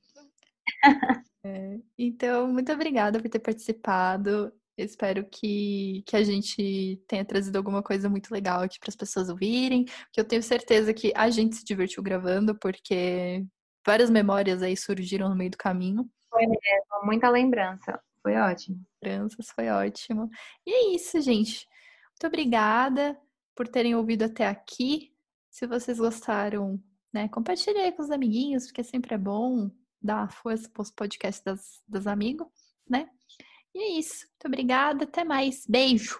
é, 1.44 1.78
então, 1.98 2.48
muito 2.48 2.72
obrigada 2.72 3.20
por 3.20 3.28
ter 3.28 3.40
participado. 3.40 4.52
espero 4.76 5.24
que, 5.28 6.02
que 6.06 6.16
a 6.16 6.22
gente 6.22 7.02
tenha 7.06 7.24
trazido 7.24 7.58
alguma 7.58 7.82
coisa 7.82 8.08
muito 8.08 8.32
legal 8.32 8.62
aqui 8.62 8.78
para 8.78 8.90
as 8.90 8.96
pessoas 8.96 9.28
ouvirem. 9.28 9.84
Que 10.12 10.20
eu 10.20 10.24
tenho 10.24 10.42
certeza 10.42 10.94
que 10.94 11.12
a 11.14 11.28
gente 11.30 11.56
se 11.56 11.64
divertiu 11.64 12.02
gravando, 12.02 12.58
porque 12.58 13.44
várias 13.86 14.10
memórias 14.10 14.62
aí 14.62 14.76
surgiram 14.76 15.28
no 15.28 15.36
meio 15.36 15.50
do 15.50 15.58
caminho. 15.58 16.08
Foi 16.30 16.46
mesmo, 16.46 17.04
muita 17.04 17.28
lembrança. 17.28 18.00
Foi 18.22 18.36
ótimo. 18.36 18.80
Lembranças, 19.02 19.46
foi 19.54 19.68
ótimo. 19.68 20.28
E 20.66 20.72
é 20.72 20.94
isso, 20.94 21.20
gente. 21.20 21.66
Muito 22.10 22.26
obrigada 22.26 23.18
por 23.60 23.68
terem 23.68 23.94
ouvido 23.94 24.22
até 24.22 24.46
aqui. 24.46 25.12
Se 25.50 25.66
vocês 25.66 25.98
gostaram, 25.98 26.82
né, 27.12 27.28
compartilhe 27.28 27.76
aí 27.76 27.92
com 27.92 28.02
os 28.02 28.10
amiguinhos, 28.10 28.64
porque 28.64 28.82
sempre 28.82 29.14
é 29.14 29.18
bom 29.18 29.70
dar 30.00 30.32
força 30.32 30.66
para 30.70 30.80
os 30.80 30.90
podcasts 30.90 31.44
das, 31.44 31.82
das 31.86 32.06
amigos, 32.06 32.46
né? 32.88 33.06
E 33.74 33.78
é 33.78 33.98
isso. 33.98 34.26
Muito 34.28 34.46
obrigada. 34.46 35.04
Até 35.04 35.24
mais. 35.24 35.66
Beijo. 35.68 36.18